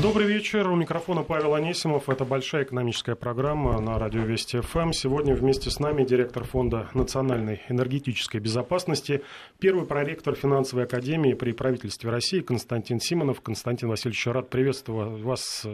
Добрый 0.00 0.28
вечер. 0.28 0.70
У 0.70 0.76
микрофона 0.76 1.24
Павел 1.24 1.54
Анисимов. 1.56 2.08
Это 2.08 2.24
большая 2.24 2.62
экономическая 2.62 3.16
программа 3.16 3.80
на 3.80 3.98
радио 3.98 4.22
Вести 4.22 4.60
ФМ. 4.60 4.92
Сегодня 4.92 5.34
вместе 5.34 5.70
с 5.70 5.80
нами 5.80 6.04
директор 6.04 6.44
Фонда 6.44 6.88
национальной 6.94 7.62
энергетической 7.68 8.38
безопасности, 8.38 9.24
первый 9.58 9.86
проректор 9.86 10.36
финансовой 10.36 10.84
академии 10.84 11.34
при 11.34 11.50
правительстве 11.50 12.10
России 12.10 12.38
Константин 12.40 13.00
Симонов. 13.00 13.40
Константин 13.40 13.88
Васильевич, 13.88 14.24
рад 14.28 14.50
приветствовать 14.50 15.20
вас 15.20 15.66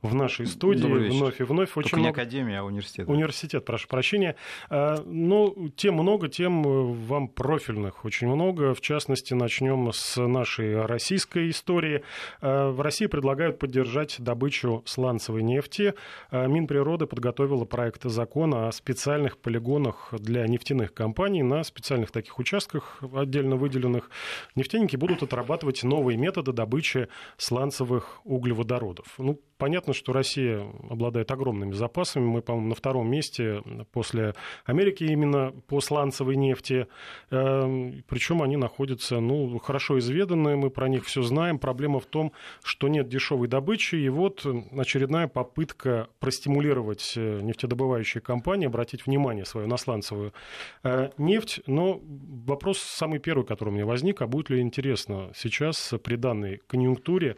в 0.00 0.14
нашей 0.14 0.46
студии 0.46 1.08
вновь 1.10 1.40
и 1.40 1.42
вновь. 1.42 1.76
Очень 1.76 1.90
Только 1.90 1.96
много... 1.96 2.16
не 2.16 2.22
академия, 2.22 2.58
а 2.60 2.62
университет. 2.62 3.08
Университет, 3.08 3.64
прошу 3.64 3.88
прощения. 3.88 4.36
А, 4.70 5.02
ну, 5.04 5.70
тем 5.74 5.94
много, 5.94 6.28
тем 6.28 6.64
э, 6.64 6.92
вам 7.08 7.26
профильных 7.26 8.04
очень 8.04 8.28
много. 8.28 8.74
В 8.74 8.80
частности, 8.80 9.34
начнем 9.34 9.92
с 9.92 10.24
нашей 10.24 10.86
российской 10.86 11.50
истории. 11.50 12.04
А, 12.40 12.70
в 12.70 12.80
России 12.80 13.06
предлагают 13.06 13.58
поддержать 13.58 13.71
добычу 14.18 14.82
сланцевой 14.86 15.42
нефти. 15.42 15.94
А, 16.30 16.46
Минприроды 16.46 17.06
подготовила 17.06 17.64
проект 17.64 18.04
закона 18.04 18.68
о 18.68 18.72
специальных 18.72 19.38
полигонах 19.38 20.12
для 20.12 20.46
нефтяных 20.46 20.94
компаний. 20.94 21.42
На 21.42 21.62
специальных 21.62 22.10
таких 22.10 22.38
участках, 22.38 23.02
отдельно 23.14 23.56
выделенных, 23.56 24.10
нефтяники 24.54 24.96
будут 24.96 25.22
отрабатывать 25.22 25.82
новые 25.84 26.16
методы 26.16 26.52
добычи 26.52 27.08
сланцевых 27.36 28.20
углеводородов. 28.24 29.06
Ну, 29.18 29.40
понятно, 29.58 29.92
что 29.94 30.12
Россия 30.12 30.66
обладает 30.90 31.30
огромными 31.30 31.72
запасами. 31.72 32.24
Мы, 32.24 32.42
по-моему, 32.42 32.70
на 32.70 32.74
втором 32.74 33.08
месте 33.10 33.62
после 33.92 34.34
Америки 34.64 35.04
именно 35.04 35.52
по 35.68 35.80
сланцевой 35.80 36.36
нефти. 36.36 36.86
Эм, 37.30 38.04
Причем 38.08 38.42
они 38.42 38.56
находятся, 38.56 39.20
ну, 39.20 39.58
хорошо 39.58 39.98
изведанные, 39.98 40.56
мы 40.56 40.70
про 40.70 40.88
них 40.88 41.04
все 41.04 41.22
знаем. 41.22 41.58
Проблема 41.58 42.00
в 42.00 42.06
том, 42.06 42.32
что 42.64 42.88
нет 42.88 43.08
дешевой 43.08 43.48
добычи. 43.48 43.61
И 44.04 44.08
вот 44.08 44.46
очередная 44.76 45.28
попытка 45.28 46.08
простимулировать 46.20 47.14
э, 47.16 47.40
нефтедобывающие 47.40 48.20
компании, 48.20 48.66
обратить 48.66 49.06
внимание 49.06 49.44
свое 49.44 49.66
на 49.66 49.76
сланцевую 49.76 50.32
э, 50.82 51.10
нефть. 51.18 51.60
Но 51.66 52.00
вопрос 52.46 52.78
самый 52.78 53.18
первый, 53.18 53.46
который 53.46 53.70
у 53.70 53.72
меня 53.72 53.86
возник, 53.86 54.22
а 54.22 54.26
будет 54.26 54.50
ли 54.50 54.60
интересно 54.60 55.30
сейчас 55.34 55.94
при 56.02 56.16
данной 56.16 56.60
конъюнктуре 56.66 57.36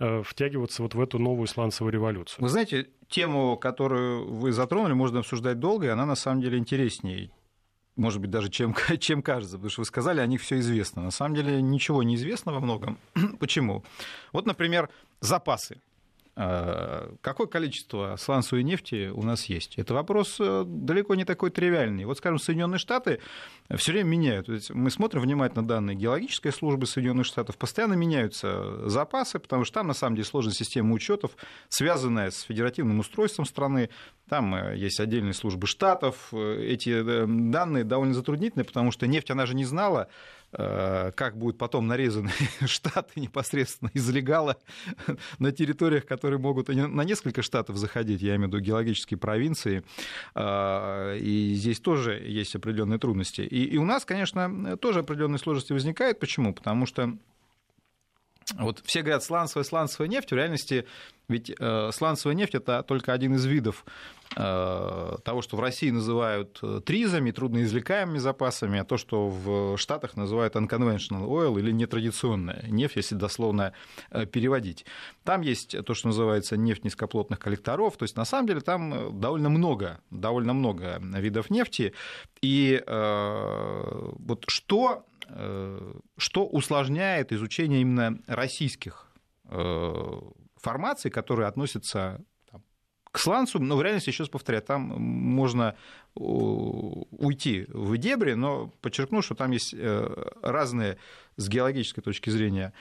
Э, 0.00 0.22
втягиваться 0.24 0.82
вот 0.82 0.94
в 0.94 1.00
эту 1.00 1.20
новую 1.20 1.46
сланцевую 1.46 1.92
революцию. 1.92 2.42
Вы 2.42 2.48
знаете, 2.48 2.88
тему, 3.08 3.56
которую 3.56 4.28
вы 4.28 4.50
затронули, 4.50 4.92
можно 4.92 5.20
обсуждать 5.20 5.60
долго, 5.60 5.86
и 5.86 5.88
она 5.88 6.04
на 6.04 6.16
самом 6.16 6.40
деле 6.40 6.58
интереснее 6.58 7.30
может 7.96 8.20
быть, 8.20 8.30
даже 8.30 8.48
чем, 8.48 8.74
чем 9.00 9.22
кажется, 9.22 9.56
потому 9.56 9.70
что 9.70 9.80
вы 9.82 9.84
сказали, 9.86 10.20
о 10.20 10.26
них 10.26 10.40
все 10.40 10.58
известно. 10.58 11.02
На 11.02 11.10
самом 11.10 11.34
деле 11.36 11.62
ничего 11.62 12.02
не 12.02 12.16
известно 12.16 12.52
во 12.52 12.60
многом. 12.60 12.98
Почему? 13.40 13.84
Вот, 14.32 14.46
например, 14.46 14.88
запасы. 15.20 15.80
Э, 16.36 17.14
какое 17.20 17.46
количество 17.46 18.16
сланцевой 18.18 18.64
нефти 18.64 19.08
у 19.14 19.22
нас 19.22 19.44
есть? 19.44 19.78
Это 19.78 19.94
вопрос 19.94 20.36
э, 20.40 20.64
далеко 20.66 21.14
не 21.14 21.24
такой 21.24 21.50
тривиальный. 21.50 22.04
Вот, 22.06 22.18
скажем, 22.18 22.38
Соединенные 22.38 22.78
Штаты 22.78 23.20
все 23.76 23.92
время 23.92 24.08
меняют. 24.08 24.48
Мы 24.70 24.90
смотрим 24.90 25.22
внимательно 25.22 25.64
данные 25.64 25.96
геологической 25.96 26.52
службы 26.52 26.86
Соединенных 26.86 27.26
Штатов, 27.26 27.56
постоянно 27.56 27.94
меняются 27.94 28.88
запасы, 28.88 29.38
потому 29.38 29.64
что 29.64 29.74
там, 29.74 29.86
на 29.86 29.94
самом 29.94 30.16
деле, 30.16 30.26
сложная 30.26 30.54
система 30.54 30.92
учетов, 30.92 31.36
связанная 31.68 32.30
с 32.30 32.40
федеративным 32.42 32.98
устройством 32.98 33.44
страны. 33.44 33.90
Там 34.28 34.54
э, 34.56 34.76
есть 34.76 34.98
отдельные 34.98 35.34
службы 35.34 35.68
штатов. 35.68 36.34
Эти 36.34 37.00
данные 37.26 37.84
довольно 37.84 38.14
затруднительные, 38.14 38.64
потому 38.64 38.90
что 38.90 39.06
нефть, 39.06 39.30
она 39.30 39.46
же 39.46 39.54
не 39.54 39.64
знала, 39.64 40.08
как 40.56 41.36
будут 41.36 41.58
потом 41.58 41.86
нарезаны 41.86 42.30
штаты 42.66 43.20
непосредственно 43.20 43.90
из 43.94 44.08
легала 44.08 44.56
на 45.38 45.52
территориях, 45.52 46.06
которые 46.06 46.38
могут 46.38 46.68
на 46.68 47.04
несколько 47.04 47.42
штатов 47.42 47.76
заходить, 47.76 48.22
я 48.22 48.36
имею 48.36 48.50
в 48.50 48.54
виду 48.54 48.60
геологические 48.60 49.18
провинции, 49.18 49.84
э, 50.34 51.18
и 51.18 51.54
здесь 51.54 51.80
тоже 51.80 52.14
есть 52.14 52.54
определенные 52.54 52.98
трудности. 52.98 53.42
И 53.42 53.76
у 53.78 53.84
нас, 53.84 54.04
конечно, 54.04 54.76
тоже 54.76 55.00
определенные 55.00 55.38
сложности 55.38 55.72
возникают. 55.72 56.20
Почему? 56.20 56.54
Потому 56.54 56.86
что 56.86 57.16
вот 58.58 58.82
все 58.84 59.02
говорят 59.02 59.22
сланцевая, 59.24 59.64
сланцевая 59.64 60.08
нефть, 60.08 60.30
в 60.30 60.34
реальности 60.34 60.86
ведь 61.28 61.50
э, 61.58 61.90
сланцевая 61.92 62.36
нефть 62.36 62.54
это 62.54 62.82
только 62.82 63.12
один 63.12 63.34
из 63.34 63.46
видов 63.46 63.86
э, 64.36 65.16
того, 65.24 65.40
что 65.42 65.56
в 65.56 65.60
России 65.60 65.90
называют 65.90 66.58
э, 66.62 66.80
тризами, 66.84 67.30
трудноизвлекаемыми 67.30 68.18
запасами, 68.18 68.80
а 68.80 68.84
то, 68.84 68.98
что 68.98 69.28
в 69.28 69.78
Штатах 69.78 70.16
называют 70.16 70.54
unconventional 70.54 71.26
oil 71.26 71.58
или 71.58 71.70
нетрадиционная 71.70 72.66
нефть, 72.68 72.96
если 72.96 73.14
дословно 73.14 73.72
э, 74.10 74.26
переводить. 74.26 74.84
Там 75.24 75.40
есть 75.40 75.76
то, 75.84 75.94
что 75.94 76.08
называется 76.08 76.58
нефть 76.58 76.84
низкоплотных 76.84 77.38
коллекторов, 77.38 77.96
то 77.96 78.02
есть 78.02 78.16
на 78.16 78.26
самом 78.26 78.46
деле 78.46 78.60
там 78.60 79.18
довольно 79.18 79.48
много, 79.48 80.00
довольно 80.10 80.52
много 80.52 81.00
видов 81.00 81.48
нефти. 81.48 81.94
И 82.42 82.82
э, 82.86 84.10
вот 84.18 84.44
что, 84.46 85.06
э, 85.10 85.13
что 85.26 86.46
усложняет 86.46 87.32
изучение 87.32 87.80
именно 87.80 88.18
российских 88.26 89.08
э, 89.44 90.20
формаций, 90.56 91.10
которые 91.10 91.48
относятся 91.48 92.20
к 93.10 93.18
сланцу, 93.18 93.60
но 93.60 93.76
в 93.76 93.82
реальности, 93.82 94.10
еще 94.10 94.24
раз 94.24 94.28
повторяю, 94.28 94.62
там 94.62 94.82
можно 94.82 95.76
уйти 96.14 97.64
в 97.68 97.96
дебри, 97.96 98.32
но 98.34 98.72
подчеркну, 98.80 99.22
что 99.22 99.36
там 99.36 99.52
есть 99.52 99.72
э, 99.72 100.30
разные 100.42 100.98
с 101.36 101.48
геологической 101.48 102.02
точки 102.02 102.30
зрения 102.30 102.72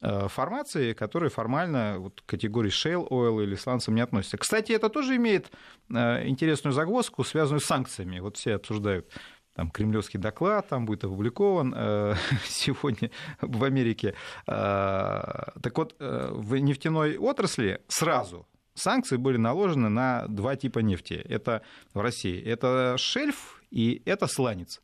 э, 0.00 0.28
формации, 0.28 0.94
которые 0.94 1.28
формально 1.28 1.96
вот, 1.98 2.22
к 2.22 2.26
категории 2.26 2.70
shale 2.70 3.06
oil 3.06 3.42
или 3.42 3.54
сланцем 3.54 3.94
не 3.94 4.00
относятся. 4.00 4.38
Кстати, 4.38 4.72
это 4.72 4.88
тоже 4.88 5.16
имеет 5.16 5.50
интересную 5.90 6.72
загвоздку, 6.72 7.22
связанную 7.22 7.60
с 7.60 7.66
санкциями. 7.66 8.20
Вот 8.20 8.38
все 8.38 8.54
обсуждают 8.54 9.10
там 9.54 9.70
кремлевский 9.70 10.18
доклад 10.18 10.68
там 10.68 10.86
будет 10.86 11.04
опубликован 11.04 11.74
э, 11.76 12.14
сегодня 12.44 13.10
в 13.40 13.64
Америке. 13.64 14.14
Э, 14.46 15.50
так 15.62 15.76
вот, 15.76 15.94
э, 15.98 16.30
в 16.32 16.56
нефтяной 16.56 17.16
отрасли 17.16 17.80
сразу 17.88 18.46
санкции 18.74 19.16
были 19.16 19.36
наложены 19.36 19.88
на 19.88 20.26
два 20.28 20.56
типа 20.56 20.80
нефти. 20.80 21.14
Это 21.14 21.62
в 21.94 22.00
России. 22.00 22.42
Это 22.42 22.96
шельф 22.98 23.62
и 23.70 24.02
это 24.04 24.26
сланец. 24.26 24.80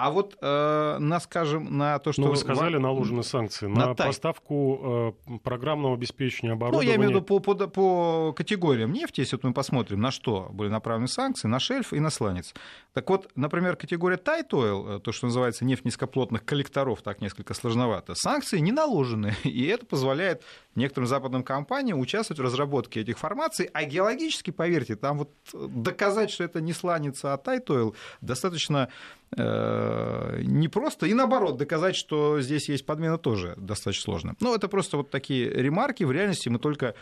А 0.00 0.10
вот 0.10 0.36
э, 0.40 0.96
на, 0.98 1.20
скажем, 1.20 1.76
на 1.76 1.98
то, 1.98 2.12
что... 2.12 2.22
Ну, 2.22 2.28
вы 2.28 2.36
сказали, 2.36 2.76
наложены 2.76 3.22
санкции 3.22 3.66
на, 3.66 3.88
на 3.88 3.94
поставку 3.94 5.14
э, 5.28 5.38
программного 5.42 5.94
обеспечения 5.94 6.52
оборудования. 6.52 6.86
Ну, 6.86 6.92
я 6.92 6.96
имею 6.96 7.10
в 7.10 7.14
виду 7.14 7.22
по, 7.22 7.40
по, 7.40 7.54
по 7.54 8.32
категориям 8.32 8.92
нефти, 8.92 9.20
если 9.20 9.36
вот 9.36 9.44
мы 9.44 9.52
посмотрим, 9.52 10.00
на 10.00 10.10
что 10.10 10.48
были 10.52 10.68
направлены 10.68 11.08
санкции, 11.08 11.48
на 11.48 11.58
шельф 11.58 11.92
и 11.92 12.00
на 12.00 12.10
сланец. 12.10 12.54
Так 12.92 13.08
вот, 13.10 13.30
например, 13.34 13.76
категория 13.76 14.16
tight 14.16 14.50
oil, 14.50 14.96
э, 14.96 15.00
то, 15.00 15.12
что 15.12 15.26
называется 15.26 15.64
нефть 15.64 15.84
низкоплотных 15.84 16.44
коллекторов, 16.44 17.02
так 17.02 17.20
несколько 17.20 17.54
сложновато, 17.54 18.14
санкции 18.14 18.58
не 18.58 18.72
наложены, 18.72 19.34
и 19.44 19.66
это 19.66 19.86
позволяет 19.86 20.42
некоторым 20.74 21.08
западным 21.08 21.42
компаниям 21.42 21.98
участвовать 21.98 22.40
в 22.40 22.44
разработке 22.44 23.00
этих 23.00 23.18
формаций, 23.18 23.68
а 23.72 23.84
геологически, 23.84 24.50
поверьте, 24.50 24.96
там 24.96 25.18
вот 25.18 25.30
доказать, 25.52 26.30
что 26.30 26.44
это 26.44 26.60
не 26.60 26.72
сланец, 26.72 27.24
а 27.24 27.36
tight 27.36 27.66
oil, 27.66 27.94
достаточно 28.20 28.88
Э, 29.36 30.40
непросто. 30.42 31.06
И 31.06 31.14
наоборот, 31.14 31.58
доказать, 31.58 31.96
что 31.96 32.40
здесь 32.40 32.68
есть 32.68 32.86
подмена, 32.86 33.18
тоже 33.18 33.54
достаточно 33.56 34.04
сложно. 34.04 34.36
Но 34.40 34.54
это 34.54 34.68
просто 34.68 34.96
вот 34.96 35.10
такие 35.10 35.50
ремарки. 35.50 36.04
В 36.04 36.12
реальности 36.12 36.48
мы 36.48 36.58
только 36.58 36.94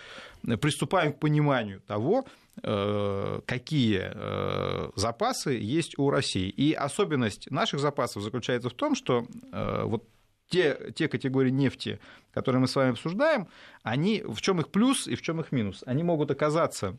приступаем 0.60 1.12
к 1.12 1.20
пониманию 1.20 1.80
того, 1.86 2.26
э, 2.62 3.40
какие 3.46 4.10
э, 4.12 4.90
запасы 4.96 5.52
есть 5.52 5.98
у 5.98 6.10
России. 6.10 6.48
И 6.48 6.72
особенность 6.72 7.50
наших 7.50 7.80
запасов 7.80 8.22
заключается 8.22 8.70
в 8.70 8.74
том, 8.74 8.94
что 8.96 9.26
вот 9.84 10.04
те, 10.48 10.92
те 10.94 11.08
категории 11.08 11.50
нефти, 11.50 11.98
которые 12.32 12.60
мы 12.60 12.68
с 12.68 12.76
вами 12.76 12.90
обсуждаем, 12.90 13.48
они, 13.82 14.22
в 14.26 14.40
чем 14.40 14.60
их 14.60 14.68
плюс 14.68 15.08
и 15.08 15.14
в 15.14 15.22
чем 15.22 15.40
их 15.40 15.52
минус? 15.52 15.82
Они 15.86 16.02
могут 16.02 16.30
оказаться 16.30 16.96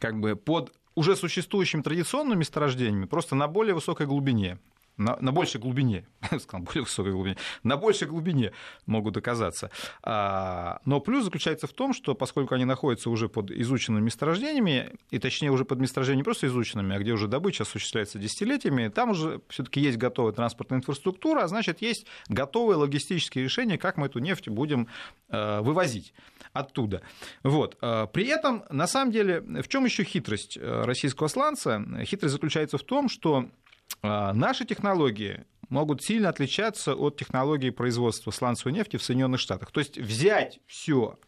как 0.00 0.18
бы 0.18 0.36
под 0.36 0.72
уже 0.98 1.14
существующими 1.14 1.82
традиционными 1.82 2.40
месторождениями, 2.40 3.06
просто 3.06 3.36
на 3.36 3.46
более 3.46 3.74
высокой 3.74 4.06
глубине. 4.06 4.58
На, 4.96 5.16
на 5.20 5.30
большей 5.30 5.60
глубине, 5.60 6.08
сказал, 6.40 6.62
более 6.62 6.82
высокой 6.82 7.12
глубине, 7.12 7.36
на 7.62 7.76
большей 7.76 8.08
глубине 8.08 8.50
могут 8.86 9.16
оказаться. 9.16 9.70
А, 10.02 10.80
но 10.84 10.98
плюс 10.98 11.22
заключается 11.22 11.68
в 11.68 11.72
том, 11.72 11.92
что 11.94 12.16
поскольку 12.16 12.56
они 12.56 12.64
находятся 12.64 13.08
уже 13.08 13.28
под 13.28 13.52
изученными 13.52 14.06
месторождениями, 14.06 14.96
и 15.12 15.20
точнее 15.20 15.52
уже 15.52 15.64
под 15.64 15.78
месторождениями 15.78 16.24
просто 16.24 16.48
изученными, 16.48 16.96
а 16.96 16.98
где 16.98 17.12
уже 17.12 17.28
добыча 17.28 17.62
осуществляется 17.62 18.18
десятилетиями, 18.18 18.88
там 18.88 19.10
уже 19.10 19.40
все-таки 19.48 19.80
есть 19.80 19.98
готовая 19.98 20.32
транспортная 20.32 20.80
инфраструктура, 20.80 21.44
а 21.44 21.48
значит, 21.48 21.80
есть 21.80 22.04
готовые 22.28 22.78
логистические 22.78 23.44
решения, 23.44 23.78
как 23.78 23.98
мы 23.98 24.06
эту 24.06 24.18
нефть 24.18 24.48
будем 24.48 24.88
э, 25.28 25.60
вывозить 25.60 26.12
оттуда. 26.52 27.02
Вот. 27.42 27.76
А, 27.80 28.06
при 28.06 28.26
этом, 28.26 28.64
на 28.70 28.86
самом 28.86 29.12
деле, 29.12 29.40
в 29.40 29.68
чем 29.68 29.84
еще 29.84 30.04
хитрость 30.04 30.56
э, 30.56 30.82
российского 30.84 31.28
сланца? 31.28 31.82
Хитрость 32.04 32.32
заключается 32.32 32.78
в 32.78 32.82
том, 32.82 33.08
что 33.08 33.48
а, 34.02 34.32
наши 34.32 34.64
технологии 34.64 35.44
могут 35.68 36.02
сильно 36.02 36.28
отличаться 36.28 36.94
от 36.94 37.16
технологий 37.16 37.70
производства 37.70 38.30
сланцевой 38.30 38.72
нефти 38.72 38.96
в 38.96 39.02
Соединенных 39.02 39.40
Штатах. 39.40 39.70
То 39.70 39.80
есть 39.80 39.98
взять 39.98 40.60
все 40.66 41.18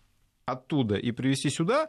оттуда 0.46 0.96
и 0.96 1.12
привезти 1.12 1.50
сюда, 1.50 1.88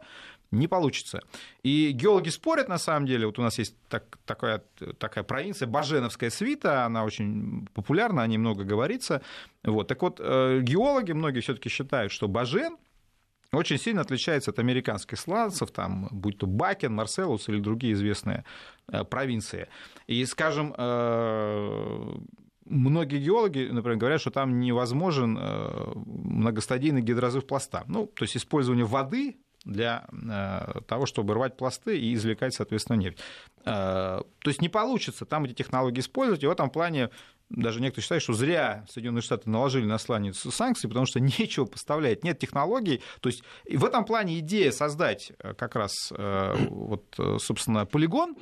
не 0.50 0.68
получится. 0.68 1.22
И 1.62 1.92
геологи 1.92 2.28
спорят, 2.28 2.68
на 2.68 2.78
самом 2.78 3.06
деле, 3.06 3.26
вот 3.26 3.38
у 3.38 3.42
нас 3.42 3.58
есть 3.58 3.74
так, 3.88 4.18
такая, 4.26 4.62
такая 4.98 5.24
провинция, 5.24 5.66
Баженовская 5.66 6.30
свита, 6.30 6.84
она 6.84 7.04
очень 7.04 7.66
популярна, 7.74 8.22
о 8.22 8.26
ней 8.26 8.36
много 8.36 8.64
говорится. 8.64 9.22
Вот. 9.64 9.88
Так 9.88 10.02
вот, 10.02 10.20
э, 10.20 10.60
геологи 10.62 11.12
многие 11.12 11.40
все-таки 11.40 11.70
считают, 11.70 12.12
что 12.12 12.28
Бажен 12.28 12.76
очень 13.52 13.78
сильно 13.78 14.00
отличается 14.00 14.50
от 14.50 14.58
американских 14.58 15.18
сланцев, 15.18 15.70
там, 15.70 16.08
будь 16.10 16.38
то 16.38 16.46
Бакен, 16.46 16.94
Марселус 16.94 17.48
или 17.48 17.60
другие 17.60 17.94
известные 17.94 18.44
э, 18.88 19.04
провинции. 19.04 19.68
И, 20.06 20.24
скажем, 20.24 20.74
э, 20.76 22.14
многие 22.64 23.18
геологи, 23.18 23.68
например, 23.70 23.98
говорят, 23.98 24.20
что 24.20 24.30
там 24.30 24.60
невозможен 24.60 25.38
многостадийный 26.04 27.02
гидрозыв 27.02 27.46
пласта. 27.46 27.84
Ну, 27.86 28.06
то 28.06 28.24
есть 28.24 28.36
использование 28.36 28.84
воды 28.84 29.36
для 29.64 30.06
э, 30.10 30.80
того, 30.86 31.06
чтобы 31.06 31.34
рвать 31.34 31.56
пласты 31.56 31.98
и 31.98 32.14
извлекать, 32.14 32.54
соответственно, 32.54 32.96
нефть. 32.96 33.18
Э, 33.64 34.20
то 34.20 34.48
есть 34.48 34.60
не 34.60 34.68
получится 34.68 35.24
там 35.24 35.44
эти 35.44 35.52
технологии 35.52 36.00
использовать, 36.00 36.42
и 36.42 36.46
в 36.46 36.50
этом 36.50 36.70
плане 36.70 37.10
даже 37.56 37.80
некоторые 37.80 38.02
считают, 38.02 38.22
что 38.22 38.32
зря 38.32 38.84
Соединенные 38.88 39.22
Штаты 39.22 39.48
наложили 39.48 39.84
на 39.84 39.98
сланец 39.98 40.38
санкции, 40.38 40.88
потому 40.88 41.06
что 41.06 41.20
нечего 41.20 41.64
поставлять, 41.64 42.24
нет 42.24 42.38
технологий. 42.38 43.02
То 43.20 43.28
есть 43.28 43.42
в 43.68 43.84
этом 43.84 44.04
плане 44.04 44.38
идея 44.40 44.72
создать 44.72 45.32
э, 45.38 45.54
как 45.54 45.76
раз 45.76 45.92
вот, 46.12 47.04
собственно, 47.38 47.86
полигон, 47.86 48.36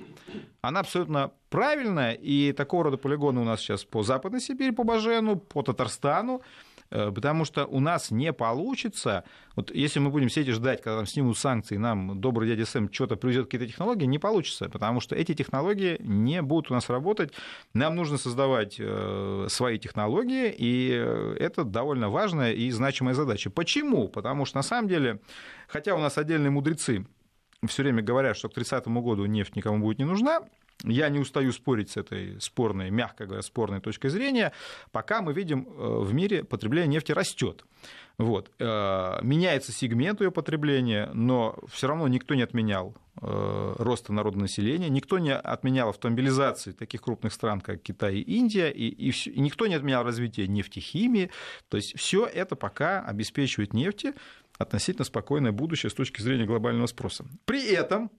она 0.60 0.80
абсолютно 0.80 1.32
правильная, 1.48 2.12
и 2.12 2.52
такого 2.52 2.84
рода 2.84 2.96
полигоны 2.96 3.40
у 3.40 3.44
нас 3.44 3.60
сейчас 3.60 3.84
по 3.84 4.02
Западной 4.02 4.40
Сибири, 4.40 4.70
по 4.70 4.84
Бажену, 4.84 5.36
по 5.36 5.62
Татарстану, 5.62 6.42
Э, 6.42 6.69
потому 6.90 7.44
что 7.44 7.66
у 7.66 7.81
нас 7.81 8.10
не 8.10 8.32
получится, 8.32 9.25
вот 9.56 9.70
если 9.75 10.00
мы 10.00 10.10
будем 10.10 10.28
сидеть 10.28 10.48
и 10.48 10.52
ждать, 10.52 10.82
когда 10.82 10.98
там 10.98 11.06
снимут 11.06 11.38
санкции, 11.38 11.76
нам 11.76 12.20
добрый 12.20 12.48
дядя 12.48 12.66
Сэм 12.66 12.92
что-то 12.92 13.16
привезет 13.16 13.46
какие-то 13.46 13.66
технологии, 13.66 14.04
не 14.04 14.19
получится, 14.19 14.69
потому 14.69 15.00
что 15.00 15.14
эти 15.14 15.34
технологии 15.34 15.96
не 16.00 16.42
будут 16.42 16.70
у 16.70 16.75
нас 16.75 16.88
работать. 16.88 17.32
Нам 17.75 17.96
нужно 17.96 18.19
создавать 18.19 18.76
э, 18.78 19.46
свои 19.48 19.78
технологии, 19.78 20.54
и 20.56 20.90
э, 20.92 21.37
это 21.38 21.64
довольно 21.64 22.10
важная 22.10 22.52
и 22.52 22.70
значимая 22.70 23.14
задача. 23.14 23.50
Почему? 23.50 24.08
Потому 24.08 24.44
что 24.44 24.58
на 24.58 24.62
самом 24.62 24.88
деле, 24.88 25.20
хотя 25.69 25.94
у 25.94 25.98
нас 25.98 26.19
отдельные 26.19 26.50
мудрецы 26.50 27.06
все 27.66 27.82
время 27.82 28.02
говорят, 28.02 28.37
что 28.37 28.48
к 28.48 28.54
30 28.54 28.87
году 28.88 29.26
нефть 29.26 29.56
никому 29.56 29.84
будет 29.84 29.98
не 29.98 30.04
нужна, 30.04 30.40
я 30.84 31.08
не 31.08 31.18
устаю 31.18 31.52
спорить 31.52 31.90
с 31.90 31.96
этой 31.96 32.40
спорной, 32.40 32.90
мягко 32.90 33.26
говоря, 33.26 33.42
спорной 33.42 33.80
точкой 33.80 34.08
зрения, 34.08 34.52
пока 34.92 35.22
мы 35.22 35.32
видим 35.32 35.66
э, 35.68 35.98
в 36.00 36.12
мире 36.14 36.44
потребление 36.44 36.88
нефти 36.88 37.12
растет. 37.12 37.64
Вот. 38.18 38.50
Э, 38.58 39.18
меняется 39.22 39.72
сегмент 39.72 40.20
ее 40.20 40.30
потребления, 40.30 41.10
но 41.14 41.58
все 41.68 41.88
равно 41.88 42.06
никто 42.08 42.34
не 42.34 42.42
отменял 42.42 42.94
э, 43.20 43.74
роста 43.78 44.12
народного 44.12 44.42
населения, 44.42 44.88
никто 44.88 45.18
не 45.18 45.34
отменял 45.34 45.88
автомобилизации 45.88 46.72
таких 46.72 47.02
крупных 47.02 47.32
стран, 47.32 47.60
как 47.60 47.82
Китай 47.82 48.16
и 48.16 48.36
Индия, 48.36 48.70
и, 48.70 48.88
и, 48.88 49.10
и 49.10 49.40
никто 49.40 49.66
не 49.66 49.74
отменял 49.74 50.04
развитие 50.04 50.48
нефтехимии. 50.48 51.30
То 51.68 51.76
есть 51.76 51.98
все 51.98 52.26
это 52.26 52.56
пока 52.56 53.00
обеспечивает 53.00 53.72
нефти 53.72 54.14
относительно 54.58 55.04
спокойное 55.04 55.52
будущее 55.52 55.88
с 55.88 55.94
точки 55.94 56.20
зрения 56.20 56.44
глобального 56.44 56.86
спроса. 56.86 57.24
При 57.46 57.72
этом 57.72 58.10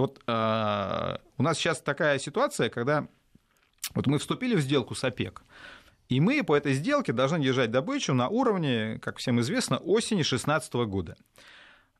вот 0.00 0.22
э, 0.26 1.16
у 1.38 1.42
нас 1.42 1.58
сейчас 1.58 1.80
такая 1.80 2.18
ситуация, 2.18 2.68
когда 2.70 3.06
вот 3.94 4.06
мы 4.06 4.18
вступили 4.18 4.54
в 4.54 4.60
сделку 4.60 4.94
с 4.94 5.04
ОПЕК, 5.04 5.42
и 6.08 6.20
мы 6.20 6.42
по 6.42 6.56
этой 6.56 6.74
сделке 6.74 7.12
должны 7.12 7.40
держать 7.40 7.70
добычу 7.70 8.14
на 8.14 8.28
уровне, 8.28 8.98
как 9.02 9.18
всем 9.18 9.40
известно, 9.40 9.78
осени 9.78 10.18
2016 10.18 10.74
года. 10.74 11.16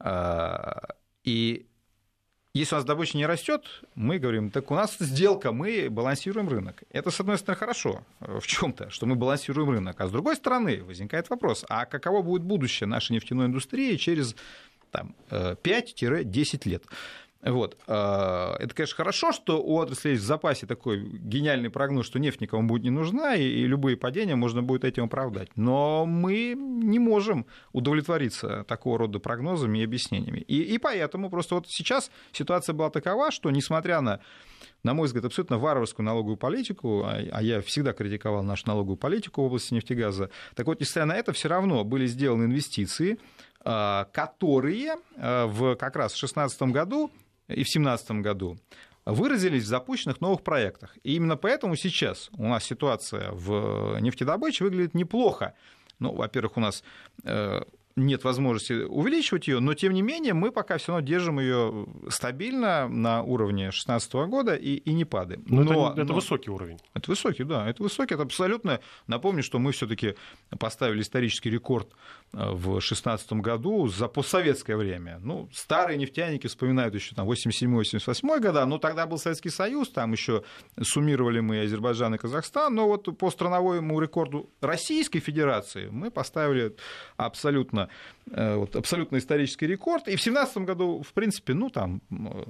Э, 0.01 0.73
и 1.25 1.67
если 2.53 2.75
у 2.75 2.79
нас 2.79 2.85
добыча 2.85 3.17
не 3.17 3.27
растет, 3.27 3.65
мы 3.95 4.19
говорим, 4.19 4.51
так 4.51 4.73
у 4.73 4.75
нас 4.75 4.97
сделка, 4.99 5.53
мы 5.53 5.89
балансируем 5.89 6.49
рынок. 6.49 6.83
Это, 6.91 7.13
с 7.13 7.21
одной 7.21 7.39
стороны, 7.39 7.61
хорошо 7.61 8.05
в 8.19 8.45
чем-то, 8.45 8.91
что 8.91 9.07
мы 9.07 9.15
балансируем 9.15 9.71
рынок. 9.71 10.01
А 10.01 10.09
с 10.09 10.11
другой 10.11 10.35
стороны, 10.35 10.83
возникает 10.83 11.31
вопрос, 11.31 11.65
а 11.69 11.87
каково 11.87 12.23
будет 12.23 12.43
будущее 12.43 12.89
нашей 12.89 13.13
нефтяной 13.13 13.47
индустрии 13.47 13.95
через 13.97 14.35
там, 14.91 15.15
5-10 15.31 16.61
э, 16.65 16.69
лет? 16.69 16.83
Вот. 17.43 17.79
А, 17.87 18.57
это, 18.59 18.75
конечно, 18.75 18.97
хорошо, 18.97 19.33
что 19.33 19.63
у 19.63 19.77
отрасли 19.77 20.11
есть 20.11 20.23
в 20.23 20.27
запасе 20.27 20.67
такой 20.67 21.01
гениальный 21.01 21.71
прогноз, 21.71 22.07
что 22.07 22.19
нефть 22.19 22.41
никому 22.41 22.69
будет 22.69 22.85
не 22.85 22.91
нужна, 22.91 23.35
и 23.35 23.65
любые 23.65 23.97
падения 23.97 24.37
можно 24.37 24.63
будет 24.63 24.85
этим 24.85 25.05
оправдать. 25.05 25.49
Но 25.57 26.05
мы 26.05 26.55
не 26.55 26.99
можем 26.99 27.47
удовлетвориться 27.73 28.65
такого 28.69 28.99
рода 28.99 29.21
прогнозами 29.21 29.79
и 29.79 29.85
объяснениями. 29.85 30.41
И, 30.41 30.61
и 30.61 30.79
поэтому 30.79 31.31
просто 31.31 31.55
вот 31.55 31.69
сейчас 31.69 32.11
ситуация 32.33 32.75
была 32.75 32.91
такова, 32.91 33.31
что 33.31 33.51
несмотря 33.51 34.01
на 34.01 34.21
на 34.83 34.95
мой 34.95 35.07
взгляд, 35.07 35.27
абсолютно 35.27 35.59
варварскую 35.59 36.07
налоговую 36.07 36.39
политику, 36.39 37.03
а, 37.05 37.19
а 37.33 37.43
я 37.43 37.61
всегда 37.61 37.93
критиковал 37.93 38.43
нашу 38.43 38.67
налоговую 38.67 38.97
политику 38.97 39.43
в 39.43 39.45
области 39.47 39.75
нефтегаза, 39.75 40.31
так 40.55 40.67
вот, 40.67 40.81
несмотря 40.81 41.05
на 41.05 41.17
это, 41.17 41.35
все 41.35 41.49
равно 41.49 41.85
были 41.85 42.07
сделаны 42.07 42.45
инвестиции, 42.45 43.19
а, 43.63 44.07
которые 44.13 44.97
в 45.19 45.77
как 45.77 45.97
раз 45.97 46.13
в 46.13 46.19
2016 46.19 46.63
году 46.63 47.11
и 47.51 47.65
в 47.65 47.71
2017 47.71 48.11
году 48.23 48.59
выразились 49.05 49.65
в 49.65 49.67
запущенных 49.67 50.21
новых 50.21 50.43
проектах. 50.43 50.97
И 51.03 51.15
именно 51.15 51.37
поэтому 51.37 51.77
сейчас 51.77 52.31
у 52.37 52.47
нас 52.47 52.65
ситуация 52.65 53.31
в 53.33 53.99
нефтедобыче 54.01 54.65
выглядит 54.65 54.95
неплохо. 54.95 55.55
Ну, 55.99 56.15
во-первых, 56.15 56.57
у 56.57 56.61
нас 56.61 56.83
э, 57.25 57.63
нет 57.97 58.25
возможности 58.25 58.85
увеличивать 58.85 59.49
ее, 59.49 59.61
но 59.61 59.75
тем 59.75 59.93
не 59.93 60.03
менее 60.03 60.35
мы 60.35 60.53
пока 60.53 60.79
все 60.79 60.93
равно 60.93 61.07
держим 61.07 61.41
ее 61.41 61.87
стабильно 62.09 62.89
на 62.89 63.23
уровне 63.23 63.65
2016 63.65 64.13
года 64.29 64.55
и, 64.55 64.77
и 64.77 64.93
не 64.93 65.05
падаем. 65.05 65.45
Но, 65.47 65.63
но 65.63 65.91
это, 65.91 66.03
это 66.03 66.13
но, 66.13 66.15
высокий 66.15 66.51
уровень. 66.51 66.79
Это 66.95 67.11
высокий, 67.11 67.45
да, 67.45 67.69
это 67.69 67.83
высокий, 67.83 68.15
это 68.15 68.23
абсолютно. 68.23 68.81
Напомню, 69.07 69.43
что 69.43 69.59
мы 69.59 69.73
все-таки 69.73 70.15
поставили 70.59 71.03
исторический 71.03 71.51
рекорд 71.51 71.89
э, 72.33 72.51
в 72.51 72.73
2016 72.73 73.33
году 73.35 73.89
за 73.89 74.09
постсоветское 74.09 74.77
время. 74.77 75.19
Ну, 75.23 75.49
старые 75.53 75.99
нефтяники 75.99 76.47
вспоминают 76.47 76.95
еще 76.95 77.15
там 77.15 77.29
87-88 77.29 78.41
года, 78.41 78.65
но 78.67 78.79
тогда 78.79 79.07
был 79.07 79.19
Советский 79.19 79.51
Союз, 79.51 79.91
там 79.91 80.13
еще 80.13 80.45
суммировали 80.81 81.41
мы 81.41 81.63
Азербайджан 81.63 82.15
и 82.15 82.19
Казахстан, 82.19 82.75
но 82.75 82.87
вот 82.87 83.17
по 83.19 83.31
страновому 83.31 84.01
рекорду 84.01 84.51
Российской 84.61 85.21
Федерации 85.21 85.89
мы 85.91 86.11
поставили 86.11 86.77
абсолютно 87.17 87.80
Э, 88.33 88.57
вот, 88.57 88.77
абсолютно 88.77 89.19
исторический 89.19 89.67
рекорд. 89.67 90.09
И 90.09 90.17
в 90.17 90.23
2017 90.23 90.59
году, 90.59 91.03
в 91.03 91.13
принципе, 91.13 91.55
ну, 91.55 91.69
там, 91.71 92.01
э, 92.11 92.45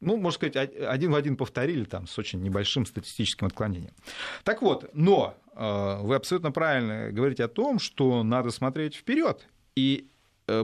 ну, 0.00 0.16
можно 0.16 0.36
сказать, 0.36 0.56
один 0.56 1.12
в 1.12 1.14
один 1.14 1.36
повторили 1.36 1.84
там 1.84 2.06
с 2.06 2.18
очень 2.18 2.42
небольшим 2.42 2.86
статистическим 2.86 3.46
отклонением. 3.46 3.94
Так 4.42 4.62
вот, 4.62 4.90
но 4.94 5.34
э, 5.54 5.98
вы 6.00 6.14
абсолютно 6.14 6.50
правильно 6.50 7.10
говорите 7.10 7.44
о 7.44 7.48
том, 7.48 7.78
что 7.78 8.22
надо 8.22 8.50
смотреть 8.50 8.94
вперед 8.94 9.46
и 9.76 10.08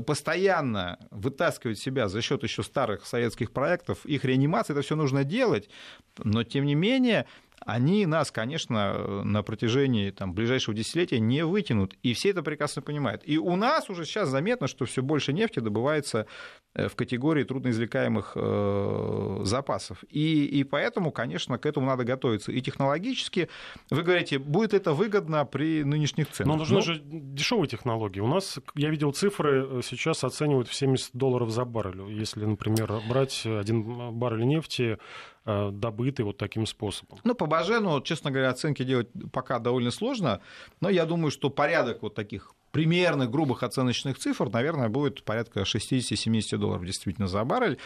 постоянно 0.07 0.99
вытаскивать 1.11 1.79
себя 1.79 2.09
за 2.09 2.21
счет 2.21 2.43
еще 2.43 2.63
старых 2.63 3.07
советских 3.07 3.51
проектов, 3.51 4.05
их 4.05 4.27
реанимации, 4.27 4.75
это 4.75 4.83
все 4.83 4.95
нужно 4.95 5.25
делать, 5.25 5.71
но 6.19 6.45
тем 6.45 6.67
не 6.67 6.75
менее 6.75 7.25
они 7.67 8.07
нас, 8.07 8.31
конечно, 8.31 9.23
на 9.23 9.43
протяжении 9.43 10.11
там, 10.11 10.33
ближайшего 10.33 10.75
десятилетия 10.75 11.21
не 11.21 11.45
вытянут. 11.45 11.95
И 12.03 12.15
все 12.15 12.31
это 12.31 12.43
прекрасно 12.43 12.83
понимают. 12.83 13.23
И 13.25 13.39
у 13.39 13.57
нас 13.57 13.91
уже 13.91 14.05
сейчас 14.05 14.29
заметно, 14.29 14.67
что 14.67 14.87
все 14.87 15.03
больше 15.03 15.33
нефти 15.33 15.61
добывается 15.61 16.27
э, 16.75 16.89
в 16.89 16.97
категории 16.97 17.45
трудноизвлекаемых 17.45 18.33
э, 18.35 19.41
запасов. 19.45 20.03
И, 20.09 20.47
и 20.47 20.65
поэтому, 20.65 21.13
конечно, 21.13 21.59
к 21.59 21.67
этому 21.67 21.87
надо 21.87 22.05
готовиться. 22.05 22.51
И 22.51 22.61
технологически, 22.63 23.49
вы 23.91 24.03
говорите, 24.03 24.39
будет 24.39 24.73
это 24.73 24.93
выгодно 24.93 25.45
при 25.45 25.85
нынешних 25.85 26.31
ценах. 26.31 26.55
Но 26.55 26.59
нужны 26.59 26.77
Но... 26.77 26.81
же 26.81 27.01
дешевые 27.05 27.69
технологии. 27.69 28.21
У 28.21 28.27
нас, 28.27 28.59
я 28.75 28.89
видел 28.89 29.13
цифры, 29.13 29.67
э, 29.67 29.81
сейчас 29.85 30.25
оценивают 30.25 30.69
в 30.69 30.75
70 30.75 31.11
долларов 31.15 31.51
за 31.51 31.65
баррель. 31.65 32.11
Если, 32.13 32.45
например, 32.45 33.01
брать 33.09 33.45
один 33.45 34.13
баррель 34.13 34.47
нефти 34.47 34.99
добыты 35.45 36.23
вот 36.25 36.37
таким 36.37 36.67
способом. 36.67 37.19
Ну, 37.25 37.35
по 37.35 37.47
Бажену, 37.47 38.01
честно 38.03 38.31
говоря, 38.31 38.51
оценки 38.51 38.83
делать 38.83 39.09
пока 39.33 39.59
довольно 39.59 39.91
сложно, 39.91 40.41
но 40.81 40.91
я 40.91 41.07
думаю, 41.07 41.31
что 41.31 41.51
порядок 41.51 42.03
вот 42.03 42.15
таких 42.15 42.55
примерных 42.73 43.31
грубых 43.31 43.63
оценочных 43.63 44.19
цифр, 44.19 44.49
наверное, 44.51 44.89
будет 44.89 45.25
порядка 45.25 45.61
60-70 45.63 46.57
долларов 46.57 46.85
действительно 46.85 47.27
за 47.27 47.45
баррель. 47.45 47.79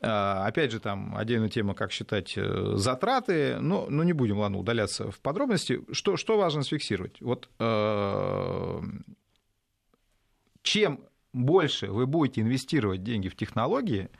Э, 0.00 0.42
опять 0.46 0.72
же, 0.72 0.80
там 0.80 1.16
отдельная 1.16 1.48
тема, 1.48 1.74
как 1.74 1.92
считать 1.92 2.34
э, 2.36 2.72
затраты, 2.76 3.58
но, 3.60 3.86
но 3.88 4.02
не 4.04 4.12
будем, 4.12 4.38
ладно, 4.38 4.58
удаляться 4.58 5.10
в 5.10 5.20
подробности. 5.20 5.80
Что, 5.92 6.16
что 6.16 6.36
важно 6.36 6.62
сфиксировать? 6.62 7.20
Вот 7.20 7.48
чем 10.62 11.00
больше 11.32 11.86
вы 11.90 12.06
будете 12.06 12.40
инвестировать 12.40 13.02
деньги 13.02 13.28
в 13.28 13.36
технологии, 13.36 14.10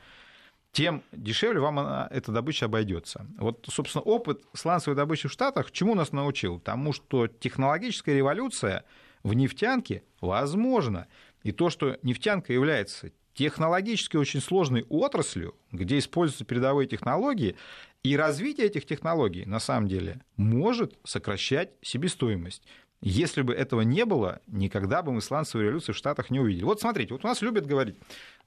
тем 0.77 1.01
дешевле 1.11 1.59
вам 1.59 1.79
она, 1.79 2.07
эта 2.11 2.31
добыча 2.31 2.65
обойдется. 2.65 3.25
Вот, 3.39 3.65
собственно, 3.67 4.03
опыт 4.03 4.43
сланцевой 4.53 4.95
добычи 4.95 5.27
в 5.27 5.31
Штатах 5.31 5.71
чему 5.71 5.95
нас 5.95 6.11
научил? 6.11 6.59
Тому, 6.59 6.93
что 6.93 7.25
технологическая 7.25 8.15
революция 8.15 8.85
в 9.23 9.33
нефтянке 9.33 10.03
возможна. 10.21 11.07
и 11.41 11.51
то, 11.51 11.71
что 11.71 11.97
нефтянка 12.03 12.53
является 12.53 13.09
технологически 13.33 14.17
очень 14.17 14.39
сложной 14.39 14.85
отраслью, 14.87 15.55
где 15.71 15.97
используются 15.97 16.45
передовые 16.45 16.87
технологии, 16.87 17.55
и 18.03 18.15
развитие 18.15 18.67
этих 18.67 18.85
технологий, 18.85 19.45
на 19.45 19.59
самом 19.59 19.87
деле, 19.87 20.21
может 20.37 20.97
сокращать 21.03 21.71
себестоимость. 21.81 22.63
Если 22.99 23.43
бы 23.43 23.53
этого 23.53 23.81
не 23.81 24.05
было, 24.05 24.41
никогда 24.47 25.03
бы 25.03 25.11
мы 25.11 25.21
сланцевую 25.21 25.65
революцию 25.67 25.93
в 25.93 25.97
Штатах 25.99 26.31
не 26.31 26.39
увидели. 26.39 26.63
Вот 26.63 26.81
смотрите, 26.81 27.13
вот 27.13 27.23
у 27.23 27.27
нас 27.27 27.43
любят 27.43 27.67
говорить, 27.67 27.95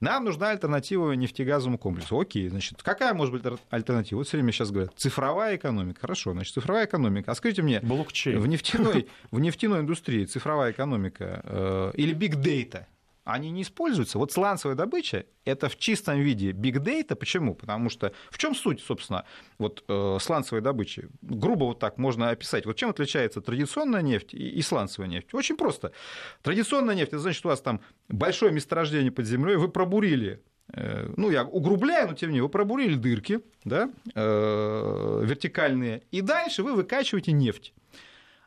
нам 0.01 0.25
нужна 0.25 0.49
альтернатива 0.49 1.13
нефтегазовому 1.13 1.77
комплексу. 1.77 2.19
Окей, 2.19 2.49
значит, 2.49 2.83
какая 2.83 3.13
может 3.13 3.33
быть 3.33 3.43
альтернатива? 3.69 4.19
Вот 4.19 4.27
все 4.27 4.35
время 4.37 4.51
сейчас 4.51 4.71
говорят, 4.71 4.91
цифровая 4.97 5.55
экономика. 5.55 6.01
Хорошо, 6.01 6.33
значит, 6.33 6.53
цифровая 6.53 6.85
экономика. 6.85 7.31
А 7.31 7.35
скажите 7.35 7.61
мне, 7.61 7.79
Блокчейн. 7.79 8.39
в 8.39 8.47
нефтяной, 8.47 9.07
в 9.31 9.39
нефтяной 9.39 9.79
индустрии 9.79 10.25
цифровая 10.25 10.71
экономика 10.71 11.41
э, 11.45 11.91
или 11.95 12.13
big 12.13 12.35
data– 12.35 12.85
они 13.23 13.51
не 13.51 13.61
используются. 13.61 14.17
Вот 14.17 14.31
сланцевая 14.31 14.75
добыча– 14.75 15.25
это 15.45 15.69
в 15.69 15.77
чистом 15.77 16.19
виде 16.19 16.51
data. 16.51 17.15
Почему? 17.15 17.55
Потому 17.55 17.89
что 17.89 18.13
в 18.29 18.37
чем 18.37 18.55
суть, 18.55 18.81
собственно, 18.81 19.25
вот 19.57 19.83
э, 19.87 20.17
сланцевой 20.19 20.61
добычи? 20.61 21.09
Грубо 21.21 21.65
вот 21.65 21.79
так 21.79 21.97
можно 21.97 22.29
описать. 22.29 22.65
Вот 22.65 22.75
чем 22.77 22.89
отличается 22.89 23.41
традиционная 23.41 24.01
нефть 24.01 24.33
и, 24.33 24.49
и 24.49 24.61
сланцевая 24.61 25.09
нефть? 25.09 25.33
Очень 25.33 25.55
просто. 25.55 25.91
Традиционная 26.41 26.95
нефть– 26.95 27.09
это 27.13 27.19
значит, 27.19 27.45
у 27.45 27.49
вас 27.49 27.61
там 27.61 27.81
большое 28.07 28.51
месторождение 28.51 29.11
под 29.11 29.25
землей, 29.25 29.55
вы 29.55 29.69
пробурили 29.69 30.41
э, 30.73 31.13
ну, 31.15 31.29
я 31.29 31.43
угрубляю, 31.43 32.09
но 32.09 32.15
тем 32.15 32.29
не 32.29 32.33
менее, 32.33 32.43
вы 32.43 32.49
пробурили 32.49 32.95
дырки 32.95 33.41
да, 33.63 33.91
э, 34.15 35.21
вертикальные, 35.23 36.03
и 36.11 36.21
дальше 36.21 36.63
вы 36.63 36.73
выкачиваете 36.73 37.33
нефть. 37.33 37.73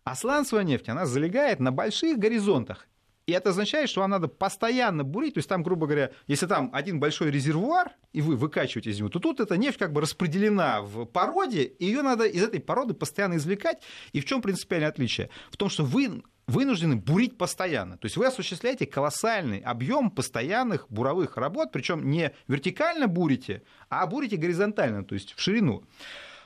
А 0.02 0.16
сланцевая 0.16 0.64
нефть, 0.64 0.88
она 0.88 1.06
залегает 1.06 1.60
на 1.60 1.72
больших 1.72 2.18
горизонтах. 2.18 2.86
И 3.26 3.32
это 3.32 3.50
означает, 3.50 3.88
что 3.88 4.00
вам 4.00 4.10
надо 4.10 4.28
постоянно 4.28 5.02
бурить. 5.02 5.34
То 5.34 5.38
есть 5.38 5.48
там, 5.48 5.62
грубо 5.62 5.86
говоря, 5.86 6.10
если 6.26 6.46
там 6.46 6.70
один 6.72 7.00
большой 7.00 7.30
резервуар, 7.30 7.92
и 8.12 8.20
вы 8.20 8.36
выкачиваете 8.36 8.90
из 8.90 8.98
него, 8.98 9.08
то 9.08 9.18
тут 9.18 9.40
эта 9.40 9.56
нефть 9.56 9.78
как 9.78 9.92
бы 9.92 10.00
распределена 10.00 10.82
в 10.82 11.06
породе, 11.06 11.64
и 11.64 11.86
ее 11.86 12.02
надо 12.02 12.24
из 12.24 12.42
этой 12.42 12.60
породы 12.60 12.92
постоянно 12.92 13.36
извлекать. 13.36 13.82
И 14.12 14.20
в 14.20 14.26
чем 14.26 14.42
принципиальное 14.42 14.88
отличие? 14.90 15.30
В 15.50 15.56
том, 15.56 15.70
что 15.70 15.84
вы 15.84 16.22
вынуждены 16.46 16.96
бурить 16.96 17.38
постоянно. 17.38 17.96
То 17.96 18.06
есть 18.06 18.16
вы 18.16 18.26
осуществляете 18.26 18.86
колоссальный 18.86 19.60
объем 19.60 20.10
постоянных 20.10 20.86
буровых 20.90 21.36
работ, 21.38 21.70
причем 21.72 22.10
не 22.10 22.34
вертикально 22.48 23.08
бурите, 23.08 23.62
а 23.88 24.06
бурите 24.06 24.36
горизонтально, 24.36 25.04
то 25.04 25.14
есть 25.14 25.32
в 25.32 25.40
ширину. 25.40 25.84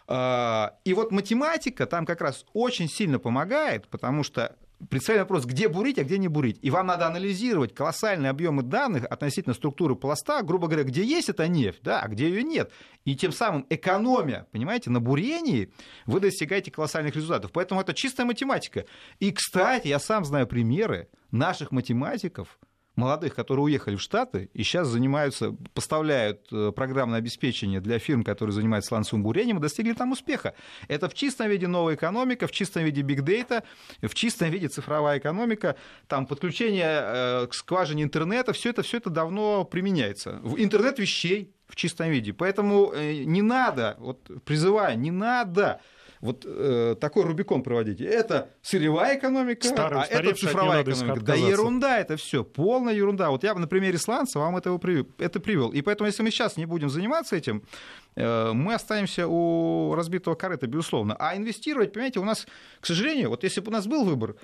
А, 0.07 0.77
и 0.85 0.95
вот 0.95 1.11
математика 1.11 1.87
там 1.87 2.07
как 2.07 2.21
раз 2.21 2.47
очень 2.53 2.89
сильно 2.89 3.19
помогает, 3.19 3.89
потому 3.89 4.23
что 4.23 4.57
представим 4.91 5.23
вопрос, 5.23 5.45
где 5.45 5.69
бурить, 5.69 5.99
а 5.99 6.05
где 6.05 6.19
не 6.19 6.29
бурить. 6.29 6.59
И 6.63 6.71
вам 6.71 6.87
надо 6.87 7.07
анализировать 7.07 7.75
колоссальные 7.75 8.31
объемы 8.31 8.63
данных 8.63 9.05
относительно 9.05 9.55
структуры 9.55 9.97
пласта, 9.97 10.43
грубо 10.43 10.69
говоря, 10.69 10.85
где 10.85 11.03
есть 11.03 11.29
эта 11.29 11.49
нефть, 11.49 11.81
да, 11.83 12.01
а 12.01 12.09
где 12.09 12.29
ее 12.29 12.43
нет. 12.43 12.71
И 13.05 13.17
тем 13.17 13.33
самым 13.33 13.67
экономия, 13.71 14.47
понимаете, 14.53 14.91
на 14.91 15.01
бурении 15.01 15.73
вы 16.07 16.21
достигаете 16.21 16.71
колоссальных 16.71 17.17
результатов. 17.17 17.51
Поэтому 17.53 17.81
это 17.81 17.95
чистая 17.95 18.27
математика. 18.27 18.85
И, 19.19 19.33
кстати, 19.33 19.89
я 19.89 19.99
сам 19.99 20.25
знаю 20.25 20.47
примеры 20.47 21.09
наших 21.31 21.73
математиков, 21.73 22.59
молодых, 22.99 23.35
которые 23.35 23.65
уехали 23.65 23.97
в 23.97 24.01
Штаты 24.01 24.51
и 24.53 24.63
сейчас 24.63 24.89
занимаются, 24.89 25.57
поставляют 25.73 26.49
э, 26.53 26.73
программное 26.75 27.19
обеспечение 27.19 27.81
для 27.81 27.99
фирм, 27.99 28.25
которые 28.25 28.53
занимаются 28.53 28.89
сланцевым 28.89 29.23
бурением, 29.23 29.61
достигли 29.61 29.93
там 29.93 30.13
успеха. 30.13 30.55
Это 30.89 31.09
в 31.09 31.15
чистом 31.15 31.49
виде 31.49 31.69
новая 31.69 31.95
экономика, 31.95 32.47
в 32.47 32.51
чистом 32.51 32.85
виде 32.85 33.03
data, 33.03 33.63
в 34.03 34.15
чистом 34.15 34.51
виде 34.51 34.69
цифровая 34.69 35.19
экономика, 35.19 35.77
там 36.09 36.27
подключение 36.27 37.03
э, 37.03 37.47
к 37.47 37.55
скважине 37.55 38.03
интернета, 38.03 38.53
все 38.53 38.71
это, 38.71 38.83
все 38.83 38.99
это 38.99 39.11
давно 39.11 39.65
применяется. 39.65 40.41
Интернет 40.57 40.99
вещей 40.99 41.55
в 41.69 41.77
чистом 41.77 42.11
виде. 42.11 42.33
Поэтому 42.33 42.93
э, 42.93 43.25
не 43.25 43.43
надо, 43.43 43.97
вот 43.99 44.29
призываю, 44.45 44.99
не 44.99 45.11
надо 45.11 45.81
вот 46.21 46.45
э, 46.47 46.97
такой 47.01 47.25
Рубикон 47.25 47.63
проводите. 47.63 48.05
Это 48.05 48.51
сырьевая 48.63 49.19
экономика, 49.19 49.67
Старый, 49.67 50.01
а 50.01 50.05
это 50.05 50.35
цифровая 50.35 50.83
экономика. 50.83 51.21
Да 51.21 51.35
ерунда 51.35 51.99
это 51.99 52.17
все, 52.17 52.45
полная 52.45 52.95
ерунда. 52.95 53.31
Вот 53.31 53.45
я 53.45 53.55
на 53.55 53.67
примере 53.67 53.99
сланца 53.99 54.39
вам 54.39 54.57
этого 54.57 54.81
это 55.19 55.41
привел. 55.41 55.71
И 55.71 55.83
поэтому, 55.83 56.07
если 56.07 56.23
мы 56.23 56.31
сейчас 56.31 56.57
не 56.57 56.67
будем 56.67 56.91
заниматься 56.91 57.37
этим, 57.37 57.63
э, 58.17 58.53
мы 58.53 58.75
останемся 58.75 59.27
у 59.29 59.95
разбитого 59.95 60.35
корыта, 60.35 60.67
безусловно. 60.67 61.17
А 61.19 61.37
инвестировать, 61.37 61.93
понимаете, 61.93 62.21
у 62.21 62.25
нас, 62.25 62.47
к 62.81 62.87
сожалению, 62.87 63.31
вот 63.31 63.45
если 63.45 63.61
бы 63.61 63.69
у 63.69 63.73
нас 63.73 63.87
был 63.87 64.05
выбор, 64.05 64.37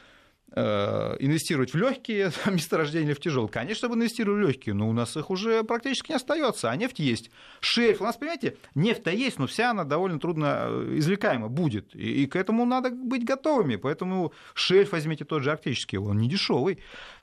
инвестировать 0.54 1.72
в 1.72 1.76
легкие 1.76 2.30
месторождения 2.46 3.08
или 3.08 3.14
в 3.14 3.20
тяжелые. 3.20 3.50
Конечно, 3.50 3.88
мы 3.88 3.96
инвестируем 3.96 4.38
в 4.38 4.46
легкие, 4.48 4.74
но 4.74 4.88
у 4.88 4.92
нас 4.92 5.16
их 5.16 5.30
уже 5.30 5.64
практически 5.64 6.10
не 6.10 6.16
остается, 6.16 6.70
а 6.70 6.76
нефть 6.76 7.00
есть. 7.00 7.30
Шельф, 7.60 8.00
у 8.00 8.04
нас, 8.04 8.16
понимаете, 8.16 8.56
нефть-то 8.74 9.10
есть, 9.10 9.38
но 9.38 9.46
вся 9.46 9.70
она 9.70 9.84
довольно 9.84 10.20
трудно 10.20 10.66
э, 10.68 10.94
извлекаема 10.98 11.48
будет. 11.48 11.94
И, 11.94 12.22
и 12.22 12.26
к 12.26 12.36
этому 12.36 12.64
надо 12.64 12.90
быть 12.90 13.24
готовыми. 13.24 13.76
Поэтому 13.76 14.32
шельф 14.54 14.92
возьмите 14.92 15.24
тот 15.24 15.42
же 15.42 15.50
арктический, 15.50 15.98
он 15.98 16.18
не 16.18 16.28
дешевый. 16.28 16.78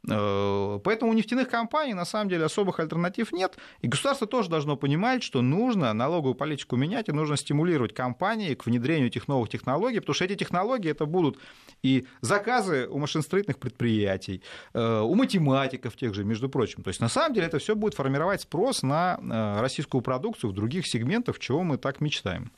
Э, 0.09 0.79
поэтому 0.83 1.11
у 1.11 1.13
нефтяных 1.13 1.49
компаний 1.49 1.93
на 1.93 2.05
самом 2.05 2.29
деле 2.29 2.45
особых 2.45 2.79
альтернатив 2.79 3.31
нет. 3.31 3.57
И 3.81 3.87
государство 3.87 4.27
тоже 4.27 4.49
должно 4.49 4.75
понимать, 4.75 5.23
что 5.23 5.41
нужно 5.41 5.93
налоговую 5.93 6.35
политику 6.35 6.75
менять, 6.75 7.09
и 7.09 7.11
нужно 7.11 7.37
стимулировать 7.37 7.93
компании 7.93 8.55
к 8.55 8.65
внедрению 8.65 9.07
этих 9.07 9.27
новых 9.27 9.49
технологий, 9.49 9.99
потому 9.99 10.15
что 10.15 10.25
эти 10.25 10.35
технологии 10.35 10.91
это 10.91 11.05
будут 11.05 11.37
и 11.83 12.05
заказы 12.21 12.87
у 12.87 12.99
машиностроительных 13.21 13.57
предприятий, 13.57 14.41
э, 14.73 15.01
у 15.01 15.15
математиков 15.15 15.95
тех 15.95 16.13
же, 16.13 16.23
между 16.23 16.49
прочим. 16.49 16.83
То 16.83 16.89
есть 16.89 17.01
на 17.01 17.09
самом 17.09 17.33
деле 17.33 17.47
это 17.47 17.57
все 17.57 17.75
будет 17.75 17.93
формировать 17.93 18.41
спрос 18.41 18.83
на 18.83 19.19
э, 19.21 19.61
российскую 19.61 20.01
продукцию 20.01 20.51
в 20.51 20.53
других 20.53 20.87
сегментах, 20.87 21.39
чего 21.39 21.63
мы 21.63 21.77
так 21.77 22.01
мечтаем. 22.01 22.51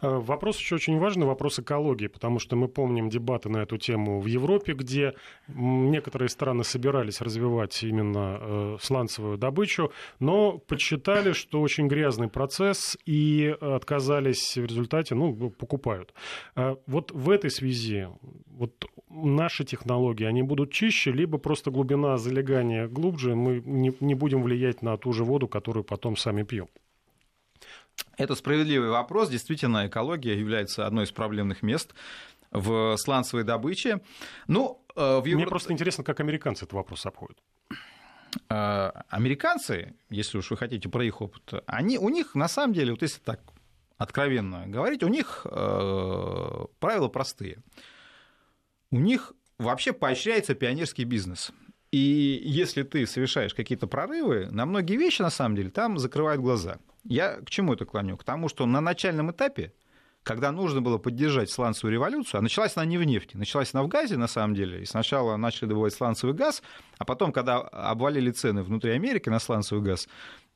Э, 0.00 0.18
вопрос 0.18 0.58
еще 0.58 0.76
очень 0.76 0.98
важный, 0.98 1.26
вопрос 1.26 1.58
экологии, 1.58 2.06
потому 2.06 2.38
что 2.38 2.56
мы 2.56 2.68
помним 2.68 3.08
дебаты 3.08 3.48
на 3.48 3.58
эту 3.58 3.78
тему 3.78 4.20
в 4.20 4.26
Европе, 4.26 4.72
где 4.72 5.14
некоторые 5.48 6.28
страны 6.28 6.64
собирались 6.64 7.20
развивать 7.20 7.82
именно 7.82 8.38
э, 8.40 8.76
сланцевую 8.80 9.38
добычу, 9.38 9.92
но 10.20 10.58
подсчитали, 10.58 11.32
что 11.32 11.60
очень 11.60 11.88
грязный 11.88 12.28
процесс 12.28 12.96
и 13.06 13.56
отказались 13.60 14.56
в 14.56 14.64
результате, 14.64 15.14
ну, 15.14 15.50
покупают. 15.50 16.14
Э, 16.56 16.76
вот 16.86 17.12
в 17.12 17.30
этой 17.30 17.50
связи 17.50 18.08
вот 18.48 18.72
наши 19.10 19.64
технологии, 19.64 20.24
они 20.24 20.42
будут 20.42 20.72
чище, 20.72 21.12
либо 21.12 21.38
просто 21.38 21.70
глубина 21.70 22.16
залегания 22.16 22.88
глубже, 22.88 23.34
мы 23.34 23.62
не, 23.64 23.94
не 24.00 24.14
будем 24.14 24.42
влиять 24.42 24.82
на 24.82 24.96
ту 24.96 25.12
же 25.12 25.24
воду, 25.24 25.48
которую 25.48 25.84
потом 25.84 26.16
сами 26.16 26.42
пьем. 26.42 26.68
Это 28.16 28.34
справедливый 28.34 28.90
вопрос. 28.90 29.28
Действительно, 29.28 29.86
экология 29.86 30.38
является 30.38 30.86
одной 30.86 31.04
из 31.04 31.12
проблемных 31.12 31.62
мест 31.62 31.94
в 32.50 32.96
сланцевой 32.96 33.44
добыче. 33.44 34.00
Ну, 34.46 34.82
э, 34.96 35.20
в 35.20 35.24
Евро... 35.24 35.38
Мне 35.38 35.46
просто 35.46 35.72
интересно, 35.72 36.04
как 36.04 36.20
американцы 36.20 36.64
этот 36.64 36.72
вопрос 36.72 37.06
обходят. 37.06 37.38
Э, 38.48 38.90
американцы, 39.08 39.94
если 40.10 40.38
уж 40.38 40.50
вы 40.50 40.56
хотите 40.56 40.88
про 40.88 41.04
их 41.04 41.20
опыт, 41.20 41.62
они, 41.66 41.98
у 41.98 42.08
них 42.08 42.34
на 42.34 42.48
самом 42.48 42.74
деле, 42.74 42.92
вот 42.92 43.02
если 43.02 43.20
так 43.20 43.40
откровенно 43.96 44.66
говорить, 44.66 45.02
у 45.02 45.08
них 45.08 45.46
э, 45.50 46.64
правила 46.78 47.08
простые. 47.08 47.58
У 48.90 48.98
них 48.98 49.34
вообще 49.58 49.92
поощряется 49.92 50.54
пионерский 50.54 51.04
бизнес. 51.04 51.52
И 51.90 52.40
если 52.44 52.82
ты 52.82 53.06
совершаешь 53.06 53.54
какие-то 53.54 53.86
прорывы, 53.86 54.48
на 54.50 54.66
многие 54.66 54.96
вещи, 54.96 55.22
на 55.22 55.30
самом 55.30 55.56
деле, 55.56 55.70
там 55.70 55.98
закрывают 55.98 56.40
глаза. 56.40 56.78
Я 57.08 57.36
к 57.36 57.48
чему 57.48 57.72
это 57.72 57.86
клоню? 57.86 58.16
К 58.18 58.24
тому, 58.24 58.48
что 58.48 58.66
на 58.66 58.82
начальном 58.82 59.30
этапе, 59.30 59.72
когда 60.22 60.52
нужно 60.52 60.82
было 60.82 60.98
поддержать 60.98 61.50
сланцевую 61.50 61.94
революцию, 61.94 62.38
а 62.38 62.42
началась 62.42 62.76
она 62.76 62.84
не 62.84 62.98
в 62.98 63.04
нефти, 63.04 63.34
началась 63.34 63.72
она 63.72 63.82
в 63.82 63.88
газе, 63.88 64.18
на 64.18 64.26
самом 64.26 64.54
деле, 64.54 64.82
и 64.82 64.84
сначала 64.84 65.36
начали 65.38 65.70
добывать 65.70 65.94
сланцевый 65.94 66.34
газ, 66.34 66.62
а 66.98 67.06
потом, 67.06 67.32
когда 67.32 67.60
обвалили 67.60 68.30
цены 68.30 68.62
внутри 68.62 68.90
Америки 68.90 69.30
на 69.30 69.38
сланцевый 69.38 69.82
газ, 69.82 70.06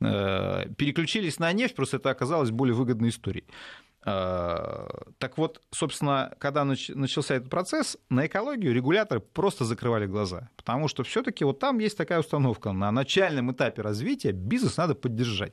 э, 0.00 0.66
переключились 0.76 1.38
на 1.38 1.50
нефть, 1.54 1.74
просто 1.74 1.96
это 1.96 2.10
оказалось 2.10 2.50
более 2.50 2.74
выгодной 2.74 3.08
историей. 3.08 3.46
Э, 4.04 4.88
так 5.18 5.38
вот, 5.38 5.60
собственно, 5.70 6.32
когда 6.38 6.64
начался 6.64 7.36
этот 7.36 7.50
процесс, 7.50 7.96
на 8.10 8.26
экологию 8.26 8.74
регуляторы 8.74 9.20
просто 9.20 9.64
закрывали 9.64 10.06
глаза, 10.06 10.50
потому 10.56 10.88
что 10.88 11.04
все-таки 11.04 11.44
вот 11.44 11.60
там 11.60 11.78
есть 11.78 11.96
такая 11.96 12.18
установка, 12.18 12.72
на 12.72 12.90
начальном 12.90 13.52
этапе 13.52 13.82
развития 13.82 14.32
бизнес 14.32 14.76
надо 14.76 14.94
поддержать. 14.94 15.52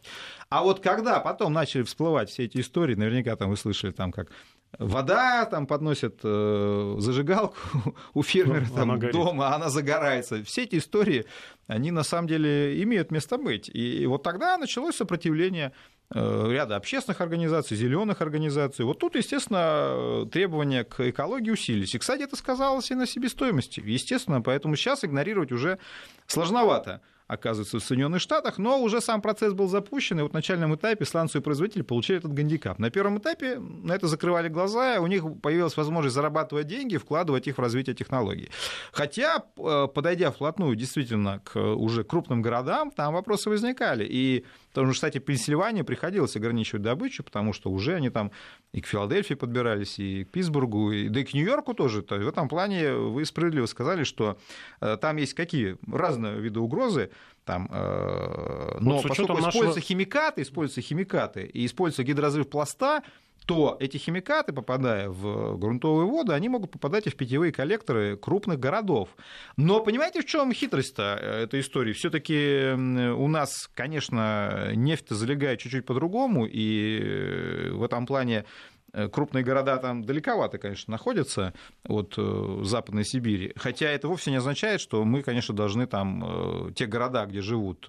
А 0.49 0.63
вот 0.63 0.79
когда 0.79 1.19
потом 1.19 1.53
начали 1.53 1.83
всплывать 1.83 2.29
все 2.29 2.45
эти 2.45 2.59
истории, 2.59 2.95
наверняка 2.95 3.35
там 3.35 3.51
вы 3.51 3.57
слышали, 3.57 3.91
там 3.91 4.11
как 4.11 4.29
вода, 4.77 5.45
там 5.45 5.67
подносят 5.67 6.19
э, 6.23 6.95
зажигалку 6.99 7.57
у 8.13 8.23
фермера 8.23 8.65
ну, 8.69 8.75
там, 8.75 8.99
дома, 9.11 9.55
она 9.55 9.69
загорается. 9.69 10.43
Все 10.43 10.63
эти 10.63 10.77
истории, 10.77 11.25
они 11.67 11.91
на 11.91 12.03
самом 12.03 12.27
деле 12.27 12.81
имеют 12.83 13.11
место 13.11 13.37
быть. 13.37 13.69
И, 13.69 14.03
и 14.03 14.05
вот 14.05 14.23
тогда 14.23 14.57
началось 14.57 14.95
сопротивление 14.95 15.73
ряда 16.11 16.75
общественных 16.75 17.21
организаций, 17.21 17.77
зеленых 17.77 18.21
организаций. 18.21 18.83
Вот 18.83 18.99
тут, 18.99 19.15
естественно, 19.15 20.27
требования 20.31 20.83
к 20.83 21.07
экологии 21.07 21.51
усилились. 21.51 21.93
И, 21.93 21.99
кстати, 21.99 22.23
это 22.23 22.35
сказалось 22.35 22.89
и 22.89 22.95
на 22.95 23.05
себестоимости. 23.05 23.79
Естественно, 23.85 24.41
поэтому 24.41 24.75
сейчас 24.75 25.03
игнорировать 25.03 25.51
уже 25.51 25.77
сложновато 26.25 27.01
оказывается, 27.29 27.77
в 27.77 27.83
Соединенных 27.83 28.21
Штатах, 28.21 28.57
но 28.57 28.81
уже 28.81 29.01
сам 29.01 29.21
процесс 29.21 29.53
был 29.53 29.67
запущен, 29.67 30.19
и 30.19 30.23
вот 30.23 30.33
на 30.33 30.39
начальном 30.39 30.75
этапе 30.75 31.05
сланцевые 31.05 31.43
производители 31.43 31.83
получили 31.83 32.17
этот 32.17 32.33
гандикап. 32.33 32.79
На 32.79 32.89
первом 32.89 33.19
этапе 33.19 33.59
на 33.59 33.93
это 33.93 34.07
закрывали 34.07 34.49
глаза, 34.49 34.95
и 34.95 34.97
у 34.97 35.05
них 35.05 35.23
появилась 35.41 35.77
возможность 35.77 36.15
зарабатывать 36.15 36.65
деньги, 36.65 36.97
вкладывать 36.97 37.47
их 37.47 37.59
в 37.59 37.61
развитие 37.61 37.95
технологий. 37.95 38.49
Хотя, 38.91 39.43
э, 39.57 39.87
подойдя 39.93 40.31
вплотную 40.31 40.75
действительно 40.75 41.39
к 41.43 41.59
уже 41.59 42.03
крупным 42.03 42.41
городам, 42.41 42.89
там 42.89 43.13
вопросы 43.13 43.51
возникали. 43.51 44.07
И 44.09 44.43
в 44.71 44.73
том 44.73 44.87
же 44.87 44.93
штате 44.93 45.19
Пенсильвания 45.19 45.83
приходилось 45.83 46.35
ограничивать 46.35 46.81
добычу, 46.81 47.23
потому 47.23 47.53
что 47.53 47.69
уже 47.69 47.93
они 47.93 48.09
там 48.09 48.31
и 48.71 48.81
к 48.81 48.87
Филадельфии 48.87 49.35
подбирались, 49.35 49.99
и 49.99 50.23
к 50.23 50.31
Питтсбургу, 50.31 50.91
и, 50.91 51.09
да 51.09 51.19
и 51.19 51.23
к 51.23 51.35
Нью-Йорку 51.35 51.75
тоже. 51.75 52.01
То 52.01 52.15
есть 52.15 52.25
в 52.25 52.29
этом 52.29 52.47
плане 52.49 52.93
вы 52.93 53.23
справедливо 53.25 53.67
сказали, 53.67 54.03
что 54.03 54.39
э, 54.81 54.97
там 54.99 55.17
есть 55.17 55.35
какие 55.35 55.77
разные 55.91 56.39
виды 56.39 56.59
угрозы, 56.59 57.11
там, 57.49 57.67
э, 57.71 58.77
но 58.79 58.97
вот 58.97 59.07
поскольку 59.07 59.33
нашего... 59.33 59.49
используются 59.49 59.81
химикаты, 59.81 60.43
используются 60.43 60.81
химикаты 60.81 61.49
и 61.51 61.65
используется 61.65 62.03
гидроразрыв 62.03 62.47
пласта, 62.47 63.01
то 63.47 63.75
эти 63.79 63.97
химикаты, 63.97 64.53
попадая 64.53 65.09
в 65.09 65.57
грунтовые 65.57 66.05
воды, 66.05 66.33
они 66.33 66.47
могут 66.47 66.69
попадать 66.69 67.07
и 67.07 67.09
в 67.09 67.15
питьевые 67.15 67.51
коллекторы 67.51 68.17
крупных 68.17 68.59
городов. 68.59 69.09
Но 69.57 69.83
понимаете, 69.83 70.21
в 70.21 70.25
чем 70.27 70.53
хитрость-то 70.53 71.17
э, 71.19 71.43
этой 71.45 71.61
истории? 71.61 71.93
Все-таки 71.93 72.71
у 72.75 73.27
нас, 73.27 73.67
конечно, 73.73 74.71
нефть 74.75 75.09
залегает 75.09 75.59
чуть-чуть 75.59 75.87
по-другому, 75.87 76.45
и 76.45 77.69
в 77.71 77.81
этом 77.81 78.05
плане 78.05 78.45
Э, 78.45 78.78
крупные 79.11 79.43
города 79.43 79.77
там 79.77 80.03
далековато, 80.03 80.57
конечно, 80.57 80.91
находятся 80.91 81.53
от 81.85 82.15
э, 82.17 82.61
Западной 82.63 83.05
Сибири. 83.05 83.53
Хотя 83.55 83.87
это 83.87 84.07
вовсе 84.07 84.31
не 84.31 84.37
означает, 84.37 84.81
что 84.81 85.03
мы, 85.05 85.21
конечно, 85.23 85.55
должны 85.55 85.87
там 85.87 86.23
э, 86.25 86.71
те 86.73 86.85
города, 86.85 87.25
где 87.25 87.41
живут 87.41 87.87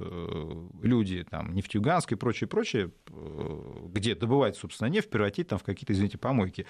люди, 0.82 1.24
там, 1.28 1.54
Нефтьюганск 1.54 2.12
и 2.12 2.16
прочее, 2.16 2.48
прочее, 2.48 2.90
где 3.86 4.14
добывают, 4.14 4.56
собственно, 4.56 4.88
нефть, 4.88 5.10
превратить 5.10 5.48
там 5.48 5.58
в 5.58 5.62
какие-то, 5.62 5.92
извините, 5.92 6.18
помойки. 6.18 6.66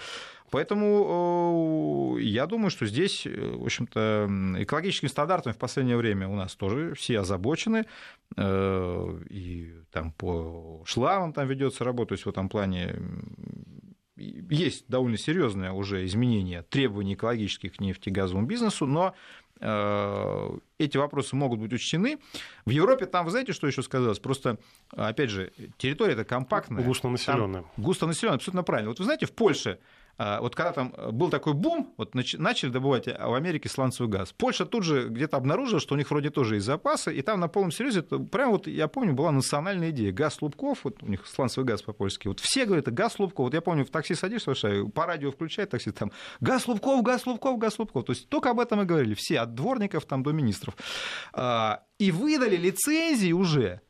Поэтому 0.50 2.16
я 2.20 2.46
думаю, 2.46 2.70
что 2.70 2.87
здесь, 2.87 3.26
в 3.26 3.64
общем-то, 3.64 4.28
экологическим 4.58 5.08
стандартами 5.08 5.52
в 5.52 5.58
последнее 5.58 5.96
время 5.96 6.28
у 6.28 6.34
нас 6.34 6.54
тоже 6.56 6.94
все 6.94 7.20
озабочены. 7.20 7.87
И 8.38 9.75
там 9.92 10.12
по 10.12 10.82
шлавам 10.84 11.32
там 11.32 11.46
ведется 11.46 11.84
работа, 11.84 12.10
то 12.10 12.14
есть 12.14 12.26
в 12.26 12.28
этом 12.28 12.49
плане 12.49 12.96
есть 14.50 14.84
довольно 14.88 15.16
серьезное 15.16 15.72
уже 15.72 16.04
изменение 16.04 16.62
требований 16.62 17.14
экологических 17.14 17.74
к 17.74 17.80
нефтегазовому 17.80 18.46
бизнесу, 18.46 18.86
но 18.86 19.14
э, 19.60 20.58
эти 20.78 20.96
вопросы 20.96 21.36
могут 21.36 21.60
быть 21.60 21.72
учтены. 21.72 22.18
В 22.64 22.70
Европе 22.70 23.06
там, 23.06 23.24
вы 23.24 23.30
знаете, 23.30 23.52
что 23.52 23.66
еще 23.66 23.82
сказалось? 23.82 24.18
Просто, 24.18 24.58
опять 24.90 25.30
же, 25.30 25.52
территория 25.78 26.12
это 26.12 26.24
компактная. 26.24 26.84
Густонаселенная. 26.84 27.64
Густонаселенная, 27.76 28.36
абсолютно 28.36 28.62
правильно. 28.62 28.90
Вот 28.90 28.98
вы 28.98 29.04
знаете, 29.04 29.26
в 29.26 29.32
Польше 29.32 29.78
вот 30.40 30.54
когда 30.54 30.72
там 30.72 30.94
был 31.12 31.30
такой 31.30 31.54
бум, 31.54 31.94
вот 31.96 32.14
начали 32.14 32.70
добывать 32.70 33.06
в 33.06 33.34
Америке 33.34 33.68
сланцевый 33.68 34.10
газ, 34.10 34.32
Польша 34.36 34.66
тут 34.66 34.84
же 34.84 35.08
где-то 35.08 35.36
обнаружила, 35.36 35.80
что 35.80 35.94
у 35.94 35.98
них 35.98 36.10
вроде 36.10 36.30
тоже 36.30 36.56
есть 36.56 36.66
запасы, 36.66 37.14
и 37.14 37.22
там 37.22 37.40
на 37.40 37.48
полном 37.48 37.72
серьезе, 37.72 38.02
прямо 38.02 38.52
вот 38.52 38.66
я 38.66 38.88
помню, 38.88 39.14
была 39.14 39.32
национальная 39.32 39.90
идея, 39.90 40.12
газ 40.12 40.42
Лубков, 40.42 40.80
вот 40.84 41.02
у 41.02 41.06
них 41.06 41.26
сланцевый 41.26 41.66
газ 41.66 41.82
по-польски, 41.82 42.28
вот 42.28 42.40
все 42.40 42.66
говорят, 42.66 42.92
газ 42.92 43.18
Лубков, 43.18 43.46
вот 43.46 43.54
я 43.54 43.60
помню, 43.60 43.84
в 43.84 43.90
такси 43.90 44.14
садишься, 44.14 44.52
по 44.94 45.06
радио 45.06 45.30
включает 45.30 45.70
такси, 45.70 45.90
там, 45.90 46.12
газ 46.40 46.68
Лубков, 46.68 47.02
газ 47.02 47.26
Лубков, 47.26 47.58
газ 47.58 47.78
Лубков, 47.78 48.04
то 48.04 48.12
есть 48.12 48.28
только 48.28 48.50
об 48.50 48.60
этом 48.60 48.82
и 48.82 48.84
говорили. 48.84 49.14
Все, 49.14 49.40
от 49.40 49.54
дворников 49.54 50.04
там 50.04 50.22
до 50.22 50.32
министров. 50.32 50.76
А, 51.32 51.82
и 51.98 52.10
выдали 52.10 52.56
лицензии 52.56 53.32
уже 53.32 53.80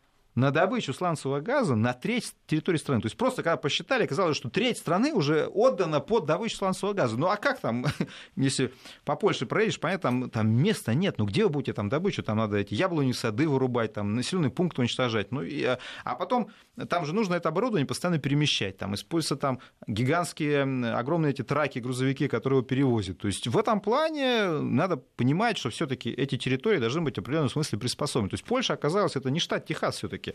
на 0.40 0.50
добычу 0.50 0.92
сланцевого 0.92 1.40
газа 1.40 1.76
на 1.76 1.92
треть 1.92 2.32
территории 2.47 2.78
страны. 2.78 3.02
То 3.02 3.06
есть 3.06 3.16
просто 3.16 3.42
когда 3.42 3.56
посчитали, 3.56 4.04
оказалось, 4.04 4.36
что 4.36 4.49
треть 4.49 4.78
страны 4.78 5.12
уже 5.12 5.47
отдана 5.47 6.00
под 6.00 6.25
добычу 6.25 6.56
сланцевого 6.56 6.95
газа. 6.95 7.17
Ну 7.17 7.28
а 7.28 7.36
как 7.36 7.60
там, 7.60 7.86
если 8.36 8.73
по 9.04 9.17
Польше 9.17 9.47
проедешь, 9.47 9.78
понятно, 9.78 10.10
там, 10.10 10.30
там 10.30 10.50
места 10.50 10.95
нет. 10.95 11.19
Ну 11.19 11.26
где 11.26 11.45
вы 11.45 11.50
будете 11.50 11.75
там 11.75 11.88
добычу? 11.88 12.23
Там 12.23 12.38
надо 12.38 12.56
эти 12.56 12.75
яблони, 12.75 13.12
сады 13.12 13.49
вырубать, 13.49 13.93
там 13.93 14.15
населенный 14.15 14.50
пункт 14.50 14.78
уничтожать. 14.78 15.30
Ну, 15.30 15.43
и, 15.43 15.62
а, 15.62 15.78
а 16.04 16.15
потом 16.15 16.49
там 16.88 17.04
же 17.04 17.15
нужно 17.15 17.34
это 17.34 17.50
оборудование 17.50 17.86
постоянно 17.86 18.19
перемещать. 18.19 18.78
Там 18.78 18.95
используются 18.95 19.36
там 19.36 19.60
гигантские, 19.86 20.95
огромные 20.95 21.30
эти 21.30 21.43
траки, 21.43 21.78
грузовики, 21.78 22.28
которые 22.28 22.58
его 22.58 22.67
перевозят. 22.67 23.19
То 23.19 23.26
есть 23.26 23.47
в 23.47 23.58
этом 23.58 23.80
плане 23.80 24.49
надо 24.49 24.97
понимать, 24.97 25.58
что 25.58 25.71
все-таки 25.71 26.10
эти 26.10 26.38
территории 26.38 26.78
должны 26.78 27.02
быть 27.02 27.17
в 27.17 27.21
определенном 27.21 27.50
смысле 27.50 27.78
приспособлены. 27.78 28.30
То 28.30 28.34
есть 28.34 28.45
Польша 28.45 28.73
оказалась, 28.73 29.17
это 29.17 29.30
не 29.30 29.41
штат 29.41 29.67
Техас 29.67 29.97
все-таки 29.97 30.29
все-таки. 30.30 30.34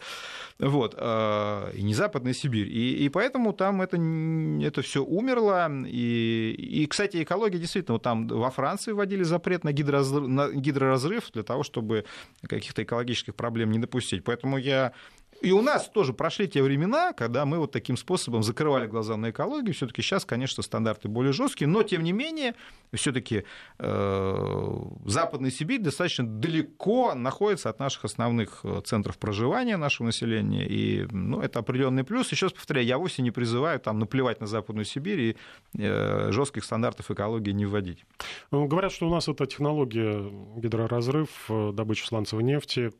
Вот. 0.60 0.96
А, 0.98 1.70
и 1.72 1.84
не 1.84 1.94
Западная 1.94 2.34
Сибирь. 2.34 2.68
И, 2.68 3.06
и 3.06 3.10
поэтому 3.10 3.54
там 3.54 3.82
это, 3.82 3.98
это 3.98 4.82
все 4.82 5.04
умерло. 5.04 5.70
И, 5.86 6.56
и, 6.58 6.86
кстати, 6.88 7.24
экология 7.24 7.60
действительно, 7.60 7.94
вот 7.94 8.04
там 8.04 8.28
во 8.28 8.50
Франции 8.50 8.92
вводили 8.92 9.24
запрет 9.24 9.64
на 9.64 9.72
гидроразрыв, 9.72 10.28
на 10.28 10.52
гидроразрыв 10.52 11.32
для 11.34 11.44
того, 11.44 11.64
чтобы 11.64 12.06
каких-то 12.48 12.84
экологических 12.84 13.36
проблем 13.36 13.72
не 13.72 13.80
допустить. 13.80 14.24
Поэтому 14.24 14.58
я 14.58 14.94
и 15.42 15.52
у 15.52 15.62
нас 15.62 15.90
тоже 15.90 16.14
прошли 16.14 16.48
те 16.48 16.64
времена, 16.64 17.14
когда 17.14 17.46
мы 17.46 17.60
вот 17.60 17.72
таким 17.72 17.98
способом 17.98 18.44
закрывали 18.44 18.88
глаза 18.88 19.18
на 19.18 19.30
экологию. 19.30 19.74
Все-таки 19.74 20.02
сейчас, 20.02 20.26
конечно, 20.26 20.64
стандарты 20.64 21.08
более 21.08 21.34
жесткие, 21.34 21.68
но 21.68 21.84
тем 21.84 22.04
не 22.04 22.14
менее, 22.14 22.56
все-таки 22.94 23.44
э, 23.78 24.76
Западная 25.06 25.52
Сибирь 25.52 25.82
достаточно 25.82 26.26
далеко 26.26 27.14
находится 27.16 27.70
от 27.70 27.80
наших 27.80 28.06
основных 28.06 28.62
э, 28.64 28.82
центров 28.86 29.18
проживания 29.18 29.78
нашего 29.78 30.08
населения. 30.08 30.66
И 30.68 31.06
ну, 31.12 31.42
это 31.42 31.60
определенный 31.60 32.04
плюс. 32.04 32.32
Еще 32.32 32.48
раз 32.48 32.54
повторяю, 32.54 32.88
я 32.88 32.98
вовсе 32.98 33.22
не 33.22 33.32
призываю 33.32 33.80
там 33.80 34.00
наплевать 34.00 34.40
на 34.40 34.48
Западную 34.48 34.86
Сибирь 34.86 35.20
и 35.20 35.38
э, 35.78 36.32
жестких 36.32 36.64
стандартов 36.64 37.12
экологии 37.12 37.52
не 37.52 37.66
вводить. 37.66 38.06
Говорят, 38.52 38.92
что 38.92 39.08
у 39.08 39.12
нас 39.12 39.28
эта 39.28 39.46
технология 39.46 40.32
гидроразрыв, 40.56 41.30
э, 41.50 41.72
добыча 41.74 42.08
сланцевой 42.08 42.44
нефти 42.44 42.92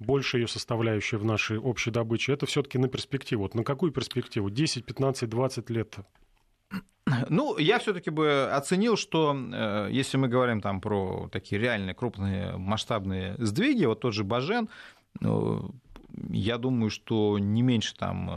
большая 0.00 0.42
ее 0.42 0.48
составляющая 0.48 1.18
в 1.18 1.24
нашей 1.24 1.58
общей 1.58 1.90
добыче, 1.90 2.32
это 2.32 2.46
все-таки 2.46 2.78
на 2.78 2.88
перспективу. 2.88 3.42
Вот 3.42 3.54
на 3.54 3.62
какую 3.62 3.92
перспективу? 3.92 4.50
10, 4.50 4.84
15, 4.84 5.28
20 5.28 5.70
лет? 5.70 5.96
Ну, 7.28 7.58
я 7.58 7.78
все-таки 7.78 8.10
бы 8.10 8.48
оценил, 8.52 8.96
что 8.96 9.34
э, 9.34 9.88
если 9.90 10.16
мы 10.16 10.28
говорим 10.28 10.60
там 10.60 10.80
про 10.80 11.28
такие 11.32 11.60
реальные 11.60 11.94
крупные 11.94 12.56
масштабные 12.56 13.34
сдвиги, 13.38 13.84
вот 13.84 14.00
тот 14.00 14.14
же 14.14 14.22
Бажен, 14.22 14.68
ну, 15.18 15.74
я 16.28 16.58
думаю, 16.58 16.90
что 16.90 17.38
не 17.38 17.62
меньше 17.62 17.94
там 17.94 18.30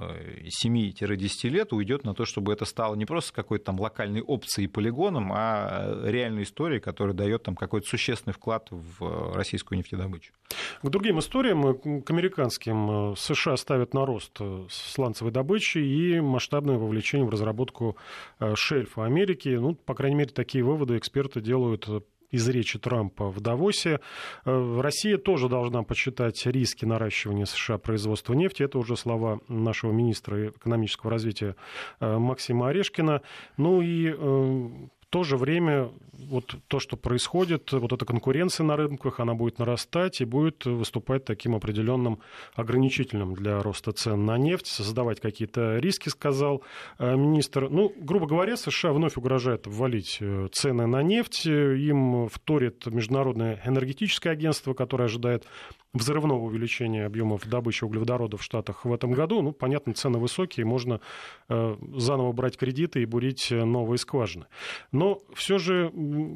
7-10 0.63 1.49
лет 1.49 1.73
уйдет 1.73 2.03
на 2.03 2.13
то, 2.13 2.25
чтобы 2.25 2.53
это 2.53 2.65
стало 2.65 2.95
не 2.95 3.05
просто 3.05 3.33
какой-то 3.33 3.65
там 3.65 3.79
локальной 3.79 4.21
опцией 4.21 4.65
и 4.65 4.67
полигоном, 4.67 5.31
а 5.33 6.01
реальной 6.05 6.43
историей, 6.43 6.79
которая 6.79 7.13
дает 7.13 7.43
там 7.43 7.55
какой-то 7.55 7.87
существенный 7.87 8.33
вклад 8.33 8.67
в 8.71 9.33
российскую 9.35 9.77
нефтедобычу. 9.77 10.33
К 10.81 10.89
другим 10.89 11.19
историям, 11.19 12.01
к 12.01 12.09
американским, 12.09 13.15
США 13.15 13.57
ставят 13.57 13.93
на 13.93 14.05
рост 14.05 14.39
сланцевой 14.69 15.31
добычи 15.31 15.79
и 15.79 16.19
масштабное 16.19 16.77
вовлечение 16.77 17.27
в 17.27 17.29
разработку 17.29 17.97
э, 18.39 18.53
шельфа 18.55 19.05
Америки. 19.05 19.49
Ну, 19.49 19.75
по 19.75 19.93
крайней 19.95 20.17
мере, 20.17 20.29
такие 20.31 20.63
выводы 20.63 20.97
эксперты 20.97 21.41
делают 21.41 21.87
из 22.33 22.49
речи 22.49 22.79
Трампа 22.79 23.29
в 23.29 23.39
Давосе. 23.39 23.99
Э, 24.45 24.81
Россия 24.81 25.17
тоже 25.17 25.47
должна 25.47 25.83
почитать 25.83 26.45
риски 26.45 26.83
наращивания 26.83 27.45
США 27.45 27.77
производства 27.77 28.33
нефти. 28.33 28.63
Это 28.63 28.79
уже 28.79 28.97
слова 28.97 29.39
нашего 29.47 29.91
министра 29.91 30.49
экономического 30.49 31.11
развития 31.11 31.55
э, 31.99 32.17
Максима 32.17 32.69
Орешкина. 32.69 33.21
Ну 33.57 33.81
и 33.81 34.13
э, 34.17 34.69
то 35.13 35.23
же 35.23 35.37
время 35.37 35.91
вот 36.11 36.55
то, 36.67 36.79
что 36.79 36.97
происходит, 36.97 37.71
вот 37.71 37.93
эта 37.93 38.03
конкуренция 38.03 38.63
на 38.65 38.75
рынках, 38.75 39.19
она 39.19 39.35
будет 39.35 39.59
нарастать 39.59 40.21
и 40.21 40.25
будет 40.25 40.65
выступать 40.65 41.23
таким 41.23 41.53
определенным 41.53 42.17
ограничительным 42.55 43.35
для 43.35 43.61
роста 43.61 43.91
цен 43.91 44.25
на 44.25 44.39
нефть, 44.39 44.65
создавать 44.65 45.19
какие-то 45.19 45.77
риски, 45.77 46.09
сказал 46.09 46.63
э, 46.97 47.15
министр. 47.15 47.69
Ну, 47.69 47.93
грубо 47.95 48.25
говоря, 48.25 48.57
США 48.57 48.91
вновь 48.91 49.15
угрожает 49.15 49.67
ввалить 49.67 50.17
э, 50.19 50.47
цены 50.51 50.87
на 50.87 51.03
нефть. 51.03 51.45
Им 51.45 52.27
вторит 52.27 52.87
Международное 52.87 53.61
энергетическое 53.63 54.33
агентство, 54.33 54.73
которое 54.73 55.03
ожидает 55.03 55.45
взрывного 55.93 56.39
увеличения 56.39 57.05
объемов 57.05 57.47
добычи 57.47 57.83
углеводородов 57.83 58.41
в 58.41 58.43
Штатах 58.43 58.85
в 58.85 58.93
этом 58.93 59.11
году. 59.11 59.41
Ну, 59.41 59.51
понятно, 59.51 59.93
цены 59.93 60.17
высокие, 60.17 60.65
можно 60.65 61.01
э, 61.49 61.75
заново 61.95 62.31
брать 62.31 62.57
кредиты 62.57 63.01
и 63.01 63.05
бурить 63.05 63.51
новые 63.51 63.97
скважины. 63.99 64.45
Но 64.91 65.21
все 65.33 65.59
же 65.59 65.91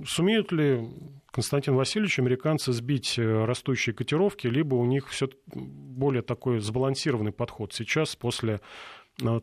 сумеют 0.05 0.51
ли 0.51 0.87
Константин 1.31 1.75
Васильевич, 1.75 2.19
американцы 2.19 2.71
сбить 2.71 3.19
э, 3.19 3.45
растущие 3.45 3.93
котировки, 3.93 4.47
либо 4.47 4.75
у 4.75 4.85
них 4.85 5.07
все 5.09 5.29
более 5.53 6.21
такой 6.21 6.59
сбалансированный 6.59 7.31
подход 7.31 7.73
сейчас 7.73 8.15
после 8.15 8.59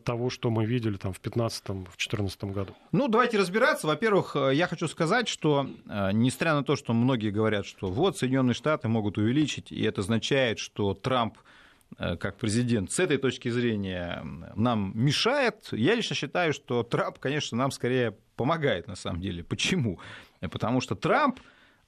того, 0.03 0.29
что 0.29 0.49
мы 0.49 0.65
видели 0.65 0.97
там 0.97 1.13
в 1.13 1.21
2015-2014 1.21 2.51
году? 2.51 2.73
Ну, 2.91 3.07
давайте 3.07 3.37
разбираться. 3.37 3.87
Во-первых, 3.87 4.35
э, 4.35 4.55
я 4.55 4.67
хочу 4.67 4.87
сказать, 4.87 5.27
что 5.27 5.69
несмотря 6.13 6.55
на 6.55 6.63
то, 6.63 6.75
что 6.75 6.93
многие 6.93 7.31
говорят, 7.31 7.65
что 7.65 7.87
вот 7.87 8.17
Соединенные 8.17 8.53
Штаты 8.53 8.87
могут 8.87 9.17
увеличить, 9.17 9.71
и 9.71 9.81
это 9.83 10.01
означает, 10.01 10.59
что 10.59 10.93
Трамп 10.93 11.37
как 11.97 12.37
президент 12.37 12.91
с 12.91 12.99
этой 12.99 13.17
точки 13.17 13.47
зрения 13.49 14.25
нам 14.55 14.91
мешает, 14.95 15.67
я 15.71 15.93
лично 15.93 16.15
считаю, 16.15 16.51
что 16.51 16.83
Трамп, 16.83 17.19
конечно, 17.19 17.57
нам 17.57 17.69
скорее 17.71 18.15
помогает 18.35 18.87
на 18.87 18.95
самом 18.95 19.21
деле. 19.21 19.43
Почему? 19.43 19.99
Потому 20.41 20.81
что 20.81 20.95
Трамп 20.95 21.39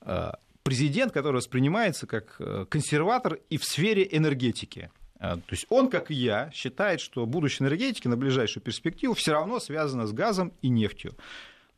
Э, 0.02 0.32
президент, 0.64 1.14
который 1.14 1.38
воспринимается 1.38 2.08
как 2.08 2.36
э, 2.40 2.66
консерватор 2.70 3.40
и 3.50 3.58
в 3.58 3.64
сфере 3.64 4.08
энергетики. 4.10 4.92
Э, 5.20 5.36
то 5.36 5.52
есть 5.52 5.66
он, 5.70 5.90
как 5.90 6.12
и 6.12 6.14
я, 6.14 6.52
считает, 6.52 7.02
что 7.02 7.26
будущее 7.26 7.68
энергетики 7.68 8.08
на 8.08 8.18
ближайшую 8.18 8.64
перспективу 8.64 9.14
все 9.14 9.34
равно 9.34 9.60
связано 9.60 10.08
с 10.08 10.14
газом 10.14 10.54
и 10.62 10.70
нефтью. 10.70 11.16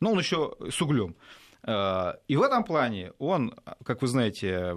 Но 0.00 0.12
он 0.12 0.18
еще 0.18 0.54
с 0.70 0.80
углем. 0.80 1.14
И 1.62 2.36
в 2.36 2.42
этом 2.42 2.64
плане 2.64 3.12
он, 3.18 3.54
как 3.84 4.00
вы 4.00 4.08
знаете, 4.08 4.72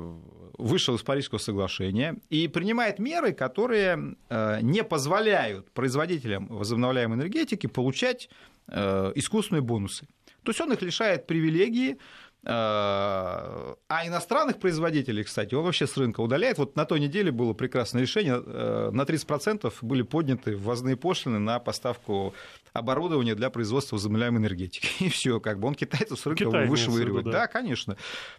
вышел 0.58 0.96
из 0.96 1.02
Парижского 1.02 1.40
соглашения 1.40 2.18
и 2.30 2.50
принимает 2.50 3.00
меры, 3.00 3.32
которые 3.32 4.18
не 4.62 4.84
позволяют 4.84 5.72
производителям 5.72 6.48
возобновляемой 6.48 7.18
энергетики 7.18 7.68
получать 7.68 8.30
искусственные 8.68 9.62
бонусы. 9.62 10.08
То 10.44 10.50
есть 10.50 10.60
он 10.60 10.74
их 10.74 10.82
лишает 10.82 11.26
привилегии, 11.26 12.00
а 12.46 14.02
иностранных 14.06 14.60
производителей, 14.60 15.24
кстати, 15.24 15.56
он 15.56 15.64
вообще 15.64 15.88
с 15.88 15.96
рынка 15.96 16.20
удаляет. 16.20 16.58
Вот 16.58 16.76
на 16.76 16.86
той 16.86 17.00
неделе 17.00 17.32
было 17.32 17.54
прекрасное 17.54 18.02
решение. 18.02 18.42
Э, 18.46 18.90
на 18.92 19.04
30% 19.04 19.74
были 19.82 20.02
подняты 20.02 20.58
ввозные 20.58 20.98
пошлины 20.98 21.40
на 21.40 21.60
поставку 21.60 22.34
оборудования 22.74 23.36
для 23.36 23.50
производства 23.50 23.96
возобновляемой 23.96 24.42
энергетики. 24.42 24.90
И 25.04 25.10
все, 25.10 25.40
как 25.40 25.60
бы 25.60 25.70
он 25.70 25.76
китайцев 25.76 26.20
с 26.20 26.26
рынка 26.26 26.46
Китай 26.46 26.68
вышвыривает. 26.68 27.26
да. 27.26 27.32
да, 27.32 27.48
конечно. 27.48 27.96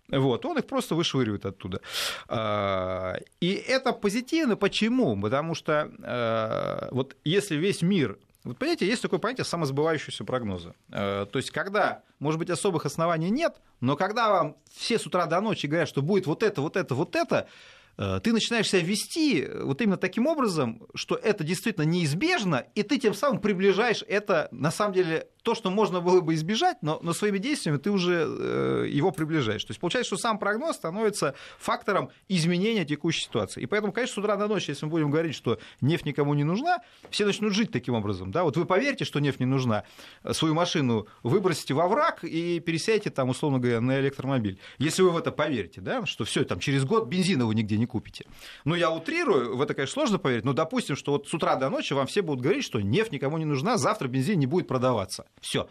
Вот, 0.09 0.45
он 0.45 0.59
их 0.59 0.67
просто 0.67 0.95
вышвыривает 0.95 1.47
оттуда. 1.47 1.81
А, 2.29 3.17
и 3.41 3.53
это 3.53 3.93
позитивно. 3.93 4.57
Почему? 4.57 5.19
Потому 5.21 5.55
что 5.55 5.91
э, 6.03 6.89
вот 6.91 7.17
если 7.25 7.57
весь 7.57 7.81
мир 7.81 8.19
вот 8.45 8.59
понимаете, 8.59 8.87
есть 8.87 9.03
такое 9.03 9.19
понятие 9.19 9.45
самосбывающегося 9.45 10.25
прогноза. 10.25 10.75
Э, 10.91 11.27
то 11.31 11.39
есть, 11.39 11.51
когда, 11.51 12.03
может 12.19 12.39
быть, 12.39 12.51
особых 12.51 12.87
оснований 12.87 13.31
нет, 13.31 13.57
но 13.81 13.97
когда 13.97 14.29
вам 14.29 14.57
все 14.73 14.99
с 14.99 15.07
утра 15.07 15.27
до 15.27 15.41
ночи 15.41 15.67
говорят, 15.67 15.89
что 15.89 16.03
будет 16.03 16.27
вот 16.27 16.43
это, 16.43 16.61
вот 16.61 16.77
это, 16.77 16.95
вот 16.95 17.17
это, 17.17 17.49
Э, 17.97 18.21
ты 18.23 18.33
начинаешь 18.33 18.69
себя 18.69 18.83
вести 18.83 19.43
э, 19.43 19.63
вот 19.63 19.81
именно 19.81 19.97
таким 19.97 20.27
образом, 20.27 20.87
что 20.95 21.15
это 21.15 21.45
действительно 21.45 21.85
неизбежно, 21.85 22.67
и 22.75 22.83
ты 22.83 22.99
тем 22.99 23.15
самым 23.15 23.41
приближаешь 23.41 24.05
это, 24.07 24.49
на 24.51 24.71
самом 24.71 24.95
деле, 24.95 25.29
то, 25.45 25.55
что 25.55 25.71
можно 25.71 26.01
было 26.01 26.23
бы 26.23 26.35
избежать, 26.35 26.79
но, 26.81 26.99
но 27.03 27.13
своими 27.13 27.39
действиями 27.39 27.77
ты 27.77 27.91
уже 27.91 28.27
э, 28.27 28.87
его 28.89 29.13
приближаешь. 29.13 29.63
То 29.63 29.71
есть 29.71 29.81
получается, 29.81 30.17
что 30.17 30.17
сам 30.17 30.39
прогноз 30.39 30.77
становится 30.77 31.35
фактором 31.59 32.09
изменения 32.29 32.85
текущей 32.87 33.25
ситуации. 33.25 33.61
И 33.61 33.67
поэтому, 33.67 33.93
конечно, 33.93 34.15
с 34.15 34.19
утра 34.19 34.37
до 34.37 34.49
ночи, 34.49 34.71
если 34.71 34.87
мы 34.87 34.91
будем 34.91 35.11
говорить, 35.11 35.35
что 35.35 35.59
нефть 35.83 36.07
никому 36.07 36.33
не 36.33 36.45
нужна, 36.45 36.79
все 37.11 37.27
начнут 37.27 37.53
жить 37.53 37.71
таким 37.71 37.95
образом. 37.95 38.33
Да? 38.33 38.43
Вот 38.43 38.57
вы 38.57 38.65
поверьте, 38.65 39.05
что 39.05 39.21
нефть 39.21 39.39
не 39.39 39.47
нужна, 39.47 39.85
свою 40.33 40.55
машину 40.55 41.07
выбросите 41.23 41.75
во 41.75 41.89
враг 41.89 42.25
и 42.25 42.59
пересядете 42.61 43.11
там, 43.11 43.29
условно 43.29 43.59
говоря, 43.59 43.83
на 43.83 44.01
электромобиль. 44.01 44.59
Если 44.79 45.03
вы 45.03 45.11
в 45.11 45.17
это 45.19 45.31
поверите, 45.31 45.83
да, 45.83 46.07
что 46.07 46.25
все, 46.25 46.45
там 46.45 46.59
через 46.59 46.87
год 46.87 47.07
бензина 47.07 47.45
вы 47.45 47.55
нигде 47.55 47.77
не 47.77 47.87
купите. 47.87 48.25
Ну, 48.65 48.75
я 48.75 48.91
утрирую, 48.91 49.57
в 49.57 49.61
это, 49.61 49.75
конечно, 49.75 49.93
сложно 49.93 50.19
поверить, 50.19 50.47
но 50.47 50.55
допустим, 50.55 50.97
что 50.97 51.13
вот 51.13 51.29
с 51.29 51.35
утра 51.35 51.57
до 51.57 51.69
ночи 51.69 51.93
вам 51.93 52.07
все 52.07 52.23
будут 52.23 52.43
говорить, 52.43 52.65
что 52.65 52.81
нефть 52.81 53.13
никому 53.13 53.37
не 53.37 53.45
нужна, 53.45 53.77
завтра 53.77 54.09
бензин 54.09 54.39
не 54.39 54.47
будет 54.47 54.67
продаваться. 54.67 55.27
Все. 55.41 55.69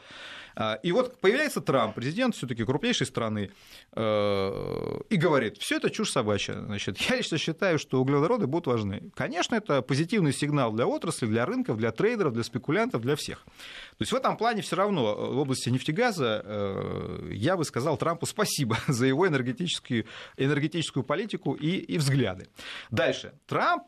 А, 0.56 0.76
и 0.84 0.92
вот 0.92 1.20
появляется 1.20 1.62
Трамп, 1.62 1.96
президент 1.96 2.36
все-таки 2.36 2.64
крупнейшей 2.64 3.08
страны, 3.08 3.52
э, 3.94 5.00
и 5.10 5.16
говорит, 5.16 5.58
все 5.58 5.78
это 5.78 5.90
чушь 5.90 6.12
собачья. 6.12 6.54
Значит, 6.54 6.98
я 7.10 7.16
лично 7.16 7.38
считаю, 7.38 7.80
что 7.80 8.02
углеводороды 8.02 8.48
будут 8.48 8.68
важны. 8.68 9.12
Конечно, 9.16 9.56
это 9.56 9.82
позитивный 9.82 10.34
сигнал 10.34 10.72
для 10.72 10.86
отрасли, 10.86 11.26
для 11.26 11.46
рынков, 11.46 11.78
для 11.78 11.92
трейдеров, 11.92 12.34
для 12.34 12.44
спекулянтов, 12.44 13.02
для 13.02 13.16
всех. 13.16 13.44
То 13.44 14.02
есть 14.02 14.12
в 14.12 14.16
этом 14.16 14.38
плане 14.38 14.62
все 14.62 14.76
равно 14.76 15.16
в 15.16 15.40
области 15.40 15.70
нефтегаза 15.70 16.42
э, 16.46 17.30
я 17.32 17.58
бы 17.58 17.66
сказал 17.66 17.98
Трампу 17.98 18.26
спасибо 18.26 18.78
за 18.88 19.08
его 19.08 19.28
энергетическую, 19.28 20.06
энергетическую 20.38 21.04
политику 21.04 21.54
и, 21.54 21.78
и 21.78 21.98
взгляды. 21.98 22.48
Дальше. 22.92 23.34
Трамп 23.48 23.84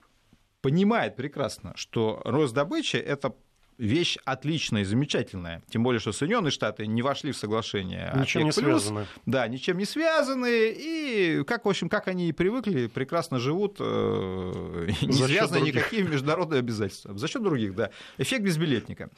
понимает 0.61 1.15
прекрасно, 1.15 1.73
что 1.75 2.21
рост 2.25 2.55
добычи– 2.55 2.95
это 2.97 3.35
вещь 3.77 4.17
отличная 4.25 4.81
и 4.81 4.85
замечательная. 4.85 5.63
Тем 5.69 5.83
более, 5.83 5.99
что 5.99 6.11
Соединенные 6.11 6.51
Штаты 6.51 6.87
не 6.87 7.01
вошли 7.01 7.31
в 7.31 7.37
соглашение 7.37 8.11
ничем 8.15 8.41
ОПЕК+. 8.41 8.45
не 8.45 8.51
связаны. 8.51 9.07
Да, 9.25 9.47
ничем 9.47 9.77
не 9.77 9.85
связаны. 9.85 10.73
И, 10.77 11.43
как, 11.45 11.65
в 11.65 11.69
общем, 11.69 11.89
как 11.89 12.07
они 12.07 12.29
и 12.29 12.31
привыкли, 12.31 12.87
прекрасно 12.87 13.39
живут, 13.39 13.77
э, 13.79 14.87
не 15.01 15.13
связаны 15.13 15.61
никакими 15.61 16.07
международными 16.07 16.59
обязательствами. 16.59 17.17
За 17.17 17.27
счет 17.27 17.43
других, 17.43 17.75
да. 17.75 17.91
Эффект 18.17 18.43
безбилетника. 18.43 19.09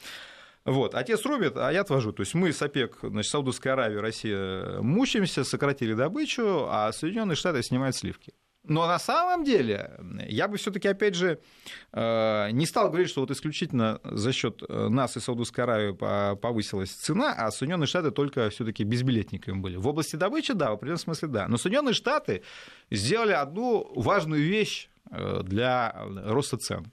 Вот. 0.65 0.95
Отец 0.95 1.23
рубит, 1.25 1.55
а 1.55 1.71
я 1.71 1.81
отвожу. 1.81 2.11
То 2.11 2.21
есть 2.21 2.33
мы 2.33 2.51
с 2.51 2.61
ОПЕК, 2.61 2.97
значит, 3.01 3.31
Саудовская 3.31 3.73
Аравия, 3.73 4.01
Россия 4.01 4.81
мучаемся, 4.81 5.45
сократили 5.45 5.93
добычу, 5.93 6.67
а 6.69 6.91
Соединенные 6.91 7.35
Штаты 7.35 7.63
снимают 7.63 7.95
сливки. 7.95 8.33
Но 8.69 8.87
на 8.87 8.99
самом 8.99 9.43
деле 9.43 9.99
я 10.27 10.47
бы 10.47 10.57
все-таки, 10.57 10.87
опять 10.87 11.15
же, 11.15 11.39
э, 11.93 12.51
не 12.51 12.65
стал 12.65 12.89
говорить, 12.89 13.09
что 13.09 13.21
вот 13.21 13.31
исключительно 13.31 13.99
за 14.03 14.31
счет 14.31 14.63
э, 14.67 14.87
нас 14.89 15.17
и 15.17 15.19
Саудовской 15.19 15.63
Аравии 15.63 16.35
повысилась 16.35 16.91
цена, 16.91 17.33
а 17.33 17.51
Соединенные 17.51 17.87
Штаты 17.87 18.11
только 18.11 18.49
все-таки 18.49 18.83
безбилетниками 18.83 19.59
были. 19.59 19.77
В 19.77 19.87
области 19.87 20.15
добычи, 20.15 20.53
да, 20.53 20.71
в 20.71 20.73
определенном 20.73 20.99
смысле, 20.99 21.27
да. 21.29 21.47
Но 21.47 21.57
Соединенные 21.57 21.93
Штаты 21.93 22.43
сделали 22.91 23.33
одну 23.33 23.91
важную 23.95 24.43
вещь 24.43 24.89
э, 25.11 25.41
для 25.43 25.95
роста 26.25 26.57
цен. 26.57 26.91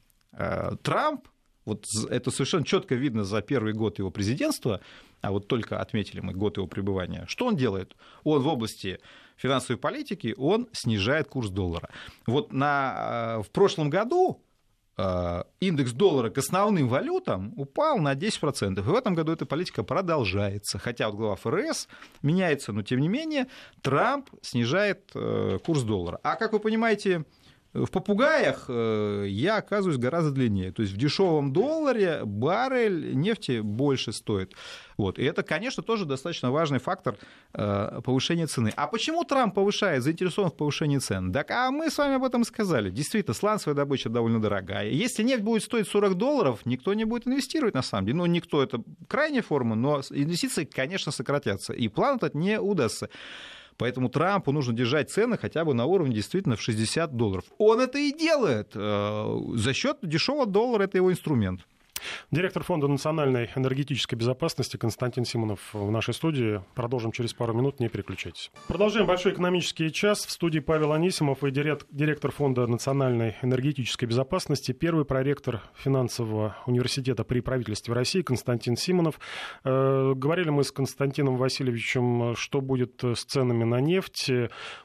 Трамп, 0.83 1.29
вот 1.65 1.87
это 2.11 2.31
совершенно 2.31 2.65
четко 2.65 2.97
видно 2.97 3.25
за 3.25 3.41
первый 3.41 3.73
год 3.73 3.99
его 3.99 4.11
президентства, 4.11 4.81
а 5.25 5.31
вот 5.31 5.49
только 5.49 5.81
отметили 5.81 6.21
мы 6.21 6.35
год 6.35 6.59
его 6.59 6.67
пребывания. 6.67 7.25
Что 7.27 7.47
он 7.47 7.57
делает? 7.57 7.97
Он 8.25 8.43
в 8.43 8.47
области 8.47 9.01
финансовой 9.37 9.79
политики, 9.79 10.35
он 10.37 10.69
снижает 10.73 11.29
курс 11.29 11.49
доллара. 11.49 11.89
Вот 12.27 12.53
на, 12.53 13.39
э, 13.39 13.43
в 13.43 13.51
прошлом 13.51 13.89
году 13.89 14.43
э, 14.99 15.43
индекс 15.61 15.93
доллара 15.93 16.29
к 16.29 16.37
основным 16.37 16.89
валютам 16.89 17.55
упал 17.57 17.99
на 17.99 18.15
10%. 18.15 18.79
И 18.79 18.83
в 18.83 18.95
этом 18.95 19.15
году 19.15 19.33
эта 19.33 19.47
политика 19.47 19.83
продолжается. 19.83 20.79
Хотя 20.79 21.09
вот 21.09 21.17
глава 21.17 21.37
ФРС 21.37 21.89
меняется, 22.21 22.73
но 22.73 22.83
тем 22.83 23.01
не 23.01 23.09
менее 23.09 23.47
Трамп 23.81 24.29
снижает 24.43 25.11
э, 25.15 25.59
курс 25.65 25.85
доллара. 25.85 26.21
А 26.23 26.37
как 26.37 26.53
вы 26.53 26.61
понимаете, 26.61 27.25
в 27.75 27.91
попугаях 27.91 28.69
я 28.69 29.57
оказываюсь 29.57 29.99
гораздо 29.99 30.31
длиннее. 30.31 30.73
То 30.73 30.83
есть 30.83 30.95
в 30.95 30.97
дешевом 30.97 31.53
долларе 31.53 32.21
баррель 32.25 33.15
нефти 33.15 33.61
больше 33.61 34.13
стоит. 34.13 34.55
Вот. 34.97 35.19
И 35.19 35.25
это, 35.25 35.43
конечно, 35.43 35.83
тоже 35.83 36.05
достаточно 36.05 36.51
важный 36.51 36.79
фактор 36.79 37.17
э, 37.53 38.01
повышения 38.05 38.47
цены. 38.47 38.73
А 38.77 38.87
почему 38.87 39.25
Трамп 39.25 39.55
повышает, 39.55 40.03
заинтересован 40.03 40.51
в 40.51 40.57
повышении 40.57 40.99
цен? 40.99 41.33
Так 41.33 41.51
а 41.51 41.71
мы 41.71 41.91
с 41.91 41.99
вами 41.99 42.15
об 42.15 42.25
этом 42.25 42.45
сказали. 42.45 42.91
Действительно, 42.91 43.35
сланцевая 43.35 43.75
добыча 43.75 44.09
довольно 44.09 44.41
дорогая. 44.41 44.89
Если 44.89 45.23
нефть 45.23 45.43
будет 45.43 45.63
стоить 45.63 45.89
40 45.89 46.15
долларов, 46.15 46.61
никто 46.65 46.95
не 46.95 47.05
будет 47.05 47.27
инвестировать 47.27 47.75
на 47.75 47.83
самом 47.83 48.07
деле. 48.07 48.19
Ну, 48.19 48.27
никто, 48.27 48.63
это 48.63 48.83
крайняя 49.09 49.43
форма, 49.43 49.75
но 49.75 50.01
инвестиции, 50.11 50.65
конечно, 50.65 51.11
сократятся. 51.11 51.73
И 51.73 51.89
план 51.89 52.17
этот 52.17 52.35
не 52.35 52.61
удастся. 52.61 53.09
Поэтому 53.77 54.09
Трампу 54.09 54.53
нужно 54.53 54.73
держать 54.75 55.11
цены 55.11 55.37
хотя 55.37 55.65
бы 55.65 55.75
на 55.75 55.85
уровне 55.85 56.15
действительно 56.15 56.57
в 56.57 56.63
60 56.63 57.17
долларов. 57.17 57.45
Он 57.59 57.81
это 57.81 57.99
и 57.99 58.13
делает. 58.13 58.73
Э, 58.75 59.39
за 59.55 59.73
счет 59.73 59.99
дешевого 60.03 60.47
доллара 60.47 60.85
это 60.85 60.99
его 60.99 61.11
инструмент. 61.11 61.67
Директор 62.31 62.63
Фонда 62.63 62.89
национальной 62.89 63.51
энергетической 63.55 64.15
безопасности 64.15 64.77
Константин 64.77 65.25
Симонов 65.25 65.61
в 65.73 65.91
нашей 65.91 66.15
студии. 66.15 66.61
Продолжим 66.75 67.13
через 67.13 67.35
пару 67.35 67.55
минут, 67.55 67.81
не 67.81 67.89
переключайтесь. 67.89 68.51
Продолжаем 68.69 69.07
большой 69.07 69.33
экономический 69.33 69.93
час. 69.93 70.27
В 70.27 70.31
студии 70.31 70.61
Павел 70.61 70.93
Анисимов 70.93 71.45
и 71.45 71.51
директор 71.51 72.31
Фонда 72.31 72.67
национальной 72.67 73.37
энергетической 73.43 74.07
безопасности, 74.07 74.73
первый 74.73 75.05
проректор 75.05 75.63
финансового 75.75 76.57
университета 76.67 77.25
при 77.25 77.41
правительстве 77.41 77.95
России 77.95 78.23
Константин 78.23 78.77
Симонов. 78.77 79.21
Э, 79.65 80.13
говорили 80.15 80.51
мы 80.51 80.65
с 80.65 80.73
Константином 80.73 81.37
Васильевичем, 81.37 82.35
что 82.37 82.61
будет 82.61 83.03
с 83.03 83.25
ценами 83.25 83.65
на 83.65 83.81
нефть. 83.81 84.31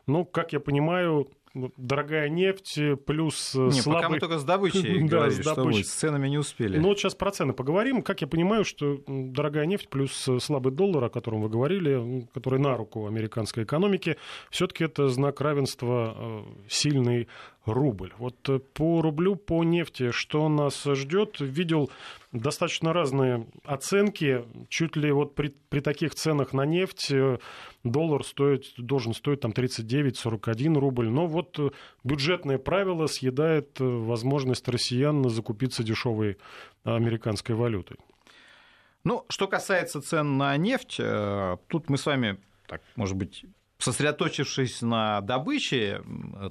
Ну, 0.08 0.25
как 0.25 0.53
я 0.53 0.60
понимаю, 0.60 1.29
дорогая 1.53 2.29
нефть 2.29 2.79
плюс 3.05 3.55
не, 3.55 3.71
слабый... 3.71 4.01
пока 4.01 4.09
мы 4.09 4.19
только 4.19 4.39
с 4.39 4.43
добычей 4.43 4.99
да, 5.07 5.17
говорили, 5.17 5.41
с, 5.41 5.45
добычей. 5.45 5.83
С 5.83 5.93
ценами 5.93 6.27
не 6.27 6.38
успели. 6.38 6.77
Ну 6.77 6.89
вот 6.89 6.99
сейчас 6.99 7.15
про 7.15 7.31
цены 7.31 7.53
поговорим. 7.53 8.01
Как 8.01 8.21
я 8.21 8.27
понимаю, 8.27 8.63
что 8.65 9.01
дорогая 9.07 9.65
нефть 9.65 9.89
плюс 9.89 10.29
слабый 10.39 10.71
доллар, 10.71 11.05
о 11.05 11.09
котором 11.09 11.41
вы 11.41 11.49
говорили, 11.49 12.27
который 12.33 12.59
на 12.59 12.77
руку 12.77 13.07
американской 13.07 13.63
экономике, 13.63 14.17
все-таки 14.49 14.83
это 14.83 15.09
знак 15.09 15.41
равенства 15.41 16.15
э, 16.17 16.43
сильный 16.67 17.27
рубль. 17.65 18.13
Вот 18.17 18.48
э, 18.50 18.60
по 18.60 19.02
рублю, 19.02 19.36
по 19.36 19.63
нефти, 19.63 20.12
что 20.12 20.48
нас 20.50 20.84
ждет? 20.84 21.38
Видел 21.39 21.89
достаточно 22.32 22.93
разные 22.93 23.48
оценки. 23.63 24.45
Чуть 24.69 24.95
ли 24.95 25.12
вот 25.12 25.36
при, 25.36 25.54
при 25.69 25.80
таких 25.80 26.15
ценах 26.15 26.54
на 26.54 26.65
нефть 26.65 27.12
э, 27.12 27.38
доллар 27.84 28.24
стоит, 28.24 28.65
должен 28.78 29.13
стоить 29.13 29.41
там 29.41 29.52
39-41 29.52 30.80
рубль. 30.80 31.10
Но 31.10 31.28
вот 31.28 31.60
э, 31.60 31.69
бюджетное 32.04 32.58
правило 32.58 33.08
съедает 33.08 33.80
возможность 33.80 34.67
россиян 34.67 35.28
закупиться 35.30 35.84
дешевой 35.84 36.38
американской 36.84 37.56
валютой. 37.56 37.98
Ну, 39.04 39.26
что 39.30 39.48
касается 39.48 40.02
цен 40.02 40.38
на 40.38 40.56
нефть, 40.58 40.98
тут 41.67 41.89
мы 41.89 41.98
с 41.98 42.06
вами, 42.06 42.38
так, 42.67 42.82
может 42.98 43.15
быть, 43.15 43.45
сосредоточившись 43.79 44.81
на 44.81 45.21
добыче, 45.21 46.03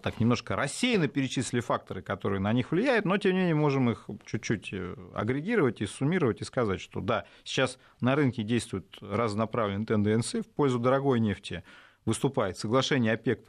так 0.02 0.18
немножко 0.18 0.56
рассеянно 0.56 1.08
перечислили 1.08 1.60
факторы, 1.60 2.00
которые 2.00 2.40
на 2.40 2.52
них 2.54 2.72
влияют, 2.72 3.04
но 3.04 3.18
тем 3.18 3.32
не 3.32 3.38
менее 3.40 3.54
можем 3.54 3.90
их 3.90 4.08
чуть-чуть 4.24 4.70
э, 4.72 4.96
агрегировать 5.14 5.82
и 5.82 5.86
суммировать 5.86 6.40
и 6.40 6.44
сказать, 6.44 6.80
что 6.80 7.00
да, 7.00 7.26
сейчас 7.44 7.78
на 8.00 8.16
рынке 8.16 8.42
действуют 8.42 8.96
разнонаправленные 9.02 9.86
тенденции 9.86 10.40
в 10.40 10.46
пользу 10.46 10.78
дорогой 10.78 11.20
нефти. 11.20 11.62
Выступает 12.06 12.56
соглашение 12.56 13.12
ОПЕК+, 13.12 13.46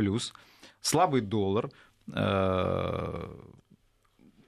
слабый 0.81 1.21
доллар, 1.21 1.69
э, 2.13 3.29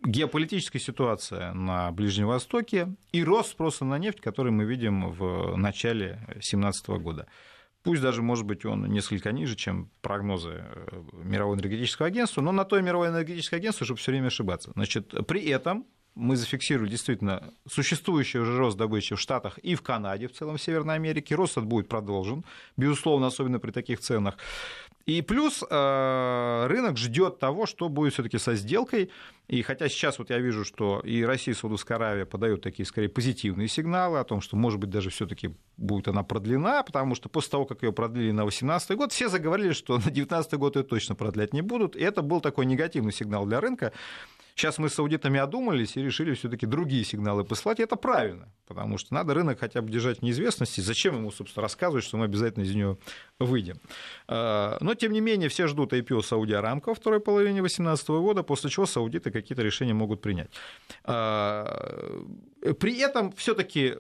геополитическая 0.04 0.82
ситуация 0.82 1.54
на 1.54 1.90
Ближнем 1.92 2.28
Востоке 2.28 2.90
и 3.14 3.24
рост 3.24 3.52
спроса 3.52 3.86
на 3.86 3.98
нефть, 3.98 4.20
который 4.20 4.52
мы 4.52 4.66
видим 4.66 5.12
в 5.12 5.56
начале 5.56 6.20
2017 6.28 6.90
года. 7.00 7.28
Пусть 7.84 8.02
даже, 8.02 8.22
может 8.22 8.46
быть, 8.46 8.66
он 8.66 8.86
несколько 8.86 9.32
ниже, 9.32 9.56
чем 9.56 9.90
прогнозы 10.02 10.64
э, 10.64 11.04
Мирового 11.24 11.56
энергетического 11.56 12.08
агентства, 12.08 12.42
но 12.42 12.52
на 12.52 12.64
то 12.64 12.78
и 12.78 12.82
Мировое 12.82 13.10
энергетическое 13.10 13.60
агентство, 13.60 13.86
чтобы 13.86 14.00
все 14.00 14.12
время 14.12 14.28
ошибаться. 14.28 14.72
Значит, 14.76 15.14
при 15.28 15.42
этом 15.46 15.86
мы 16.14 16.36
зафиксировали 16.36 16.90
действительно 16.90 17.54
существующий 17.68 18.40
уже 18.40 18.58
рост 18.58 18.78
добычи 18.78 19.16
в 19.16 19.20
Штатах 19.20 19.58
и 19.60 19.76
в 19.76 19.82
Канаде, 19.82 20.28
в 20.28 20.34
целом 20.34 20.58
в 20.58 20.62
Северной 20.62 20.96
Америке. 20.96 21.36
Рост 21.36 21.54
этот 21.54 21.66
будет 21.66 21.88
продолжен, 21.88 22.44
безусловно, 22.78 23.28
особенно 23.28 23.60
при 23.60 23.72
таких 23.72 24.00
ценах. 24.00 24.38
И 25.06 25.22
плюс 25.22 25.64
э, 25.68 26.66
рынок 26.68 26.98
ждет 26.98 27.40
того, 27.40 27.66
что 27.66 27.90
будет 27.90 28.14
все-таки 28.14 28.38
со 28.38 28.56
сделкой. 28.56 29.10
И 29.48 29.62
хотя 29.64 29.90
сейчас 29.90 30.20
вот 30.20 30.30
я 30.30 30.40
вижу, 30.40 30.64
что 30.64 31.02
и 31.04 31.24
Россия, 31.24 31.54
и 31.54 31.58
Саудовская 31.58 31.98
Аравия 31.98 32.26
подают 32.26 32.62
такие 32.62 32.86
скорее 32.86 33.10
позитивные 33.10 33.68
сигналы 33.68 34.20
о 34.20 34.24
том, 34.24 34.40
что, 34.42 34.56
может 34.56 34.80
быть, 34.80 34.90
даже 34.90 35.10
все-таки 35.10 35.52
будет 35.78 36.08
она 36.08 36.24
продлена, 36.24 36.84
потому 36.84 37.16
что 37.16 37.28
после 37.28 37.52
того, 37.52 37.66
как 37.66 37.84
ее 37.84 37.92
продлили 37.92 38.32
на 38.32 38.44
2018 38.44 38.96
год, 38.96 39.12
все 39.12 39.28
заговорили, 39.28 39.74
что 39.74 39.94
на 39.98 40.04
2019 40.04 40.54
год 40.54 40.76
ее 40.76 40.84
точно 40.84 41.16
продлять 41.16 41.54
не 41.54 41.62
будут. 41.62 41.96
И 41.96 42.02
это 42.02 42.22
был 42.22 42.40
такой 42.40 42.66
негативный 42.66 43.12
сигнал 43.12 43.46
для 43.46 43.60
рынка. 43.60 43.92
Сейчас 44.56 44.78
мы 44.78 44.90
с 44.90 45.00
аудитами 45.00 45.40
одумались 45.40 45.96
и 45.98 46.04
решили 46.04 46.34
все-таки 46.34 46.66
другие 46.66 47.04
сигналы 47.04 47.44
послать, 47.44 47.80
и 47.80 47.84
это 47.84 47.96
правильно, 47.96 48.50
потому 48.68 48.98
что 48.98 49.14
надо 49.14 49.34
рынок 49.34 49.60
хотя 49.60 49.82
бы 49.82 49.90
держать 49.90 50.20
в 50.20 50.22
неизвестности. 50.22 50.82
Зачем 50.82 51.16
ему, 51.16 51.32
собственно, 51.32 51.64
рассказывать, 51.64 52.04
что 52.04 52.18
мы 52.18 52.26
обязательно 52.26 52.64
из 52.64 52.76
нее 52.76 52.98
выйдем? 53.40 53.80
А, 54.28 54.78
но, 54.82 54.94
тем 55.02 55.14
не 55.14 55.22
менее, 55.22 55.50
все 55.50 55.68
ждут 55.68 55.94
IPO 55.94 56.22
Сауди 56.22 56.54
Арамко 56.54 56.90
во 56.90 56.96
второй 56.96 57.20
половине 57.20 57.62
2018 57.62 58.10
года, 58.10 58.44
после 58.44 58.70
чего 58.70 58.86
саудиты 58.86 59.32
какие-то 59.32 59.64
решения 59.64 59.94
могут 59.94 60.22
принять. 60.22 60.52
При 62.80 63.00
этом 63.00 63.32
все-таки 63.32 63.96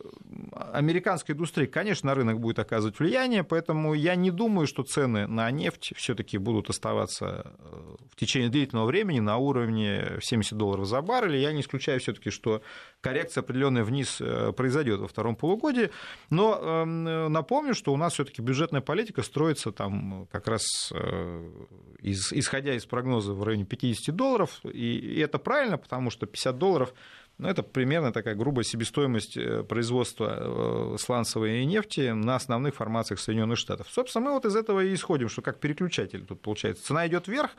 американская 0.51 1.35
индустрия, 1.35 1.67
конечно, 1.67 2.07
на 2.07 2.15
рынок 2.15 2.39
будет 2.39 2.59
оказывать 2.59 2.99
влияние, 2.99 3.43
поэтому 3.43 3.93
я 3.93 4.15
не 4.15 4.29
думаю, 4.29 4.67
что 4.67 4.83
цены 4.83 5.25
на 5.27 5.49
нефть 5.49 5.93
все-таки 5.95 6.37
будут 6.37 6.69
оставаться 6.69 7.53
э, 7.57 7.95
в 8.11 8.15
течение 8.15 8.49
длительного 8.49 8.85
времени 8.85 9.19
на 9.19 9.37
уровне 9.37 10.19
70 10.21 10.55
долларов 10.57 10.85
за 10.85 11.01
баррель. 11.01 11.37
Я 11.37 11.51
не 11.53 11.61
исключаю 11.61 11.99
все-таки, 11.99 12.29
что 12.29 12.61
коррекция 13.01 13.41
определенная 13.41 13.83
вниз 13.83 14.17
э, 14.19 14.51
произойдет 14.55 14.99
во 14.99 15.07
втором 15.07 15.35
полугодии. 15.35 15.89
Но 16.29 16.59
эм, 16.61 17.31
напомню, 17.31 17.73
что 17.73 17.93
у 17.93 17.97
нас 17.97 18.13
все-таки 18.13 18.41
бюджетная 18.41 18.81
политика 18.81 19.23
строится 19.23 19.71
там 19.71 20.27
как 20.31 20.47
раз 20.47 20.63
э, 20.93 21.49
исходя 22.01 22.73
из 22.73 22.85
прогноза 22.85 23.33
в 23.33 23.43
районе 23.43 23.65
50 23.65 24.15
долларов. 24.15 24.59
И 24.65 25.19
это 25.19 25.39
правильно, 25.39 25.77
потому 25.77 26.09
что 26.09 26.25
50 26.25 26.57
долларов 26.57 26.93
ну, 27.41 27.49
это 27.49 27.63
примерно 27.63 28.13
такая 28.13 28.35
грубая 28.35 28.63
себестоимость 28.63 29.35
э, 29.35 29.63
производства 29.63 30.93
э, 30.93 30.97
сланцевой 30.99 31.65
нефти 31.65 32.11
на 32.11 32.35
основных 32.35 32.75
формациях 32.75 33.19
Соединенных 33.19 33.57
Штатов. 33.57 33.87
Собственно, 33.89 34.25
мы 34.25 34.33
вот 34.33 34.45
из 34.45 34.55
этого 34.55 34.83
и 34.83 34.93
исходим, 34.93 35.27
что 35.27 35.41
как 35.41 35.59
переключатель 35.59 36.23
тут 36.23 36.39
получается. 36.39 36.85
Цена 36.85 37.07
идет 37.07 37.27
вверх, 37.27 37.49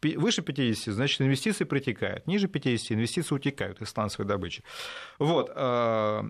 выше 0.00 0.42
50, 0.42 0.94
значит, 0.94 1.20
инвестиции 1.20 1.64
притекают, 1.64 2.28
ниже 2.28 2.46
50 2.46 2.92
инвестиции 2.92 3.34
утекают 3.34 3.82
из 3.82 3.88
сланцевой 3.88 4.28
добычи. 4.28 4.62
Вот. 5.18 5.50
Э, 5.52 6.22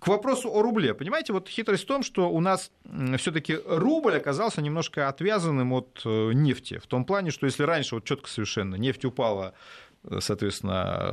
к 0.00 0.08
вопросу 0.08 0.50
о 0.50 0.62
рубле. 0.62 0.94
Понимаете, 0.94 1.34
вот 1.34 1.48
хитрость 1.48 1.84
в 1.84 1.86
том, 1.86 2.02
что 2.02 2.30
у 2.30 2.40
нас 2.40 2.70
все-таки 3.18 3.58
рубль 3.66 4.16
оказался 4.16 4.62
немножко 4.62 5.08
отвязанным 5.08 5.72
от 5.74 6.02
нефти. 6.04 6.78
В 6.78 6.86
том 6.86 7.04
плане, 7.04 7.30
что 7.30 7.46
если 7.46 7.62
раньше 7.62 7.94
вот 7.94 8.04
четко 8.04 8.28
совершенно 8.28 8.74
нефть 8.74 9.04
упала 9.04 9.54
соответственно, 10.20 11.12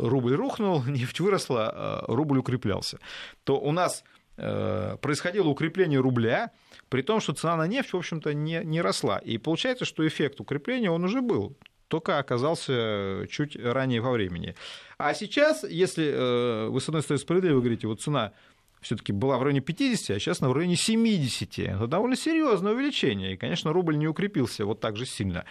рубль 0.00 0.34
рухнул, 0.34 0.82
нефть 0.86 1.20
выросла, 1.20 2.04
рубль 2.06 2.38
укреплялся, 2.38 2.98
то 3.44 3.58
у 3.58 3.72
нас 3.72 4.04
э, 4.36 4.96
происходило 5.00 5.48
укрепление 5.48 6.00
рубля, 6.00 6.52
при 6.88 7.02
том, 7.02 7.20
что 7.20 7.34
цена 7.34 7.56
на 7.56 7.66
нефть, 7.66 7.92
в 7.92 7.96
общем-то, 7.96 8.34
не, 8.34 8.62
не 8.64 8.80
росла. 8.80 9.18
И 9.18 9.38
получается, 9.38 9.84
что 9.84 10.06
эффект 10.06 10.40
укрепления, 10.40 10.90
он 10.90 11.04
уже 11.04 11.20
был, 11.20 11.56
только 11.88 12.18
оказался 12.18 13.26
чуть 13.30 13.56
ранее 13.56 14.00
во 14.00 14.12
времени. 14.12 14.54
А 14.98 15.14
сейчас, 15.14 15.64
если 15.64 16.06
э, 16.06 16.68
вы, 16.68 16.80
с 16.80 16.88
одной 16.88 17.02
стороны, 17.02 17.20
справедливо 17.20 17.60
говорите, 17.60 17.86
вот 17.86 18.00
цена 18.00 18.32
все-таки 18.80 19.12
была 19.12 19.38
в 19.38 19.42
районе 19.42 19.60
50, 19.60 20.16
а 20.16 20.20
сейчас 20.20 20.40
на 20.40 20.52
районе 20.52 20.76
70. 20.76 21.58
Это 21.58 21.86
довольно 21.86 22.16
серьезное 22.16 22.72
увеличение. 22.72 23.34
И, 23.34 23.36
конечно, 23.36 23.72
рубль 23.72 23.96
не 23.96 24.08
укрепился 24.08 24.64
вот 24.64 24.80
так 24.80 24.96
же 24.96 25.06
сильно. 25.06 25.44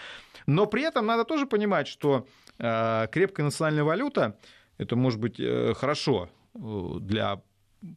Но 0.46 0.66
при 0.66 0.84
этом 0.84 1.06
надо 1.06 1.26
тоже 1.26 1.46
понимать, 1.46 1.88
что 1.88 2.28
э, 2.58 3.08
крепкая 3.12 3.46
национальная 3.46 3.84
валюта 3.84 4.38
это 4.78 4.96
может 4.96 5.20
быть 5.20 5.40
э, 5.40 5.74
хорошо 5.76 6.30
э, 6.56 6.60
для 7.02 7.42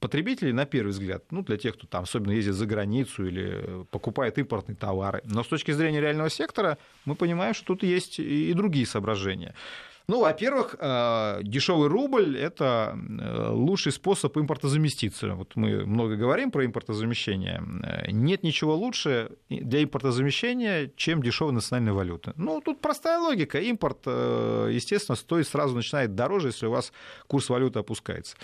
потребителей, 0.01 0.53
на 0.53 0.67
первый 0.67 0.91
взгляд, 0.91 1.25
ну, 1.31 1.43
для 1.43 1.57
тех, 1.57 1.75
кто 1.75 1.87
там 1.87 2.03
особенно 2.05 2.33
ездит 2.33 2.55
за 2.55 2.67
границу 2.67 3.27
или 3.27 3.85
покупает 3.91 4.39
импортные 4.39 4.77
товары. 4.77 5.23
Но 5.25 5.43
с 5.43 5.49
точки 5.49 5.73
зрения 5.73 6.01
реального 6.01 6.29
сектора 6.29 6.79
мы 7.05 7.15
понимаем, 7.15 7.55
что 7.55 7.67
тут 7.67 7.83
есть 7.83 8.19
и 8.19 8.53
другие 8.53 8.87
соображения. 8.87 9.55
Ну, 10.11 10.23
во-первых, 10.23 10.75
э, 10.77 11.39
дешевый 11.45 11.89
рубль– 11.89 12.37
это 12.39 12.99
э, 12.99 13.51
лучший 13.51 13.93
способ 13.93 14.37
импортозаместиться. 14.37 15.35
Вот 15.37 15.55
мы 15.55 15.87
много 15.87 16.17
говорим 16.17 16.51
про 16.51 16.65
импортозамещение. 16.65 17.63
Э, 17.85 18.11
нет 18.11 18.43
ничего 18.43 18.75
лучше 18.75 19.31
для 19.49 19.85
импортозамещения, 19.85 20.91
чем 20.97 21.23
дешевая 21.23 21.55
национальная 21.55 21.93
валюта. 21.93 22.33
Ну, 22.37 22.61
тут 22.61 22.81
простая 22.81 23.21
логика. 23.21 23.61
Импорт, 23.61 24.05
естественно, 24.07 25.15
стоит 25.15 25.47
сразу 25.47 25.77
начинает 25.77 26.17
дороже, 26.17 26.49
если 26.49 26.67
у 26.67 26.73
вас 26.73 26.93
курс 27.29 27.49
валюты 27.49 27.79
опускается. 27.79 28.37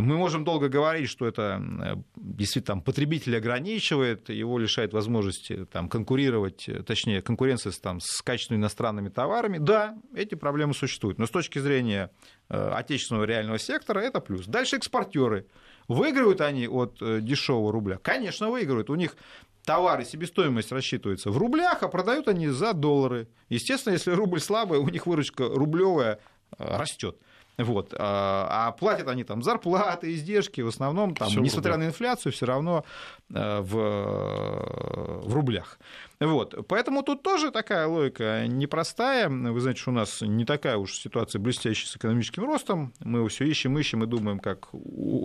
Мы 0.00 0.16
можем 0.16 0.44
долго 0.44 0.68
говорить, 0.68 1.08
что 1.08 1.26
это 1.26 2.02
действительно 2.16 2.76
там, 2.76 2.82
потребитель 2.82 3.36
ограничивает, 3.36 4.28
его 4.28 4.58
лишает 4.58 4.92
возможности 4.92 5.64
там, 5.66 5.88
конкурировать, 5.88 6.68
точнее, 6.86 7.20
конкуренция 7.20 7.72
там, 7.72 8.00
с 8.00 8.22
качественными 8.22 8.62
иностранными 8.62 9.08
товарами. 9.08 9.58
Да, 9.58 9.96
эти 10.14 10.34
проблемы 10.34 10.74
существуют, 10.74 11.18
но 11.18 11.26
с 11.26 11.30
точки 11.30 11.58
зрения 11.58 12.10
э, 12.48 12.70
отечественного 12.74 13.24
реального 13.24 13.58
сектора 13.58 14.00
это 14.00 14.20
плюс. 14.20 14.46
Дальше 14.46 14.76
экспортеры. 14.76 15.46
Выигрывают 15.88 16.40
они 16.42 16.68
от 16.68 16.98
э, 17.00 17.20
дешевого 17.20 17.72
рубля? 17.72 17.98
Конечно, 17.98 18.50
выигрывают. 18.50 18.90
У 18.90 18.94
них 18.94 19.16
товары, 19.64 20.04
себестоимость 20.04 20.70
рассчитывается 20.70 21.30
в 21.30 21.38
рублях, 21.38 21.82
а 21.82 21.88
продают 21.88 22.28
они 22.28 22.48
за 22.48 22.72
доллары. 22.72 23.28
Естественно, 23.48 23.94
если 23.94 24.12
рубль 24.12 24.40
слабый, 24.40 24.78
у 24.78 24.88
них 24.88 25.06
выручка 25.06 25.48
рублевая 25.48 26.20
э, 26.56 26.76
растет. 26.78 27.16
Вот. 27.58 27.92
А, 27.98 28.68
а 28.68 28.72
платят 28.72 29.08
они 29.08 29.24
там 29.24 29.42
зарплаты, 29.42 30.14
издержки, 30.14 30.60
в 30.60 30.68
основном, 30.68 31.16
там, 31.16 31.28
несмотря 31.42 31.76
на 31.76 31.86
инфляцию, 31.86 32.32
все 32.32 32.46
равно 32.46 32.84
э, 33.30 33.60
в, 33.60 35.26
в 35.26 35.34
рублях. 35.34 35.78
Вот. 36.20 36.54
Поэтому 36.68 37.02
тут 37.02 37.24
тоже 37.24 37.50
такая 37.50 37.88
логика 37.88 38.46
непростая. 38.46 39.28
Вы 39.28 39.60
знаете, 39.60 39.80
что 39.80 39.90
у 39.90 39.94
нас 39.94 40.20
не 40.20 40.44
такая 40.44 40.76
уж 40.76 40.96
ситуация 40.96 41.40
блестящая 41.40 41.88
с 41.88 41.96
экономическим 41.96 42.44
ростом. 42.44 42.92
Мы 43.00 43.28
все 43.28 43.44
ищем, 43.44 43.76
ищем 43.76 44.04
и 44.04 44.06
думаем, 44.06 44.38
как 44.38 44.68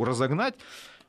разогнать. 0.01 0.55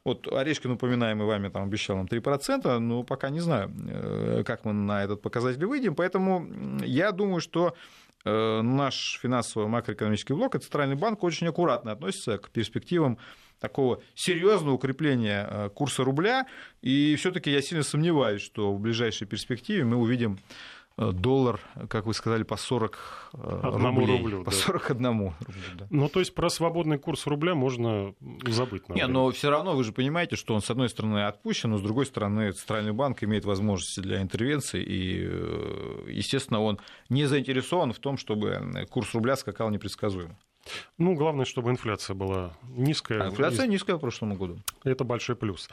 Вот 0.04 0.30
Орешкин, 0.30 0.72
упоминаемый 0.72 1.26
вами, 1.26 1.48
там 1.48 1.62
обещал 1.62 1.96
нам 1.96 2.04
3%, 2.04 2.78
но 2.78 3.02
пока 3.04 3.30
не 3.30 3.40
знаю, 3.40 3.72
э, 3.88 4.42
как 4.44 4.66
мы 4.66 4.74
на 4.74 5.02
этот 5.02 5.22
показатель 5.22 5.64
выйдем. 5.64 5.94
Поэтому 5.94 6.46
я 6.84 7.10
думаю, 7.10 7.40
что 7.40 7.74
наш 8.30 9.18
финансово 9.20 9.68
макроэкономический 9.68 10.34
блок, 10.34 10.54
это 10.54 10.64
Центральный 10.64 10.96
банк, 10.96 11.22
очень 11.22 11.46
аккуратно 11.46 11.92
относится 11.92 12.38
к 12.38 12.50
перспективам 12.50 13.18
такого 13.60 14.02
серьезного 14.14 14.74
укрепления 14.74 15.46
э, 15.48 15.70
курса 15.70 16.04
рубля. 16.04 16.46
И 16.82 17.16
все-таки 17.16 17.50
я 17.50 17.62
сильно 17.62 17.82
сомневаюсь, 17.82 18.42
что 18.42 18.74
в 18.74 18.80
ближайшей 18.80 19.26
перспективе 19.26 19.84
мы 19.84 19.96
увидим 19.96 20.38
Э, 20.38 20.83
доллар, 20.96 21.60
как 21.88 22.06
вы 22.06 22.14
сказали, 22.14 22.44
по 22.44 22.56
40 22.56 23.30
э, 23.34 23.60
Одному 23.64 24.00
рублей. 24.00 24.18
Рублю, 24.18 24.44
по 24.44 24.50
да. 24.50 24.56
41 24.56 25.06
рублю, 25.06 25.32
да. 25.74 25.86
Ну, 25.90 26.08
то 26.08 26.20
есть 26.20 26.34
про 26.34 26.48
свободный 26.50 26.98
курс 26.98 27.26
рубля 27.26 27.54
можно 27.54 28.14
забыть. 28.46 28.88
Нет, 28.88 29.08
но 29.08 29.30
все 29.32 29.50
равно 29.50 29.74
вы 29.74 29.82
же 29.82 29.92
понимаете, 29.92 30.36
что 30.36 30.54
он, 30.54 30.62
с 30.62 30.70
одной 30.70 30.88
стороны, 30.88 31.26
отпущен, 31.26 31.70
но 31.70 31.78
с 31.78 31.82
другой 31.82 32.06
стороны, 32.06 32.52
Центральный 32.52 32.92
банк 32.92 33.24
имеет 33.24 33.44
возможности 33.44 34.00
для 34.00 34.22
интервенции, 34.22 34.82
и, 34.82 35.24
э, 35.26 36.06
естественно, 36.10 36.60
он 36.60 36.78
не 37.08 37.26
заинтересован 37.26 37.92
в 37.92 37.98
том, 37.98 38.16
чтобы 38.16 38.86
курс 38.90 39.12
рубля 39.14 39.36
скакал 39.36 39.70
непредсказуемо. 39.70 40.38
Ну, 40.98 41.14
главное, 41.14 41.44
чтобы 41.44 41.70
инфляция 41.70 42.14
была 42.14 42.52
низкая. 42.68 43.22
А 43.22 43.28
инфляция 43.28 43.66
низкая 43.66 43.96
в 43.96 44.00
прошлом 44.00 44.34
году. 44.34 44.58
Это 44.84 45.04
большой 45.04 45.36
плюс. 45.36 45.68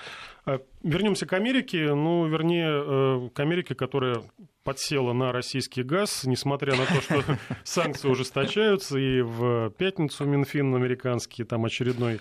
А, 0.46 0.60
вернемся 0.84 1.26
к 1.26 1.34
Америке, 1.34 1.94
ну, 1.94 2.28
вернее, 2.28 2.70
э, 2.70 3.30
к 3.34 3.40
Америке, 3.40 3.76
которая 3.76 4.24
подсела 4.64 5.14
на 5.14 5.32
российский 5.32 5.84
газ, 5.84 6.24
несмотря 6.26 6.76
на 6.76 6.86
то, 6.86 7.02
что 7.02 7.24
санкции 7.64 8.08
ужесточаются, 8.08 8.98
и 8.98 9.22
в 9.22 9.72
пятницу 9.72 10.26
Минфин 10.26 10.76
американский 10.76 11.44
там 11.44 11.66
очередной 11.66 12.20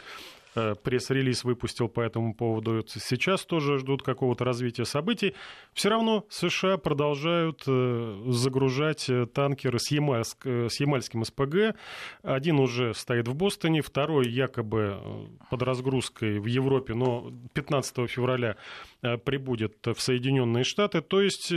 пресс-релиз 0.54 1.44
выпустил 1.44 1.88
по 1.88 2.00
этому 2.00 2.34
поводу. 2.34 2.84
Сейчас 2.86 3.44
тоже 3.44 3.78
ждут 3.78 4.02
какого-то 4.02 4.44
развития 4.44 4.84
событий. 4.84 5.34
Все 5.72 5.90
равно 5.90 6.26
США 6.28 6.76
продолжают 6.76 7.62
э, 7.66 8.22
загружать 8.28 9.08
э, 9.08 9.26
танкеры 9.26 9.78
с, 9.78 9.90
Ямальск, 9.90 10.46
с 10.46 10.80
Ямальским 10.80 11.24
СПГ. 11.24 11.76
Один 12.22 12.58
уже 12.58 12.94
стоит 12.94 13.28
в 13.28 13.34
Бостоне, 13.34 13.82
второй 13.82 14.28
якобы 14.28 15.28
под 15.50 15.62
разгрузкой 15.62 16.38
в 16.38 16.46
Европе, 16.46 16.94
но 16.94 17.32
15 17.52 18.10
февраля 18.10 18.56
прибудет 19.00 19.86
в 19.86 20.00
Соединенные 20.00 20.64
Штаты. 20.64 21.00
То 21.00 21.20
есть 21.20 21.52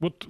вот 0.00 0.28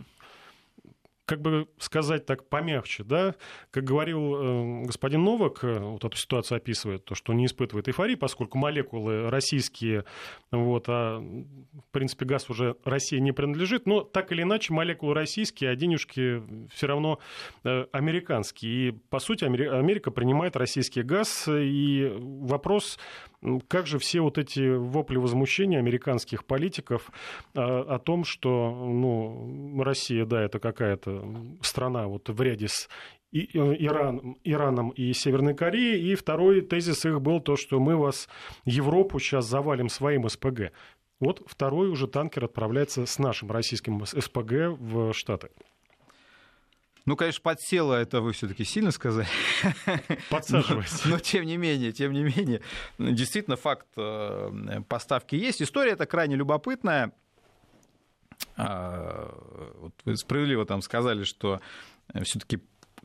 как 1.26 1.40
бы 1.40 1.68
сказать 1.78 2.26
так 2.26 2.48
помягче, 2.48 3.02
да, 3.04 3.34
как 3.70 3.84
говорил 3.84 4.34
э, 4.34 4.82
господин 4.84 5.24
Новак, 5.24 5.64
э, 5.64 5.78
вот 5.78 6.04
эту 6.04 6.16
ситуацию 6.16 6.56
описывает, 6.56 7.04
то, 7.04 7.14
что 7.14 7.32
не 7.32 7.46
испытывает 7.46 7.88
эйфории, 7.88 8.14
поскольку 8.14 8.58
молекулы 8.58 9.30
российские, 9.30 10.04
вот, 10.50 10.84
а, 10.88 11.18
в 11.18 11.92
принципе, 11.92 12.26
газ 12.26 12.50
уже 12.50 12.76
России 12.84 13.18
не 13.18 13.32
принадлежит, 13.32 13.86
но 13.86 14.02
так 14.02 14.32
или 14.32 14.42
иначе 14.42 14.74
молекулы 14.74 15.14
российские, 15.14 15.70
а 15.70 15.76
денежки 15.76 16.42
все 16.72 16.86
равно 16.86 17.18
э, 17.64 17.86
американские. 17.92 18.88
И, 18.88 18.92
по 18.92 19.18
сути, 19.18 19.44
Америка 19.44 20.10
принимает 20.10 20.56
российский 20.56 21.02
газ, 21.02 21.48
и 21.48 22.12
вопрос 22.18 22.98
как 23.68 23.86
же 23.86 23.98
все 23.98 24.20
вот 24.20 24.38
эти 24.38 24.76
вопли 24.76 25.16
возмущения 25.16 25.78
американских 25.78 26.44
политиков 26.44 27.10
а, 27.54 27.82
о 27.82 27.98
том, 27.98 28.24
что 28.24 28.70
ну, 28.70 29.82
Россия, 29.82 30.24
да, 30.24 30.42
это 30.42 30.58
какая-то 30.58 31.24
страна 31.62 32.06
вот 32.06 32.28
в 32.28 32.40
ряде 32.40 32.68
с 32.68 32.88
Иран, 33.32 34.36
Ираном 34.44 34.90
и 34.90 35.12
Северной 35.12 35.54
Кореей. 35.54 36.12
И 36.12 36.14
второй 36.14 36.60
тезис 36.60 37.04
их 37.04 37.20
был 37.20 37.40
то, 37.40 37.56
что 37.56 37.80
мы 37.80 37.96
вас, 37.96 38.28
Европу, 38.64 39.18
сейчас 39.18 39.46
завалим 39.46 39.88
своим 39.88 40.28
СПГ. 40.28 40.72
Вот 41.20 41.42
второй 41.46 41.88
уже 41.88 42.06
танкер 42.06 42.44
отправляется 42.44 43.06
с 43.06 43.18
нашим 43.18 43.50
российским 43.50 44.04
СПГ 44.04 44.78
в 44.78 45.12
Штаты. 45.12 45.50
Ну, 47.06 47.16
конечно, 47.16 47.42
подсела, 47.42 47.94
это 47.94 48.22
вы 48.22 48.32
все-таки 48.32 48.64
сильно 48.64 48.90
сказали. 48.90 49.28
Подсаживайся. 50.30 51.06
Но, 51.08 51.12
но 51.12 51.18
тем 51.18 51.44
не 51.44 51.58
менее, 51.58 51.92
тем 51.92 52.12
не 52.12 52.22
менее, 52.22 52.62
действительно 52.98 53.56
факт 53.56 53.86
э, 53.96 54.80
поставки 54.88 55.34
есть. 55.34 55.60
История 55.60 55.92
эта 55.92 56.06
крайне 56.06 56.34
любопытная. 56.36 57.12
А, 58.56 59.30
вот 59.80 59.94
вы 60.04 60.16
справедливо 60.16 60.64
там 60.64 60.80
сказали, 60.80 61.24
что 61.24 61.60
все-таки 62.22 62.60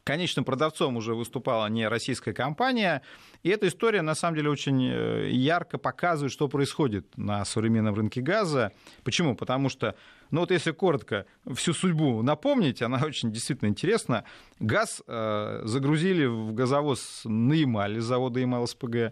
конечным 0.09 0.43
продавцом 0.43 0.97
уже 0.97 1.13
выступала 1.13 1.67
не 1.67 1.87
российская 1.87 2.33
компания. 2.33 3.03
И 3.43 3.49
эта 3.49 3.67
история, 3.67 4.01
на 4.01 4.15
самом 4.15 4.37
деле, 4.37 4.49
очень 4.49 4.89
э, 4.91 5.29
ярко 5.29 5.77
показывает, 5.77 6.31
что 6.31 6.47
происходит 6.47 7.15
на 7.15 7.45
современном 7.45 7.93
рынке 7.93 8.19
газа. 8.19 8.71
Почему? 9.03 9.35
Потому 9.35 9.69
что, 9.69 9.93
ну 10.31 10.39
вот 10.39 10.49
если 10.49 10.71
коротко 10.71 11.27
всю 11.53 11.73
судьбу 11.73 12.23
напомнить, 12.23 12.81
она 12.81 12.99
очень 13.05 13.31
действительно 13.31 13.69
интересна. 13.69 14.23
Газ 14.59 15.03
э, 15.05 15.61
загрузили 15.65 16.25
в 16.25 16.53
газовоз 16.53 17.21
на 17.25 17.53
Ямале, 17.53 18.01
завода 18.01 18.39
Ямал 18.39 18.65
СПГ. 18.65 19.11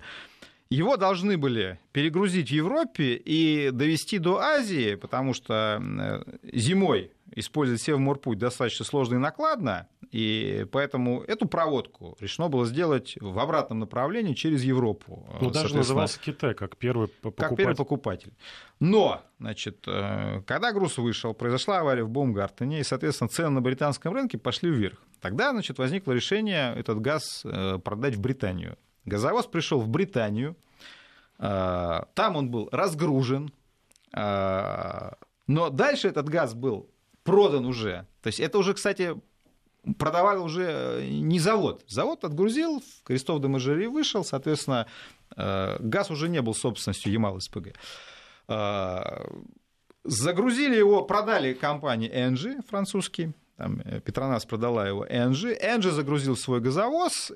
Его 0.69 0.97
должны 0.97 1.37
были 1.37 1.79
перегрузить 1.93 2.49
в 2.49 2.53
Европе 2.53 3.15
и 3.15 3.71
довести 3.71 4.17
до 4.17 4.39
Азии, 4.39 4.95
потому 4.95 5.33
что 5.33 5.81
э, 5.81 6.23
зимой 6.51 7.11
использовать 7.35 7.81
Севморпуть 7.81 8.37
достаточно 8.37 8.83
сложно 8.83 9.15
и 9.15 9.19
накладно, 9.19 9.87
и 10.11 10.65
поэтому 10.71 11.21
эту 11.21 11.47
проводку 11.47 12.17
решено 12.19 12.49
было 12.49 12.65
сделать 12.65 13.15
в 13.19 13.37
обратном 13.39 13.79
направлении 13.79 14.33
через 14.33 14.63
Европу. 14.63 15.27
Ну, 15.41 15.51
даже 15.51 15.75
назывался 15.75 16.19
Китай 16.19 16.53
как 16.53 16.77
первый 16.77 17.07
покупатель. 17.07 17.49
Как 17.49 17.57
первый 17.57 17.75
покупатель. 17.75 18.33
Но, 18.79 19.21
значит, 19.39 19.83
э, 19.87 20.41
когда 20.45 20.71
груз 20.71 20.97
вышел, 20.97 21.33
произошла 21.33 21.79
авария 21.79 22.03
в 22.03 22.09
Бомгартене, 22.09 22.79
и, 22.79 22.83
соответственно, 22.83 23.29
цены 23.29 23.49
на 23.49 23.61
британском 23.61 24.13
рынке 24.13 24.37
пошли 24.37 24.69
вверх. 24.69 25.01
Тогда, 25.21 25.51
значит, 25.51 25.77
возникло 25.77 26.11
решение 26.13 26.73
этот 26.75 26.99
газ 26.99 27.41
э, 27.43 27.79
продать 27.83 28.15
в 28.15 28.21
Британию. 28.21 28.77
Газовоз 29.07 29.47
пришел 29.47 29.81
в 29.81 29.87
Британию, 29.87 30.55
э, 31.39 32.01
там 32.13 32.35
он 32.35 32.51
был 32.51 32.69
разгружен, 32.71 33.51
но 34.13 35.69
дальше 35.69 36.07
этот 36.07 36.29
газ 36.29 36.53
был 36.53 36.89
продан 37.23 37.65
уже. 37.65 38.07
То 38.21 38.27
есть 38.27 38.39
это 38.39 38.57
уже, 38.57 38.73
кстати, 38.73 39.15
продавал 39.95 40.43
уже 40.43 40.63
э, 41.01 41.07
не 41.07 41.39
завод. 41.39 41.83
Завод 41.87 42.23
отгрузил, 42.23 42.83
Крестов 43.03 43.41
де 43.41 43.47
Мажери 43.47 43.87
вышел, 43.87 44.23
соответственно, 44.23 44.87
э, 45.35 45.77
газ 45.79 46.11
уже 46.11 46.29
не 46.29 46.41
был 46.41 46.53
собственностью 46.53 47.11
Ямал-СПГ. 47.11 47.73
Э, 48.47 49.25
загрузили 50.03 50.75
его, 50.75 51.03
продали 51.03 51.53
компании 51.53 52.09
Engie 52.09 52.65
французский, 52.67 53.33
там 53.57 53.81
Петронас 54.05 54.45
продала 54.45 54.87
его 54.87 55.05
Engie, 55.05 55.57
Engie 55.61 55.91
загрузил 55.91 56.35
свой 56.35 56.61
газовоз, 56.61 57.31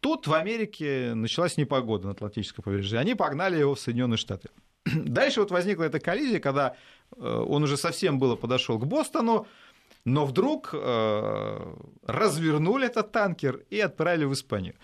тут 0.00 0.26
в 0.26 0.34
Америке 0.34 1.12
началась 1.14 1.56
непогода 1.56 2.06
на 2.06 2.12
Атлантическом 2.12 2.64
побережье, 2.64 2.98
они 2.98 3.14
погнали 3.14 3.58
его 3.58 3.74
в 3.74 3.80
Соединенные 3.80 4.18
Штаты. 4.18 4.50
Дальше 4.84 5.40
вот 5.40 5.50
возникла 5.50 5.84
эта 5.84 6.00
коллизия, 6.00 6.40
когда 6.40 6.76
э, 7.16 7.20
он 7.20 7.62
уже 7.62 7.76
совсем 7.76 8.18
было 8.18 8.36
подошел 8.36 8.78
к 8.78 8.86
Бостону, 8.86 9.46
но 10.04 10.24
вдруг 10.24 10.70
э, 10.72 11.74
развернули 12.06 12.86
этот 12.86 13.12
танкер 13.12 13.64
и 13.70 13.80
отправили 13.80 14.24
в 14.24 14.32
Испанию. 14.32 14.74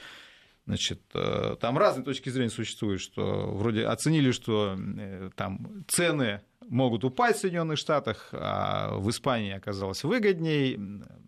Значит, 0.67 1.01
э, 1.15 1.57
там 1.61 1.79
разные 1.79 2.05
точки 2.05 2.31
зрения 2.31 2.51
существуют, 2.51 3.01
что 3.01 3.51
вроде 3.53 3.87
оценили, 3.87 4.33
что 4.33 4.77
там 5.37 5.85
цены 5.89 6.41
могут 6.69 7.05
упасть 7.05 7.39
в 7.39 7.41
Соединенных 7.43 7.79
Штатах, 7.79 8.29
а 8.33 8.97
в 8.97 9.09
Испании 9.11 9.53
оказалось 9.53 10.05
выгодней. 10.05 10.79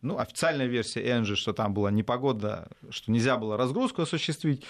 Ну, 0.02 0.18
официальная 0.18 0.66
версия 0.66 1.08
Энджи, 1.10 1.36
что 1.36 1.52
там 1.52 1.74
была 1.74 1.90
непогода, 1.90 2.68
что 2.90 3.10
нельзя 3.10 3.36
было 3.36 3.56
разгрузку 3.56 4.02
осуществить. 4.02 4.64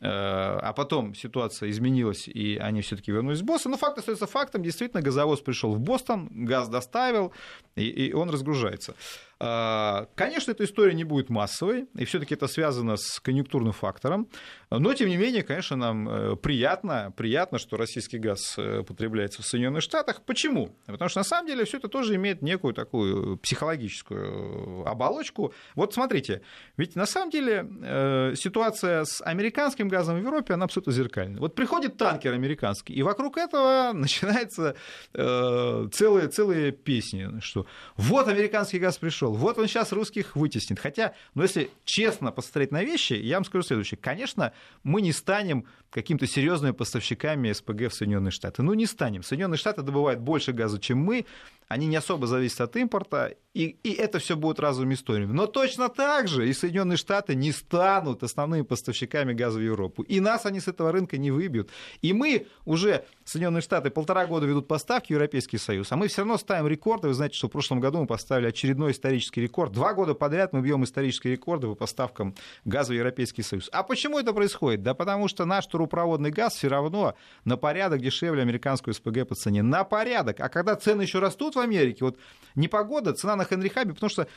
Э, 0.00 0.58
а 0.62 0.72
потом 0.72 1.14
ситуация 1.14 1.70
изменилась, 1.70 2.26
и 2.26 2.56
они 2.56 2.80
все-таки 2.80 3.12
вернулись 3.12 3.40
в 3.40 3.44
Бостон. 3.44 3.72
Но 3.72 3.78
факт 3.78 3.98
остается 3.98 4.26
фактом. 4.26 4.62
Действительно, 4.62 5.02
газовоз 5.02 5.40
пришел 5.40 5.72
в 5.74 5.80
Бостон, 5.80 6.28
газ 6.32 6.68
доставил, 6.68 7.32
и, 7.76 7.84
и 7.84 8.12
он 8.12 8.30
разгружается. 8.30 8.94
Э, 9.42 10.06
конечно, 10.14 10.52
эта 10.52 10.64
история 10.64 10.94
не 10.94 11.04
будет 11.04 11.28
массовой, 11.28 11.86
и 11.94 12.04
все-таки 12.04 12.34
это 12.34 12.46
связано 12.46 12.96
с 12.96 13.18
конъюнктурным 13.20 13.72
фактором. 13.72 14.28
Но, 14.70 14.94
тем 14.94 15.08
не 15.08 15.16
менее, 15.16 15.42
конечно, 15.42 15.76
нам 15.76 16.08
э, 16.08 16.36
приятно, 16.36 17.12
приятно, 17.16 17.58
что 17.58 17.76
российский 17.76 18.18
газ 18.18 18.56
потребляется 18.86 19.42
в 19.42 19.46
Соединенных 19.46 19.82
Штатах. 19.82 20.22
Почему? 20.22 20.76
Потому 20.86 21.08
что, 21.08 21.20
на 21.20 21.24
самом 21.24 21.48
деле, 21.48 21.64
все 21.64 21.78
это 21.78 21.88
тоже 21.88 22.14
имеет 22.14 22.42
некую 22.42 22.72
такую 22.72 23.36
психологическую 23.38 24.86
оболочку. 24.86 25.52
Вот 25.74 25.92
смотрите, 25.92 26.42
ведь 26.76 26.94
на 26.94 27.06
самом 27.06 27.30
деле 27.30 28.34
ситуация 28.36 29.04
с 29.04 29.20
американским 29.22 29.88
газом 29.88 30.16
в 30.16 30.18
Европе, 30.22 30.54
она 30.54 30.66
абсолютно 30.66 30.92
зеркальная. 30.92 31.40
Вот 31.40 31.54
приходит 31.54 31.96
танкер 31.96 32.32
американский, 32.32 32.94
и 32.94 33.02
вокруг 33.02 33.38
этого 33.38 33.92
начинается 33.94 34.76
э, 35.14 35.88
целые, 35.92 36.28
целые 36.28 36.72
песни, 36.72 37.40
что 37.40 37.66
вот 37.96 38.28
американский 38.28 38.78
газ 38.78 38.98
пришел, 38.98 39.31
вышел, 39.32 39.36
вот 39.36 39.58
он 39.58 39.66
сейчас 39.66 39.92
русских 39.92 40.36
вытеснит. 40.36 40.78
Хотя, 40.78 41.14
ну 41.34 41.42
если 41.42 41.70
честно 41.84 42.32
посмотреть 42.32 42.70
на 42.72 42.82
вещи, 42.82 43.14
я 43.14 43.36
вам 43.36 43.44
скажу 43.44 43.62
следующее. 43.62 43.98
Конечно, 44.00 44.52
мы 44.82 45.02
не 45.02 45.12
станем 45.12 45.66
какими-то 45.90 46.26
серьезными 46.26 46.72
поставщиками 46.72 47.52
СПГ 47.52 47.90
в 47.90 47.94
Соединенные 47.94 48.30
Штаты. 48.30 48.62
Ну, 48.62 48.74
не 48.74 48.86
станем. 48.86 49.22
Соединенные 49.22 49.58
Штаты 49.58 49.82
добывают 49.82 50.20
больше 50.20 50.52
газа, 50.52 50.78
чем 50.78 50.98
мы, 50.98 51.26
они 51.68 51.86
не 51.86 51.96
особо 51.96 52.26
зависят 52.26 52.60
от 52.60 52.76
импорта, 52.76 53.34
и, 53.54 53.76
и 53.82 53.92
это 53.92 54.18
все 54.18 54.34
будет 54.34 54.60
разовыми 54.60 54.94
историями. 54.94 55.32
Но 55.32 55.46
точно 55.46 55.88
так 55.88 56.26
же 56.26 56.48
и 56.48 56.52
Соединенные 56.54 56.96
Штаты 56.96 57.34
не 57.34 57.52
станут 57.52 58.22
основными 58.22 58.62
поставщиками 58.62 59.34
газа 59.34 59.58
в 59.58 59.62
Европу. 59.62 60.02
И 60.02 60.20
нас 60.20 60.46
они 60.46 60.60
с 60.60 60.68
этого 60.68 60.90
рынка 60.90 61.18
не 61.18 61.30
выбьют. 61.30 61.70
И 62.00 62.14
мы 62.14 62.46
уже, 62.64 63.04
Соединенные 63.24 63.60
Штаты, 63.60 63.90
полтора 63.90 64.26
года 64.26 64.46
ведут 64.46 64.68
поставки 64.68 65.08
в 65.08 65.10
Европейский 65.10 65.58
Союз, 65.58 65.92
а 65.92 65.96
мы 65.96 66.08
все 66.08 66.22
равно 66.22 66.38
ставим 66.38 66.66
рекорды. 66.66 67.08
Вы 67.08 67.14
знаете, 67.14 67.36
что 67.36 67.48
в 67.48 67.50
прошлом 67.50 67.80
году 67.80 68.00
мы 68.00 68.06
поставили 68.06 68.46
очередной 68.46 68.92
исторический 68.92 69.42
рекорд. 69.42 69.72
Два 69.72 69.92
года 69.92 70.14
подряд 70.14 70.52
мы 70.54 70.62
бьем 70.62 70.84
исторические 70.84 71.34
рекорды 71.34 71.66
по 71.66 71.74
поставкам 71.74 72.34
газа 72.64 72.92
в 72.92 72.96
Европейский 72.96 73.42
Союз. 73.42 73.68
А 73.72 73.82
почему 73.82 74.18
это 74.18 74.32
происходит? 74.32 74.82
Да 74.82 74.94
потому 74.94 75.28
что 75.28 75.44
наш 75.44 75.66
трубопроводный 75.66 76.30
газ 76.30 76.54
все 76.54 76.68
равно 76.68 77.14
на 77.44 77.58
порядок 77.58 78.00
дешевле 78.00 78.40
американскую 78.42 78.94
СПГ 78.94 79.28
по 79.28 79.34
цене. 79.34 79.62
На 79.62 79.84
порядок. 79.84 80.40
А 80.40 80.48
когда 80.48 80.74
цены 80.74 81.02
еще 81.02 81.18
растут 81.18 81.56
в 81.56 81.58
Америке, 81.62 82.04
вот 82.04 82.18
непогода, 82.54 83.12
цена 83.14 83.36
на 83.36 83.44
Хенрихабе, 83.44 83.94
потому 83.94 84.10
что 84.10 84.28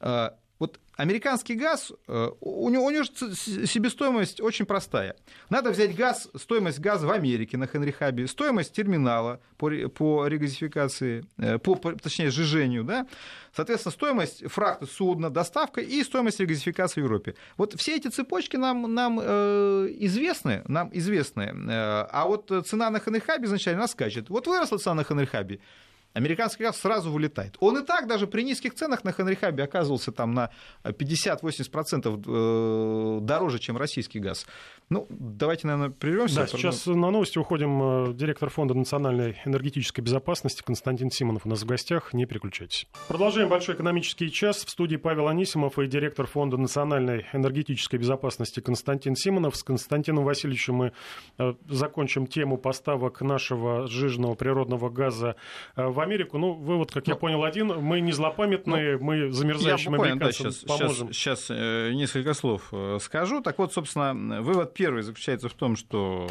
э, 0.00 0.30
вот 0.60 0.78
американский 0.96 1.56
газ, 1.56 1.92
э, 2.06 2.30
у 2.40 2.70
него, 2.70 2.84
у 2.84 2.90
него 2.90 3.04
себестоимость 3.04 4.40
очень 4.40 4.66
простая. 4.66 5.16
Надо 5.50 5.70
взять 5.70 5.96
газ, 5.96 6.28
стоимость 6.36 6.78
газа 6.78 7.06
в 7.06 7.10
Америке 7.10 7.56
на 7.56 7.66
Хенрихабе, 7.66 8.28
стоимость 8.28 8.72
терминала 8.72 9.40
по, 9.56 9.70
по 9.88 10.26
регазификации, 10.28 11.24
э, 11.38 11.58
по, 11.58 11.74
точнее, 11.74 12.30
сжижению, 12.30 12.84
да? 12.84 13.06
соответственно, 13.54 13.92
стоимость 13.92 14.46
фрахта 14.46 14.86
судна, 14.86 15.28
доставка 15.28 15.80
и 15.80 16.02
стоимость 16.04 16.38
регазификации 16.38 17.00
в 17.00 17.04
Европе. 17.04 17.34
Вот 17.56 17.74
все 17.74 17.96
эти 17.96 18.08
цепочки 18.08 18.56
нам, 18.56 18.94
нам 18.94 19.18
э, 19.20 19.88
известны, 19.98 20.62
нам 20.68 20.88
известны, 20.92 21.52
а 21.68 22.24
вот 22.26 22.52
цена 22.66 22.90
на 22.90 23.00
Хенрихабе 23.00 23.46
изначально 23.46 23.80
она 23.80 23.88
скачет. 23.88 24.30
Вот 24.30 24.46
выросла 24.46 24.78
цена 24.78 24.94
на 24.94 25.04
Хенрихабе, 25.04 25.58
американский 26.14 26.62
газ 26.62 26.78
сразу 26.78 27.10
вылетает. 27.10 27.56
Он 27.60 27.78
и 27.78 27.84
так 27.84 28.06
даже 28.06 28.26
при 28.26 28.42
низких 28.42 28.74
ценах 28.74 29.04
на 29.04 29.12
Хенрихабе 29.12 29.64
оказывался 29.64 30.12
там 30.12 30.32
на 30.32 30.50
50-80% 30.84 32.22
э, 32.26 33.20
дороже, 33.20 33.58
чем 33.58 33.76
российский 33.76 34.20
газ. 34.20 34.46
Ну, 34.88 35.06
давайте, 35.10 35.66
наверное, 35.66 35.90
прервемся. 35.90 36.36
Да, 36.36 36.46
сейчас 36.46 36.86
на 36.86 37.10
новости 37.10 37.38
уходим. 37.38 38.10
Э, 38.10 38.14
директор 38.14 38.48
Фонда 38.48 38.74
национальной 38.74 39.36
энергетической 39.44 40.00
безопасности 40.00 40.62
Константин 40.62 41.10
Симонов 41.10 41.46
у 41.46 41.48
нас 41.48 41.62
в 41.62 41.66
гостях. 41.66 42.14
Не 42.14 42.26
переключайтесь. 42.26 42.86
Продолжаем 43.08 43.48
большой 43.48 43.74
экономический 43.74 44.30
час. 44.30 44.64
В 44.64 44.70
студии 44.70 44.96
Павел 44.96 45.28
Анисимов 45.28 45.78
и 45.78 45.86
директор 45.86 46.26
Фонда 46.26 46.56
национальной 46.56 47.26
энергетической 47.32 47.96
безопасности 47.96 48.60
Константин 48.60 49.16
Симонов. 49.16 49.56
С 49.56 49.64
Константином 49.64 50.24
Васильевичем 50.24 50.74
мы 50.74 50.92
э, 51.38 51.54
закончим 51.68 52.28
тему 52.28 52.56
поставок 52.56 53.20
нашего 53.20 53.88
сжиженного 53.88 54.34
природного 54.34 54.90
газа 54.90 55.34
в 55.74 56.03
Америку. 56.04 56.38
Ну, 56.38 56.52
вы 56.52 56.76
вот, 56.76 56.92
как 56.92 57.06
ну, 57.06 57.12
я 57.12 57.16
понял, 57.16 57.44
один. 57.44 57.68
Мы 57.80 58.00
не 58.00 58.12
злопамятные, 58.12 58.98
ну, 58.98 59.04
мы 59.04 59.32
замерзающим 59.32 59.94
американцам 59.94 60.46
да, 60.46 60.52
сейчас, 60.52 60.56
поможем. 60.64 61.12
Сейчас, 61.12 61.44
сейчас 61.46 61.94
несколько 61.94 62.34
слов 62.34 62.72
скажу. 63.00 63.40
Так 63.40 63.58
вот, 63.58 63.72
собственно, 63.72 64.40
вывод 64.42 64.74
первый 64.74 65.02
заключается 65.02 65.48
в 65.48 65.54
том, 65.54 65.76
что 65.76 66.28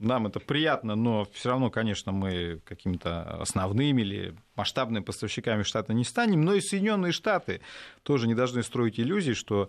нам 0.00 0.26
это 0.26 0.40
приятно, 0.40 0.94
но 0.94 1.26
все 1.32 1.50
равно, 1.50 1.70
конечно, 1.70 2.12
мы 2.12 2.60
какими-то 2.64 3.40
основными 3.40 4.02
или 4.02 4.34
масштабными 4.54 5.02
поставщиками 5.02 5.62
штата 5.62 5.92
не 5.92 6.04
станем. 6.04 6.42
Но 6.44 6.54
и 6.54 6.60
Соединенные 6.60 7.12
Штаты 7.12 7.60
тоже 8.02 8.26
не 8.26 8.34
должны 8.34 8.62
строить 8.62 8.98
иллюзий, 8.98 9.34
что 9.34 9.68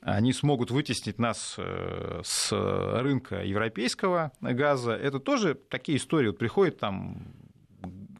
они 0.00 0.32
смогут 0.32 0.70
вытеснить 0.70 1.18
нас 1.18 1.54
э, 1.56 2.20
с 2.22 2.52
рынка 2.52 3.42
европейского 3.42 4.32
газа. 4.40 4.92
Это 4.92 5.18
тоже 5.18 5.54
такие 5.54 5.96
истории. 5.96 6.28
Вот 6.28 6.38
приходит 6.38 6.78
там 6.78 7.26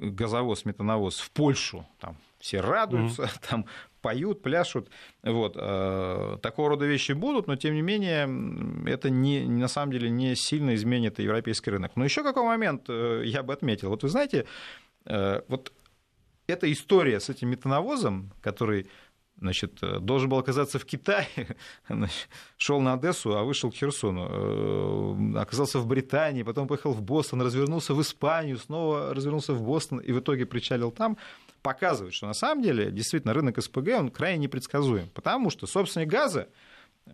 газовоз, 0.05 0.65
метановоз 0.65 1.19
в 1.19 1.31
Польшу, 1.31 1.87
там 1.99 2.17
все 2.39 2.61
радуются, 2.61 3.23
mm-hmm. 3.23 3.47
там 3.51 3.67
поют, 4.01 4.43
пляшут. 4.43 4.91
Вот. 5.23 5.57
Э, 5.59 6.37
такого 6.43 6.69
рода 6.71 6.85
вещи 6.85 7.13
будут, 7.13 7.47
но 7.47 7.57
тем 7.57 7.75
не 7.75 7.83
менее 7.83 8.29
это 8.87 9.09
не, 9.09 9.41
на 9.41 9.69
самом 9.69 9.93
деле 9.93 10.11
не 10.11 10.35
сильно 10.35 10.75
изменит 10.75 11.19
европейский 11.19 11.71
рынок. 11.71 11.93
Но 11.97 12.05
еще 12.05 12.23
какой 12.23 12.45
момент 12.45 12.85
э, 12.89 13.23
я 13.25 13.43
бы 13.43 13.55
отметил. 13.55 13.89
Вот 13.89 14.03
вы 14.03 14.11
знаете, 14.11 14.47
э, 15.07 15.41
вот 15.49 15.73
эта 16.47 16.71
история 16.71 17.19
с 17.19 17.31
этим 17.31 17.49
метановозом, 17.49 18.31
который 18.43 18.89
значит, 19.39 19.81
должен 20.01 20.29
был 20.29 20.39
оказаться 20.39 20.79
в 20.79 20.85
Китае, 20.85 21.27
шел 22.57 22.81
на 22.81 22.95
Одессу, 22.95 23.37
а 23.37 23.43
вышел 23.43 23.71
к 23.71 23.75
Херсону, 23.75 25.39
оказался 25.39 25.79
в 25.79 25.87
Британии, 25.87 26.43
потом 26.43 26.69
поехал 26.69 26.93
в 26.93 27.03
Бостон, 27.03 27.43
развернулся 27.43 27.95
в 27.95 28.01
Испанию, 28.01 28.59
снова 28.59 29.15
развернулся 29.15 29.53
в 29.53 29.63
Бостон 29.63 29.99
и 29.99 30.13
в 30.13 30.21
итоге 30.21 30.47
причалил 30.47 30.91
там 30.91 31.17
показывает, 31.65 32.13
что 32.13 32.27
на 32.27 32.35
самом 32.35 32.63
деле 32.63 32.91
действительно 32.91 33.33
рынок 33.33 33.61
СПГ 33.61 33.89
он 33.99 34.11
крайне 34.11 34.45
непредсказуем, 34.45 35.09
потому 35.15 35.49
что 35.49 35.67
собственник 35.67 36.09
газа, 36.09 36.49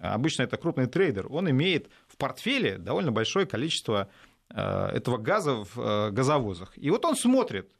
обычно 0.01 0.43
это 0.43 0.57
крупный 0.57 0.87
трейдер, 0.87 1.29
он 1.31 1.49
имеет 1.51 1.89
в 2.09 2.16
портфеле 2.16 2.77
довольно 2.77 3.12
большое 3.12 3.47
количество 3.47 4.09
э, 4.49 4.61
этого 4.61 5.18
газа 5.18 5.64
в 5.64 5.81
э, 5.81 6.11
газовозах. 6.11 6.73
И 6.77 6.91
вот 6.91 7.05
он 7.05 7.14
смотрит, 7.14 7.71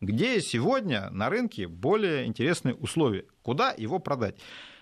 где 0.00 0.40
сегодня 0.40 1.10
на 1.10 1.30
рынке 1.30 1.68
более 1.68 2.26
интересные 2.26 2.74
условия, 2.74 3.24
куда 3.42 3.72
его 3.76 3.98
продать. 3.98 4.36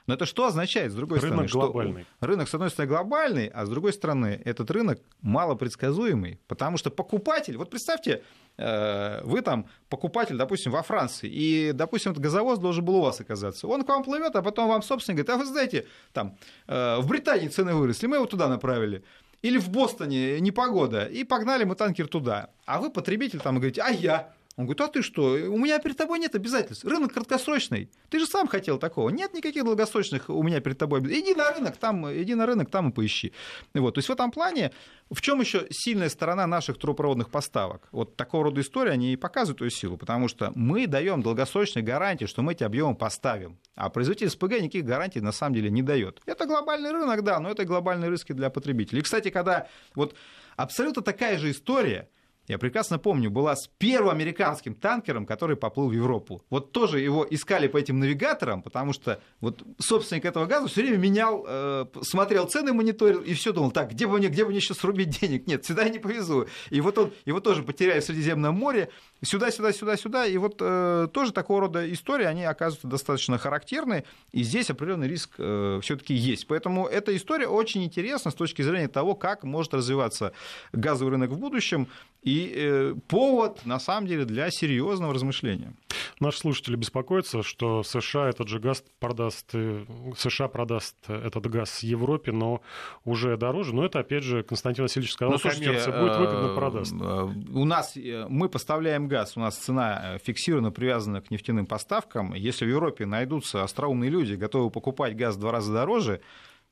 Но 0.07 0.15
это 0.15 0.27
что 0.27 0.47
означает, 0.47 0.93
с 0.93 0.95
другой 0.95 1.19
рынок 1.21 1.49
стороны? 1.49 1.73
Глобальный. 1.73 2.07
Что 2.19 2.27
рынок, 2.27 2.49
с 2.49 2.55
одной 2.55 2.71
стороны, 2.71 2.95
глобальный, 2.95 3.47
а 3.47 3.65
с 3.65 3.71
другой 3.71 3.93
стороны, 3.93 4.41
этот 4.45 4.71
рынок 4.71 5.01
малопредсказуемый, 5.23 6.41
потому 6.47 6.77
что 6.77 6.91
покупатель, 6.91 7.57
вот 7.57 7.71
представьте, 7.71 8.23
Э, 8.57 9.21
вы 9.25 9.43
там 9.43 9.67
покупатель, 9.89 10.37
допустим, 10.37 10.71
во 10.73 10.83
Франции, 10.83 11.29
и, 11.29 11.73
допустим, 11.73 12.13
этот 12.13 12.23
газовоз 12.23 12.59
должен 12.59 12.85
был 12.85 12.97
у 12.97 13.03
вас 13.03 13.21
оказаться. 13.21 13.67
Он 13.67 13.83
к 13.83 13.89
вам 13.89 14.05
плывет, 14.05 14.37
а 14.37 14.43
потом 14.43 14.69
вам 14.69 14.83
собственник 14.83 15.19
говорит, 15.19 15.31
а 15.31 15.45
вы 15.45 15.51
знаете, 15.51 15.87
там, 16.13 16.37
э, 16.69 16.99
в 17.01 17.09
Британии 17.09 17.49
цены 17.49 17.75
выросли, 17.75 18.07
мы 18.07 18.17
его 18.17 18.27
туда 18.27 18.49
направили. 18.49 19.03
Или 19.43 19.59
в 19.59 19.69
Бостоне 19.71 20.41
непогода, 20.41 21.05
и 21.05 21.25
погнали 21.25 21.65
мы 21.65 21.75
танкер 21.75 22.07
туда. 22.07 22.51
А 22.65 22.81
вы, 22.81 22.91
потребитель, 22.91 23.41
там 23.41 23.57
говорите, 23.57 23.83
а 23.83 23.91
я? 23.91 24.33
Он 24.57 24.67
говорит, 24.67 24.81
а 24.83 24.89
ты 24.89 25.03
что, 25.03 25.33
у 25.33 25.59
меня 25.59 25.81
перед 25.81 25.97
тобой 25.97 26.21
нет 26.21 26.35
обязательств, 26.37 26.85
рынок 26.85 27.13
краткосрочный, 27.13 27.91
ты 28.09 28.21
же 28.21 28.27
сам 28.27 28.47
хотел 28.47 28.79
такого, 28.79 29.11
нет 29.11 29.35
никаких 29.35 29.65
долгосрочных 29.65 30.31
у 30.31 30.43
меня 30.45 30.61
перед 30.61 30.79
тобой 30.79 31.01
иди 31.01 31.35
на 31.35 31.51
рынок, 31.53 31.77
там, 31.77 32.11
иди 32.13 32.35
на 32.35 32.47
рынок, 32.47 32.71
там 32.71 32.91
и 32.91 32.93
поищи. 32.93 33.33
Вот, 33.75 33.95
то 33.95 33.99
есть 33.99 34.09
в 34.09 34.13
этом 34.13 34.31
плане, 34.31 34.71
в 35.11 35.21
чем 35.21 35.41
еще 35.41 35.67
сильная 35.71 36.09
сторона 36.09 36.47
наших 36.47 36.79
трубопроводных 36.79 37.31
поставок? 37.31 37.89
Вот 37.91 38.17
такого 38.17 38.45
рода 38.45 38.61
истории, 38.61 38.93
они 38.93 39.13
и 39.13 39.17
показывают 39.17 39.61
эту 39.61 39.71
силу, 39.71 39.97
потому 39.97 40.29
что 40.29 40.53
мы 40.55 40.87
даем 40.87 41.21
долгосрочные 41.21 41.83
гарантии, 41.83 42.27
что 42.27 42.43
мы 42.43 42.53
эти 42.53 42.63
объемы 42.63 42.95
поставим, 42.95 43.59
а 43.75 43.91
производитель 43.91 44.31
СПГ 44.31 44.61
никаких 44.61 44.85
гарантий 44.85 45.21
на 45.21 45.33
самом 45.33 45.57
деле 45.57 45.71
не 45.71 45.83
дает. 45.83 46.21
Это 46.27 46.47
глобальный 46.47 46.93
рынок, 46.93 47.25
да, 47.25 47.41
но 47.41 47.51
это 47.51 47.65
глобальные 47.65 48.09
риски 48.09 48.33
для 48.33 48.51
потребителей. 48.51 49.01
И, 49.01 49.03
кстати, 49.03 49.31
когда 49.31 49.67
вот 49.97 50.15
абсолютно 50.57 51.03
такая 51.03 51.39
же 51.39 51.51
история– 51.51 52.09
я 52.47 52.59
прекрасно 52.59 52.99
помню, 52.99 53.31
была 53.31 53.57
с 53.57 53.69
первым 53.79 54.11
американским 54.11 54.75
танкером, 54.75 55.25
который 55.25 55.57
поплыл 55.57 55.89
в 55.89 55.93
Европу. 55.93 56.43
Вот 56.51 56.73
тоже 56.73 57.01
его 57.01 57.27
искали 57.29 57.69
по 57.69 57.79
этим 57.79 57.99
навигаторам, 57.99 58.63
потому 58.63 58.93
что 58.93 59.21
вот 59.41 59.63
собственник 59.79 60.27
этого 60.27 60.45
газа 60.45 60.69
все 60.69 60.83
время 60.83 60.99
менял, 60.99 61.45
э, 61.49 61.87
смотрел 62.03 62.47
цены, 62.47 62.75
мониторил, 62.75 63.23
и 63.23 63.33
все 63.33 63.53
думал, 63.53 63.71
так, 63.71 63.93
где 63.93 64.07
бы 64.07 64.19
мне, 64.19 64.29
где 64.29 64.45
бы 64.45 64.51
мне 64.51 64.61
сейчас 64.61 64.79
срубить 64.79 65.21
денег? 65.21 65.47
Нет, 65.47 65.65
сюда 65.65 65.85
я 65.85 65.89
не 65.89 65.99
повезу. 65.99 66.47
И 66.69 66.81
вот 66.83 66.99
он, 66.99 67.13
его 67.25 67.41
тоже 67.41 67.63
потеряли 67.63 68.01
в 68.01 68.05
Средиземном 68.05 68.55
море, 68.55 68.91
сюда, 69.23 69.51
сюда, 69.51 69.73
сюда, 69.73 69.97
сюда. 69.97 70.27
И 70.27 70.37
вот 70.37 70.57
э, 70.61 71.09
тоже 71.15 71.33
такого 71.33 71.63
рода 71.63 71.91
истории, 71.91 72.27
они 72.27 72.45
оказываются 72.45 72.89
достаточно 72.89 73.39
характерны, 73.39 74.05
и 74.33 74.43
здесь 74.43 74.69
определенный 74.69 75.09
риск 75.09 75.31
э, 75.39 75.81
все-таки 75.83 76.13
есть. 76.13 76.47
Поэтому 76.47 76.87
эта 76.87 77.17
история 77.17 77.49
очень 77.49 77.85
интересна 77.85 78.31
с 78.31 78.35
точки 78.35 78.61
зрения 78.61 78.89
того, 78.89 79.15
как 79.15 79.45
может 79.45 79.73
развиваться 79.73 80.33
газовый 80.73 81.13
рынок 81.13 81.31
в 81.31 81.39
будущем. 81.39 81.89
И 82.23 82.34
э, 82.55 82.95
повод, 83.09 83.65
на 83.65 83.79
самом 83.79 84.07
деле, 84.07 84.25
для 84.25 84.51
серьезного 84.51 85.15
размышления. 85.15 85.75
Наши 86.21 86.39
слушатели 86.39 86.77
беспокоятся, 86.77 87.43
что 87.43 87.83
США 87.83 88.29
этот 88.29 88.49
же 88.49 88.59
газ 88.59 88.85
продаст, 88.99 89.51
э, 89.53 89.85
США 90.17 90.49
продаст 90.49 90.97
этот 91.09 91.47
газ 91.47 91.83
Европе, 91.83 92.33
но 92.33 92.61
уже 93.05 93.37
дороже. 93.37 93.75
Но 93.75 93.85
это, 93.85 94.01
опять 94.01 94.23
же, 94.23 94.43
Константин 94.43 94.85
Васильевич 94.85 95.13
сказал, 95.13 95.33
ну, 95.33 95.39
слушайте, 95.39 95.67
коммерция 95.67 96.01
будет 96.01 96.17
выгодно 96.17 96.47
э, 96.47 96.55
продаст. 96.55 96.93
У 96.93 97.65
нас, 97.65 97.97
мы 98.29 98.49
поставляем 98.49 99.09
газ, 99.09 99.37
у 99.37 99.41
нас 99.41 99.57
цена 99.57 100.19
фиксирована, 100.23 100.71
привязана 100.71 101.21
к 101.21 101.31
нефтяным 101.31 101.67
поставкам. 101.67 102.35
Если 102.35 102.65
в 102.65 102.69
Европе 102.69 103.07
найдутся 103.07 103.63
остроумные 103.63 104.11
люди, 104.11 104.35
готовы 104.35 104.71
покупать 104.71 105.17
газ 105.17 105.37
в 105.37 105.41
два 105.41 105.53
раза 105.53 105.73
дороже, 105.73 106.21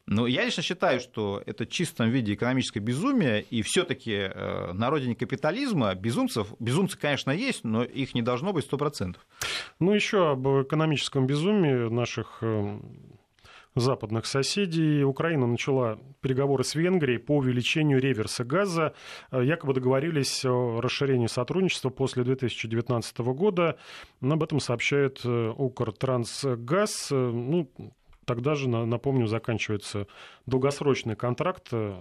Но 0.07 0.27
я 0.27 0.45
лично 0.45 0.63
считаю, 0.63 1.01
что 1.01 1.43
это 1.47 1.65
в 1.65 1.69
чистом 1.69 2.11
виде 2.11 2.35
экономическое 2.35 2.81
безумие, 2.81 3.43
и 3.43 3.63
все-таки 3.63 4.13
э, 4.13 4.73
на 4.73 4.91
родине 4.91 5.15
капитализма 5.15 5.95
безумцев, 5.95 6.49
безумцы, 6.59 6.99
конечно, 6.99 7.31
есть, 7.31 7.63
но 7.63 7.85
их 7.85 8.15
не 8.15 8.23
должно 8.23 8.53
быть 8.53 8.69
100%. 8.69 9.17
Ну, 9.79 9.93
еще 9.93 10.33
об 10.33 10.47
экономическом 10.63 11.27
безумии 11.27 11.89
наших 11.89 12.39
э, 12.41 12.81
западных 13.77 14.27
соседей. 14.27 15.05
Украина 15.05 15.47
начала 15.47 16.01
переговоры 16.21 16.65
с 16.65 16.75
Венгрией 16.75 17.19
по 17.19 17.37
увеличению 17.37 18.01
реверса 18.01 18.43
газа. 18.45 18.95
Э, 19.31 19.45
якобы 19.45 19.73
договорились 19.73 20.45
о 20.45 20.81
расширении 20.81 21.29
сотрудничества 21.29 21.91
после 21.91 22.25
2019 22.25 23.19
года. 23.19 23.79
Об 24.21 24.43
этом 24.43 24.59
сообщает 24.59 25.25
Укртрансгаз. 25.25 27.13
Ну, 27.13 27.71
Тогда 28.25 28.55
же, 28.55 28.69
напомню, 28.69 29.27
заканчивается 29.27 30.07
долгосрочный 30.47 31.17
контракт 31.17 31.69
э, 31.73 31.95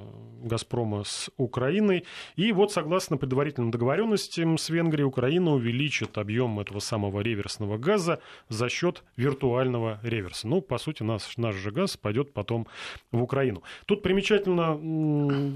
«Газпрома» 0.44 1.04
с 1.04 1.30
Украиной. 1.38 2.06
И 2.36 2.52
вот, 2.52 2.72
согласно 2.72 3.18
предварительным 3.18 3.72
договоренностям 3.72 4.58
с 4.58 4.70
Венгрией, 4.70 5.06
Украина 5.06 5.52
увеличит 5.52 6.18
объем 6.18 6.60
этого 6.60 6.80
самого 6.80 7.22
реверсного 7.22 7.78
газа 7.78 8.22
за 8.50 8.70
счет 8.70 9.04
виртуального 9.16 10.00
реверса. 10.04 10.48
Ну, 10.48 10.62
по 10.62 10.78
сути, 10.78 11.04
наш, 11.04 11.38
наш 11.38 11.56
же 11.56 11.72
газ 11.72 11.98
пойдет 11.98 12.34
потом 12.34 12.68
в 13.12 13.22
Украину. 13.22 13.64
Тут 13.86 14.04
примечательно 14.04 14.78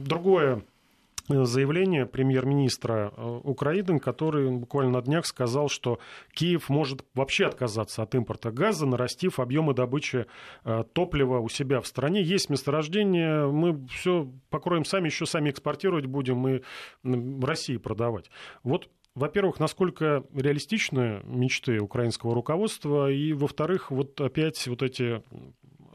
другое 0.05 0.63
заявление 1.27 2.05
премьер-министра 2.05 3.11
э, 3.15 3.39
Украины, 3.43 3.99
который 3.99 4.49
буквально 4.51 4.93
на 4.93 5.01
днях 5.01 5.25
сказал, 5.25 5.69
что 5.69 5.99
Киев 6.33 6.69
может 6.69 7.03
вообще 7.13 7.45
отказаться 7.45 8.03
от 8.03 8.13
импорта 8.15 8.51
газа, 8.51 8.85
нарастив 8.85 9.39
объемы 9.39 9.73
добычи 9.73 10.25
э, 10.63 10.83
топлива 10.93 11.39
у 11.39 11.49
себя 11.49 11.81
в 11.81 11.87
стране. 11.87 12.21
Есть 12.21 12.49
месторождение, 12.49 13.47
мы 13.47 13.85
все 13.87 14.31
покроем 14.49 14.85
сами, 14.85 15.07
еще 15.07 15.25
сами 15.25 15.49
экспортировать 15.49 16.05
будем 16.05 16.47
и 16.47 16.61
России 17.43 17.77
продавать. 17.77 18.29
Вот 18.63 18.89
во-первых, 19.15 19.61
насколько 19.61 20.25
реалистичны 20.33 21.21
мечты 21.23 21.79
украинского 21.79 22.35
руководства, 22.35 23.09
и, 23.09 23.31
во-вторых, 23.31 23.89
вот 23.89 24.19
опять 24.19 24.67
вот 24.67 24.83
эти 24.83 25.23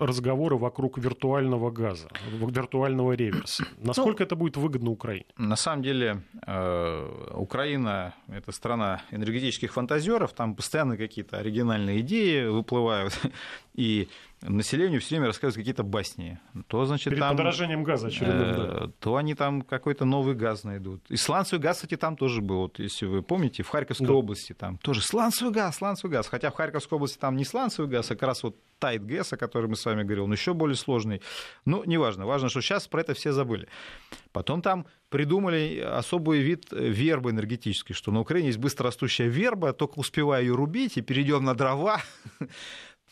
разговоры 0.00 0.56
вокруг 0.56 0.98
виртуального 0.98 1.70
газа, 1.70 2.08
виртуального 2.32 3.12
реверса. 3.12 3.64
Насколько 3.78 4.22
ну, 4.22 4.26
это 4.26 4.36
будет 4.36 4.56
выгодно 4.56 4.90
Украине? 4.90 5.26
На 5.36 5.56
самом 5.56 5.82
деле, 5.82 6.22
э, 6.46 7.30
Украина– 7.34 8.14
это 8.28 8.52
страна 8.52 9.02
энергетических 9.10 9.72
фантазеров, 9.72 10.32
там 10.32 10.54
постоянно 10.54 10.96
какие-то 10.96 11.38
оригинальные 11.38 12.00
идеи 12.00 12.46
выплывают, 12.46 13.12
и 13.74 14.08
населению 14.42 15.00
все 15.00 15.16
время 15.16 15.26
рассказывают 15.26 15.56
какие-то 15.56 15.82
басни. 15.82 16.40
То, 16.68 16.84
значит, 16.86 17.10
Перед 17.10 17.20
там, 17.20 17.36
подорожанием 17.36 17.84
газа 17.84 18.08
очередным, 18.08 18.48
э, 18.48 18.56
да. 18.56 18.90
То 18.98 19.16
они 19.16 19.34
там 19.34 19.62
какой-то 19.62 20.04
новый 20.04 20.34
газ 20.34 20.64
найдут. 20.64 21.02
И 21.10 21.16
сланцевый 21.16 21.62
газ, 21.62 21.76
кстати, 21.76 21.96
там 21.96 22.16
тоже 22.16 22.40
был. 22.40 22.62
Вот, 22.62 22.78
если 22.78 23.06
вы 23.06 23.22
помните, 23.22 23.62
в 23.62 23.68
Харьковской 23.68 24.06
да. 24.06 24.14
области 24.14 24.52
там 24.52 24.78
тоже 24.78 25.02
сланцевый 25.02 25.52
газ, 25.52 25.76
сланцевый 25.76 26.16
газ. 26.16 26.28
Хотя 26.28 26.50
в 26.50 26.54
Харьковской 26.54 26.96
области 26.96 27.18
там 27.18 27.36
не 27.36 27.44
сланцевый 27.44 27.90
газ, 27.90 28.10
а 28.10 28.14
как 28.14 28.28
раз 28.28 28.42
вот 28.42 28.56
тайт 28.78 29.04
гэс, 29.04 29.32
о 29.32 29.36
котором 29.36 29.70
мы 29.70 29.76
с 29.76 29.84
вами 29.84 30.02
говорили, 30.02 30.20
он 30.20 30.32
еще 30.32 30.54
более 30.54 30.76
сложный. 30.76 31.20
Ну, 31.66 31.84
неважно. 31.84 32.26
Важно, 32.26 32.48
что 32.48 32.62
сейчас 32.62 32.88
про 32.88 33.02
это 33.02 33.14
все 33.14 33.32
забыли. 33.32 33.68
Потом 34.32 34.62
там 34.62 34.86
придумали 35.10 35.80
особый 35.80 36.40
вид 36.40 36.68
вербы 36.70 37.30
энергетической, 37.30 37.94
что 37.94 38.10
на 38.10 38.20
Украине 38.20 38.48
есть 38.48 38.58
быстрорастущая 38.58 39.26
верба, 39.26 39.72
только 39.72 39.98
успевая 39.98 40.40
ее 40.42 40.54
рубить, 40.54 40.96
и 40.96 41.02
перейдем 41.02 41.44
на 41.44 41.54
дрова. 41.54 42.00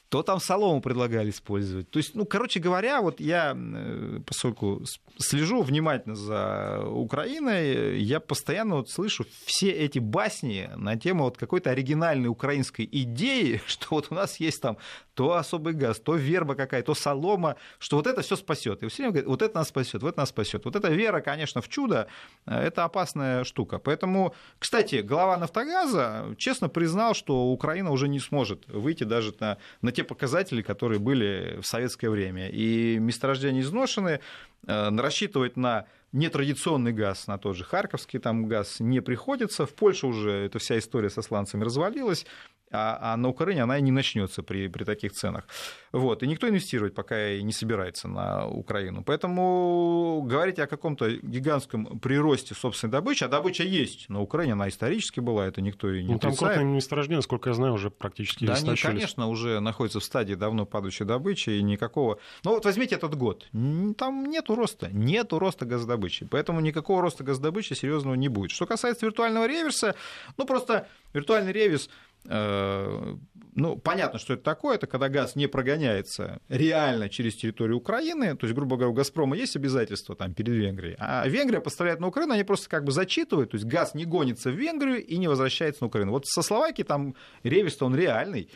то 0.09 0.23
там 0.23 0.41
солому 0.41 0.81
предлагали 0.81 1.31
использовать. 1.31 1.91
То 1.91 1.99
есть, 1.99 2.15
ну, 2.15 2.25
короче 2.25 2.61
говоря, 2.61 3.03
вот 3.03 3.21
я, 3.21 3.55
э, 3.55 4.21
поскольку 4.25 4.83
слежу 5.19 5.63
внимательно 5.63 6.15
за 6.15 6.83
Украиной, 6.87 8.01
я 8.01 8.21
постоянно 8.21 8.77
вот 8.77 8.91
слышу 8.91 9.27
все 9.45 9.71
эти 9.71 9.99
басни 9.99 10.71
на 10.77 10.97
тему 10.97 11.25
вот 11.25 11.37
какой-то 11.37 11.71
оригинальной 11.71 12.29
украинской 12.29 12.89
идеи, 12.91 13.61
что 13.67 13.87
вот 13.91 14.07
у 14.11 14.15
нас 14.15 14.41
есть 14.41 14.63
там 14.63 14.79
то 15.15 15.35
особый 15.35 15.75
газ, 15.75 15.99
то 15.99 16.15
верба 16.15 16.55
какая, 16.55 16.83
то 16.83 16.95
солома, 16.95 17.57
что 17.79 17.97
вот 17.97 18.07
это 18.07 18.23
все 18.23 18.37
спасет. 18.37 18.83
И 18.83 18.89
все 18.89 19.03
время 19.03 19.11
говорят, 19.11 19.29
вот 19.29 19.43
это 19.43 19.57
нас 19.57 19.69
спасет, 19.69 20.03
вот 20.03 20.11
это 20.11 20.21
нас 20.21 20.29
спасет. 20.29 20.65
Вот 20.65 20.77
эта 20.77 20.89
вера, 20.89 21.21
конечно, 21.21 21.61
в 21.61 21.69
чудо, 21.69 22.07
э, 22.47 22.55
это 22.55 22.85
опасная 22.85 23.45
штука. 23.45 23.79
Поэтому, 23.79 24.35
кстати, 24.59 25.03
глава 25.03 25.37
Нафтогаза 25.37 26.35
честно 26.39 26.69
признал, 26.69 27.15
что 27.15 27.47
Украина 27.47 27.91
уже 27.91 28.09
не 28.09 28.21
сможет 28.21 28.67
выйти 28.69 29.05
даже 29.05 29.35
на, 29.41 29.59
на 29.83 29.93
те 29.99 30.05
показатели, 30.05 30.62
которые 30.62 31.01
были 31.01 31.59
в 31.61 31.66
советское 31.66 32.09
время. 32.09 32.49
И 32.51 32.99
месторождения 33.01 33.62
изношены, 33.62 34.20
э, 34.68 34.96
рассчитывать 34.96 35.57
на 35.57 35.86
нетрадиционный 36.12 36.92
газ, 36.92 37.26
на 37.26 37.36
тот 37.36 37.57
же 37.57 37.64
харьковский 37.64 38.20
там 38.20 38.46
газ 38.46 38.78
не 38.78 39.01
приходится. 39.01 39.66
В 39.66 39.74
Польше 39.74 40.07
уже 40.07 40.30
эта 40.30 40.61
вся 40.61 40.78
история 40.78 41.11
со 41.11 41.20
сланцами 41.20 41.64
развалилась 41.64 42.26
а, 42.71 43.12
а 43.14 43.16
на 43.16 43.29
Украине 43.29 43.62
она 43.62 43.79
и 43.79 43.83
не 43.83 43.91
начнется 43.91 44.43
при, 44.43 44.69
при 44.69 44.85
таких 44.85 45.12
ценах. 45.12 45.45
Вот. 45.93 46.23
И 46.23 46.27
никто 46.27 46.49
инвестировать 46.49 46.95
пока 46.95 47.31
и 47.31 47.43
не 47.43 47.53
собирается 47.53 48.09
на 48.09 48.47
Украину. 48.49 49.03
Поэтому 49.03 50.23
говорить 50.27 50.59
о 50.59 50.66
каком-то 50.66 51.11
гигантском 51.11 51.99
приросте 51.99 52.55
собственной 52.55 52.93
добычи, 52.93 53.25
а 53.25 53.29
добыча 53.29 53.64
есть 53.64 54.09
на 54.09 54.21
Украине, 54.21 54.53
она 54.53 54.69
исторически 54.69 55.21
была, 55.21 55.47
это 55.47 55.61
никто 55.61 55.91
и 55.91 56.03
не 56.03 56.12
ну, 56.12 56.19
Там 56.19 56.35
крупные 56.35 56.64
месторождения, 56.64 57.19
насколько 57.19 57.51
я 57.51 57.55
знаю, 57.55 57.75
уже 57.75 57.91
практически 57.91 58.47
Да, 58.47 58.55
они, 58.55 58.77
конечно, 58.77 59.29
уже 59.29 59.61
находятся 59.61 60.01
в 60.01 60.05
стадии 60.05 60.35
давно 60.35 60.66
падающей 60.66 61.07
добычи, 61.07 61.51
и 61.51 61.62
никакого... 61.62 62.19
Ну 62.45 62.51
вот 62.51 62.64
возьмите 62.64 62.97
этот 62.97 63.14
год, 63.14 63.49
там 63.53 64.27
нету 64.27 64.55
роста, 64.55 64.89
нету 64.93 65.39
роста 65.39 65.64
газодобычи, 65.64 66.27
поэтому 66.27 66.61
никакого 66.61 67.03
роста 67.03 67.25
газодобычи 67.25 67.75
серьезного 67.75 68.14
не 68.14 68.29
будет. 68.29 68.51
Что 68.51 68.66
касается 68.66 69.07
виртуального 69.07 69.47
реверса, 69.47 69.95
ну 70.37 70.45
просто 70.45 70.87
виртуальный 71.12 71.53
реверс 71.53 71.89
ну, 72.25 73.77
понятно, 73.77 74.19
что 74.19 74.35
это 74.35 74.43
такое, 74.43 74.77
это 74.77 74.87
когда 74.87 75.09
газ 75.09 75.35
не 75.35 75.49
прогоняется 75.49 76.41
реально 76.49 77.09
через 77.09 77.35
территорию 77.35 77.79
Украины, 77.79 78.37
то 78.37 78.47
есть, 78.47 78.55
грубо 78.55 78.77
говоря, 78.77 78.91
у 78.91 78.93
«Газпрома» 78.93 79.37
есть 79.37 79.57
обязательства 79.57 80.14
там 80.14 80.33
перед 80.33 80.55
Венгрией, 80.55 80.97
а 80.99 81.27
Венгрия 81.27 81.61
поставляет 81.61 82.01
на 82.01 82.07
Украину, 82.07 82.35
они 82.35 82.45
просто 82.45 82.69
как 82.69 82.85
бы 82.85 82.93
зачитывают, 82.93 83.51
то 83.51 83.57
есть 83.57 83.66
газ 83.66 83.95
не 83.95 84.05
гонится 84.05 84.51
в 84.51 84.55
Венгрию 84.55 85.05
и 85.05 85.16
не 85.16 85.27
возвращается 85.27 85.83
на 85.83 85.89
Украину. 85.89 86.12
Вот 86.12 86.27
со 86.27 86.43
Словакией 86.43 86.87
там 86.87 87.16
ревис 87.43 87.83
он 87.83 87.97
реальный, 87.97 88.49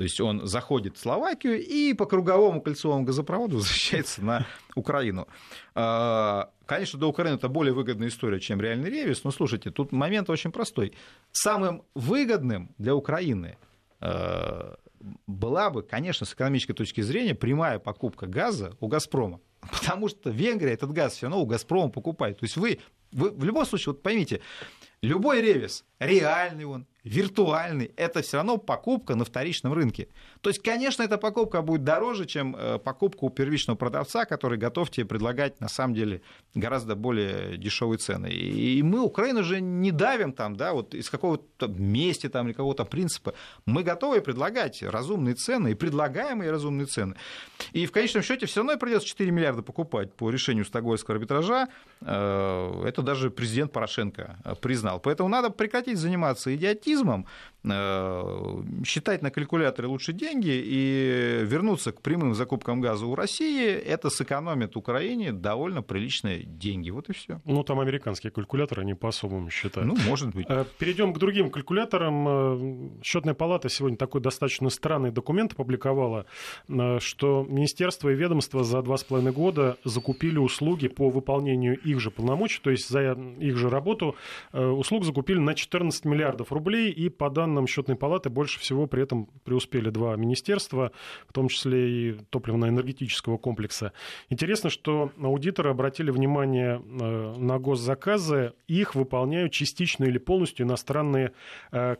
то 0.00 0.04
есть 0.04 0.18
он 0.18 0.46
заходит 0.46 0.96
в 0.96 0.98
Словакию 0.98 1.62
и 1.62 1.92
по 1.92 2.06
круговому 2.06 2.62
кольцевому 2.62 3.04
газопроводу 3.04 3.56
возвращается 3.58 4.24
на 4.24 4.46
Украину. 4.74 5.28
А, 5.74 6.48
конечно, 6.64 6.98
до 6.98 7.08
Украины 7.08 7.34
это 7.34 7.50
более 7.50 7.74
выгодная 7.74 8.08
история, 8.08 8.40
чем 8.40 8.62
реальный 8.62 8.88
ревис, 8.88 9.24
но 9.24 9.30
слушайте, 9.30 9.70
тут 9.70 9.92
момент 9.92 10.30
очень 10.30 10.52
простой. 10.52 10.94
Самым 11.32 11.82
выгодным 11.94 12.70
для 12.78 12.94
Украины 12.94 13.58
а, 14.00 14.76
была 15.26 15.68
бы, 15.68 15.82
конечно, 15.82 16.24
с 16.24 16.32
экономической 16.32 16.72
точки 16.72 17.02
зрения, 17.02 17.34
прямая 17.34 17.78
покупка 17.78 18.26
газа 18.26 18.74
у 18.80 18.88
«Газпрома». 18.88 19.40
Потому 19.70 20.08
что 20.08 20.30
Венгрия 20.30 20.72
этот 20.72 20.92
газ 20.92 21.12
все 21.12 21.26
равно 21.26 21.42
у 21.42 21.46
«Газпрома» 21.46 21.90
покупает. 21.90 22.38
То 22.38 22.46
есть 22.46 22.56
вы, 22.56 22.78
вы 23.12 23.30
в 23.30 23.44
любом 23.44 23.66
случае, 23.66 23.92
вот 23.94 24.02
поймите, 24.02 24.40
любой 25.02 25.40
ревис, 25.40 25.84
реальный 25.98 26.64
он, 26.64 26.86
виртуальный, 27.04 27.92
это 27.96 28.20
все 28.22 28.38
равно 28.38 28.58
покупка 28.58 29.14
на 29.14 29.24
вторичном 29.24 29.72
рынке. 29.72 30.08
То 30.40 30.50
есть, 30.50 30.62
конечно, 30.62 31.02
эта 31.02 31.18
покупка 31.18 31.62
будет 31.62 31.84
дороже, 31.84 32.26
чем 32.26 32.54
э, 32.56 32.78
покупка 32.78 33.24
у 33.24 33.30
первичного 33.30 33.76
продавца, 33.76 34.24
который 34.24 34.58
готов 34.58 34.90
тебе 34.90 35.06
предлагать, 35.06 35.60
на 35.60 35.68
самом 35.68 35.94
деле, 35.94 36.22
гораздо 36.54 36.96
более 36.96 37.56
дешевые 37.56 37.98
цены. 37.98 38.28
И 38.28 38.82
мы 38.82 39.00
Украину 39.00 39.42
же 39.42 39.60
не 39.60 39.92
давим 39.92 40.32
там, 40.32 40.56
да, 40.56 40.72
вот 40.72 40.94
из 40.94 41.08
какого-то 41.08 41.68
мести 41.68 42.28
там 42.28 42.46
или 42.46 42.52
какого-то 42.52 42.84
принципа. 42.84 43.34
Мы 43.64 43.82
готовы 43.82 44.20
предлагать 44.20 44.82
разумные 44.82 45.34
цены 45.34 45.72
и 45.72 45.74
предлагаемые 45.74 46.50
разумные 46.50 46.86
цены. 46.86 47.16
И 47.72 47.86
в 47.86 47.92
конечном 47.92 48.22
счете 48.22 48.46
все 48.46 48.60
равно 48.60 48.76
придется 48.76 49.08
4 49.08 49.30
миллиарда 49.30 49.62
покупать 49.62 50.14
по 50.14 50.30
решению 50.30 50.64
Стокгольмского 50.64 51.16
арбитража. 51.16 51.68
Э, 52.02 52.84
это 53.00 53.06
даже 53.06 53.30
президент 53.30 53.72
Порошенко 53.72 54.36
э, 54.44 54.54
признал. 54.60 55.00
Поэтому 55.00 55.28
надо 55.28 55.50
прекратить 55.50 55.98
заниматься 55.98 56.54
идиотизмом, 56.54 57.26
Э, 57.62 58.62
считать 58.86 59.20
на 59.22 59.30
калькуляторе 59.30 59.86
лучше 59.86 60.12
деньги 60.14 60.62
и 60.64 61.40
вернуться 61.42 61.92
к 61.92 62.00
прямым 62.00 62.34
закупкам 62.34 62.80
газа 62.80 63.04
у 63.04 63.14
России, 63.14 63.68
это 63.68 64.08
сэкономит 64.08 64.76
Украине 64.76 65.32
довольно 65.32 65.82
приличные 65.82 66.42
деньги. 66.42 66.88
Вот 66.88 67.10
и 67.10 67.12
все. 67.12 67.40
Ну, 67.44 67.62
там 67.62 67.78
американские 67.80 68.30
калькуляторы, 68.30 68.82
они 68.82 68.94
по-особому 68.94 69.50
считают. 69.50 69.86
Ну, 69.86 69.96
может 70.08 70.34
быть. 70.34 70.46
Э, 70.48 70.64
перейдем 70.78 71.12
к 71.12 71.18
другим 71.18 71.50
калькуляторам. 71.50 73.00
Счетная 73.02 73.34
палата 73.34 73.68
сегодня 73.68 73.98
такой 73.98 74.22
достаточно 74.22 74.70
странный 74.70 75.10
документ 75.10 75.52
опубликовала, 75.52 76.24
что 76.66 77.46
министерство 77.48 78.08
и 78.08 78.14
ведомство 78.14 78.64
за 78.64 78.80
два 78.82 78.96
с 78.96 79.04
половиной 79.04 79.32
года 79.32 79.76
закупили 79.84 80.38
услуги 80.38 80.88
по 80.88 81.10
выполнению 81.10 81.78
их 81.78 82.00
же 82.00 82.10
полномочий, 82.10 82.60
то 82.62 82.70
есть 82.70 82.88
за 82.90 83.12
их 83.12 83.56
же 83.56 83.70
работу 83.70 84.16
услуг 84.52 85.04
закупили 85.04 85.38
на 85.38 85.54
14 85.54 86.04
миллиардов 86.04 86.52
рублей, 86.52 86.90
и 86.90 87.08
по 87.08 87.30
данным 87.30 87.66
счетной 87.66 87.96
палаты 87.96 88.28
больше 88.28 88.60
всего 88.60 88.86
при 88.86 89.02
этом 89.02 89.26
преуспели 89.44 89.90
два 89.90 90.16
министерства, 90.16 90.92
в 91.26 91.32
том 91.32 91.48
числе 91.48 91.90
и 91.90 92.12
топливно-энергетического 92.30 93.38
комплекса. 93.38 93.92
Интересно, 94.28 94.68
что 94.68 95.12
аудиторы 95.22 95.70
обратили 95.70 96.10
внимание 96.10 96.78
на 96.80 97.58
госзаказы, 97.58 98.52
их 98.66 98.94
выполняют 98.94 99.52
частично 99.52 100.04
или 100.04 100.18
полностью 100.18 100.66
иностранные 100.66 101.32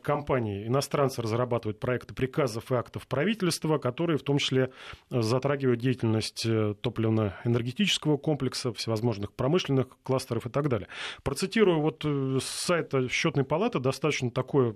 компании. 0.03 0.67
Иностранцы 0.67 1.23
разрабатывают 1.23 1.79
проекты 1.79 2.15
приказов 2.15 2.73
и 2.73 2.75
актов 2.75 3.07
правительства, 3.07 3.79
которые 3.79 4.19
в 4.19 4.23
том 4.23 4.39
числе 4.39 4.71
затрагивают 5.11 5.81
деятельность 5.81 6.47
топливно-энергетического 6.81 8.17
комплекса, 8.17 8.73
всевозможных 8.73 9.33
промышленных 9.33 9.87
кластеров 10.03 10.47
и 10.47 10.51
так 10.51 10.69
далее. 10.69 10.80
Процитирую 11.23 11.81
вот 11.81 12.05
э, 12.05 12.39
с 12.41 12.45
сайта 12.45 13.09
счетной 13.09 13.45
палаты 13.45 13.79
достаточно 13.79 14.31
такое 14.31 14.75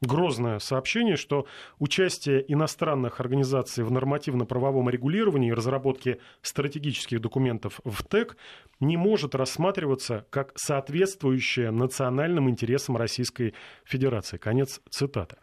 грозное 0.00 0.58
сообщение, 0.58 1.16
что 1.16 1.46
участие 1.78 2.44
иностранных 2.52 3.20
организаций 3.20 3.84
в 3.84 3.90
нормативно-правовом 3.90 4.90
регулировании 4.90 5.50
и 5.50 5.54
разработке 5.54 6.18
стратегических 6.42 7.20
документов 7.20 7.80
в 7.84 8.02
ТЭК 8.04 8.36
не 8.80 8.96
может 8.96 9.34
рассматриваться 9.34 10.26
как 10.30 10.52
соответствующее 10.56 11.70
национальным 11.70 12.48
интересам 12.48 12.96
Российской 12.96 13.54
Федерации. 13.84 14.38
Конец 14.38 14.80
цитаты. 14.90 15.36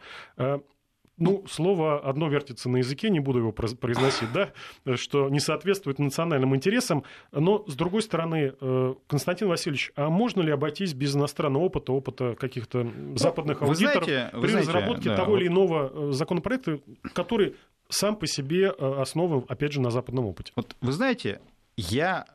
Ну, 1.18 1.44
слово 1.50 2.00
одно 2.00 2.30
вертится 2.30 2.70
на 2.70 2.78
языке, 2.78 3.10
не 3.10 3.20
буду 3.20 3.40
его 3.40 3.52
произносить, 3.52 4.30
да, 4.34 4.52
что 4.96 5.30
не 5.30 5.40
соответствует 5.40 5.98
национальным 5.98 6.56
интересам. 6.56 7.04
Но, 7.32 7.64
с 7.68 7.76
другой 7.76 8.04
стороны, 8.04 8.54
э, 8.60 8.94
Константин 9.08 9.48
Васильевич, 9.48 9.92
а 9.96 10.10
можно 10.10 10.42
ли 10.42 10.52
обойтись 10.52 10.94
без 10.94 11.16
иностранного 11.16 11.64
опыта, 11.64 11.92
опыта 11.92 12.36
каких-то 12.36 12.84
ну, 12.84 13.18
западных 13.18 13.62
вы 13.62 13.68
аудиторов 13.68 14.06
знаете, 14.06 14.30
при 14.32 14.48
знаете, 14.48 14.70
разработке 14.70 15.10
да, 15.10 15.16
того 15.16 15.32
вот... 15.32 15.42
или 15.42 15.48
иного 15.48 15.92
э, 16.10 16.12
законопроекта, 16.12 16.80
который 17.14 17.56
сам 17.90 18.16
по 18.16 18.28
себе 18.28 18.74
э, 18.78 19.02
основан, 19.02 19.44
опять 19.48 19.74
же, 19.74 19.82
на 19.82 19.90
западном 19.90 20.26
опыте? 20.26 20.52
Вот 20.56 20.76
вы 20.82 20.92
знаете, 20.92 21.42
я 21.78 22.26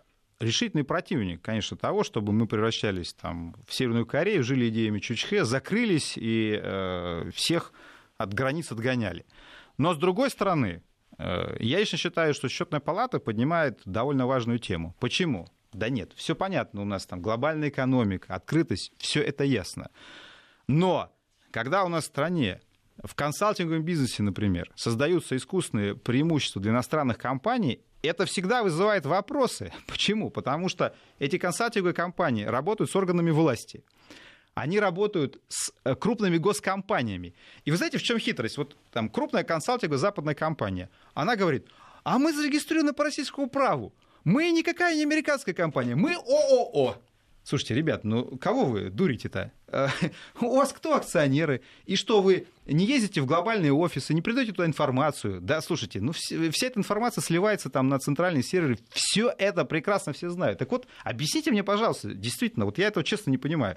решительный 0.41 0.85
противник, 0.85 1.41
конечно, 1.41 1.76
того, 1.76 2.03
чтобы 2.03 2.33
мы 2.33 2.47
превращались 2.47 3.14
там, 3.14 3.55
в 3.66 3.72
Северную 3.72 4.07
Корею, 4.07 4.43
жили 4.43 4.68
идеями 4.68 4.99
Чучхе, 4.99 5.45
закрылись 5.45 6.14
и 6.16 6.59
э, 6.61 7.30
всех 7.33 7.72
от 8.23 8.35
границ 8.35 8.73
отгоняли. 8.73 9.27
Но 9.79 9.95
с 9.95 9.99
другой 9.99 10.31
стороны, 10.31 10.83
э, 11.18 11.57
я 11.61 11.81
лично 11.81 11.99
считаю, 11.99 12.35
что 12.35 12.49
счетная 12.49 12.81
палата 12.81 13.18
поднимает 13.18 13.81
довольно 13.85 14.27
важную 14.27 14.59
тему. 14.59 14.95
Почему? 15.01 15.49
Да 15.73 15.89
нет, 15.89 16.12
все 16.14 16.35
понятно, 16.35 16.83
у 16.83 16.85
нас 16.85 17.07
там 17.07 17.23
глобальная 17.23 17.70
экономика, 17.70 18.35
открытость, 18.35 18.93
все 18.99 19.23
это 19.23 19.45
ясно. 19.45 19.91
Но 20.68 21.11
когда 21.51 21.85
у 21.85 21.89
нас 21.89 22.05
в 22.05 22.09
стране 22.09 22.61
в 23.03 23.14
консалтинговом 23.14 23.83
бизнесе, 23.83 24.23
например, 24.23 24.70
создаются 24.75 25.37
искусственные 25.37 25.97
преимущества 25.97 26.61
для 26.61 26.73
иностранных 26.73 27.18
компаний, 27.18 27.81
это 28.03 28.27
всегда 28.27 28.62
вызывает 28.62 29.07
вопросы. 29.07 29.73
Почему? 29.87 30.31
Потому 30.31 30.68
что 30.68 30.95
эти 31.18 31.39
консалтинговые 31.39 31.95
компании 31.95 32.45
работают 32.45 32.91
с 32.91 32.97
органами 32.97 33.31
власти 33.31 33.85
они 34.55 34.80
работают 34.80 35.40
с 35.48 35.72
э, 35.84 35.94
крупными 35.94 36.36
госкомпаниями. 36.36 37.34
И 37.64 37.70
вы 37.70 37.76
знаете, 37.76 37.98
в 37.98 38.03
чем 38.03 38.18
хитрость? 38.18 38.59
Вот 38.59 38.76
там 38.92 39.09
крупная 39.09 39.44
консалтинговая 39.44 39.98
западная 39.98 40.34
компания, 40.34 40.90
она 41.14 41.36
говорит, 41.36 41.68
а 42.05 42.18
мы 42.18 42.32
зарегистрированы 42.32 42.92
по 42.92 43.05
российскому 43.05 43.48
праву. 43.48 43.92
Мы 44.24 44.50
никакая 44.50 44.94
не 44.94 45.03
американская 45.03 45.55
компания, 45.55 45.94
мы 45.96 46.14
ООО. 46.14 46.96
Слушайте, 47.44 47.74
ребят, 47.74 48.05
ну 48.05 48.38
кого 48.38 48.64
вы 48.64 48.90
дурите-то? 48.90 49.50
Э, 49.66 49.88
у 50.40 50.57
вас 50.57 50.72
кто 50.72 50.94
акционеры? 50.94 51.62
И 51.86 51.96
что 51.96 52.22
вы 52.22 52.46
не 52.66 52.84
ездите 52.84 53.20
в 53.20 53.26
глобальные 53.26 53.72
офисы, 53.72 54.14
не 54.14 54.22
придаете 54.22 54.53
туда 54.53 54.66
информацию? 54.66 55.40
Да, 55.40 55.61
слушайте, 55.61 56.00
ну 56.00 56.12
вся 56.12 56.66
эта 56.66 56.78
информация 56.78 57.22
сливается 57.22 57.68
там 57.68 57.88
на 57.88 57.98
центральные 57.98 58.44
серверы. 58.44 58.78
Все 58.90 59.32
это 59.36 59.64
прекрасно 59.64 60.12
все 60.12 60.28
знают. 60.28 60.61
Так 60.61 60.70
вот, 60.70 60.86
объясните 61.03 61.50
мне, 61.50 61.64
пожалуйста, 61.64 62.14
действительно, 62.14 62.64
вот 62.64 62.78
я 62.78 62.86
этого 62.86 63.03
честно 63.03 63.30
не 63.30 63.38
понимаю. 63.38 63.76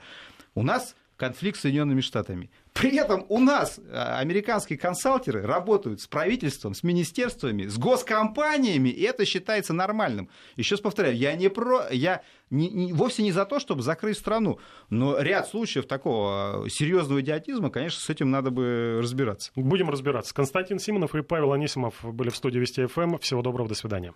У 0.55 0.63
нас 0.63 0.95
конфликт 1.17 1.57
с 1.57 1.61
Соединенными 1.61 2.01
Штатами. 2.01 2.49
При 2.73 2.97
этом 2.97 3.25
у 3.29 3.39
нас 3.39 3.79
а, 3.89 4.19
американские 4.19 4.77
консалтеры 4.77 5.41
работают 5.41 6.01
с 6.01 6.07
правительством, 6.07 6.73
с 6.73 6.83
министерствами, 6.83 7.67
с 7.67 7.77
госкомпаниями, 7.77 8.89
и 8.89 9.01
это 9.03 9.25
считается 9.25 9.73
нормальным. 9.73 10.29
Еще 10.57 10.75
раз 10.75 10.81
повторяю, 10.81 11.15
я, 11.15 11.33
не 11.35 11.49
про, 11.49 11.89
я 11.89 12.21
не, 12.49 12.69
не, 12.69 12.93
вовсе 12.93 13.23
не 13.23 13.31
за 13.31 13.45
то, 13.45 13.59
чтобы 13.59 13.81
закрыть 13.81 14.17
страну, 14.17 14.59
но 14.89 15.17
ряд 15.19 15.47
случаев 15.47 15.87
такого 15.87 16.67
серьезного 16.69 17.21
идиотизма, 17.21 17.69
конечно, 17.69 18.01
с 18.01 18.09
этим 18.09 18.29
надо 18.29 18.51
бы 18.51 18.99
разбираться. 19.01 19.51
Будем 19.55 19.89
разбираться. 19.89 20.33
Константин 20.33 20.79
Симонов 20.79 21.15
и 21.15 21.23
Павел 21.23 21.53
Анисимов 21.53 21.95
были 22.03 22.29
в 22.29 22.35
студии 22.35 22.59
Вести 22.59 22.85
ФМ. 22.85 23.17
Всего 23.19 23.41
доброго, 23.41 23.69
до 23.69 23.75
свидания. 23.75 24.13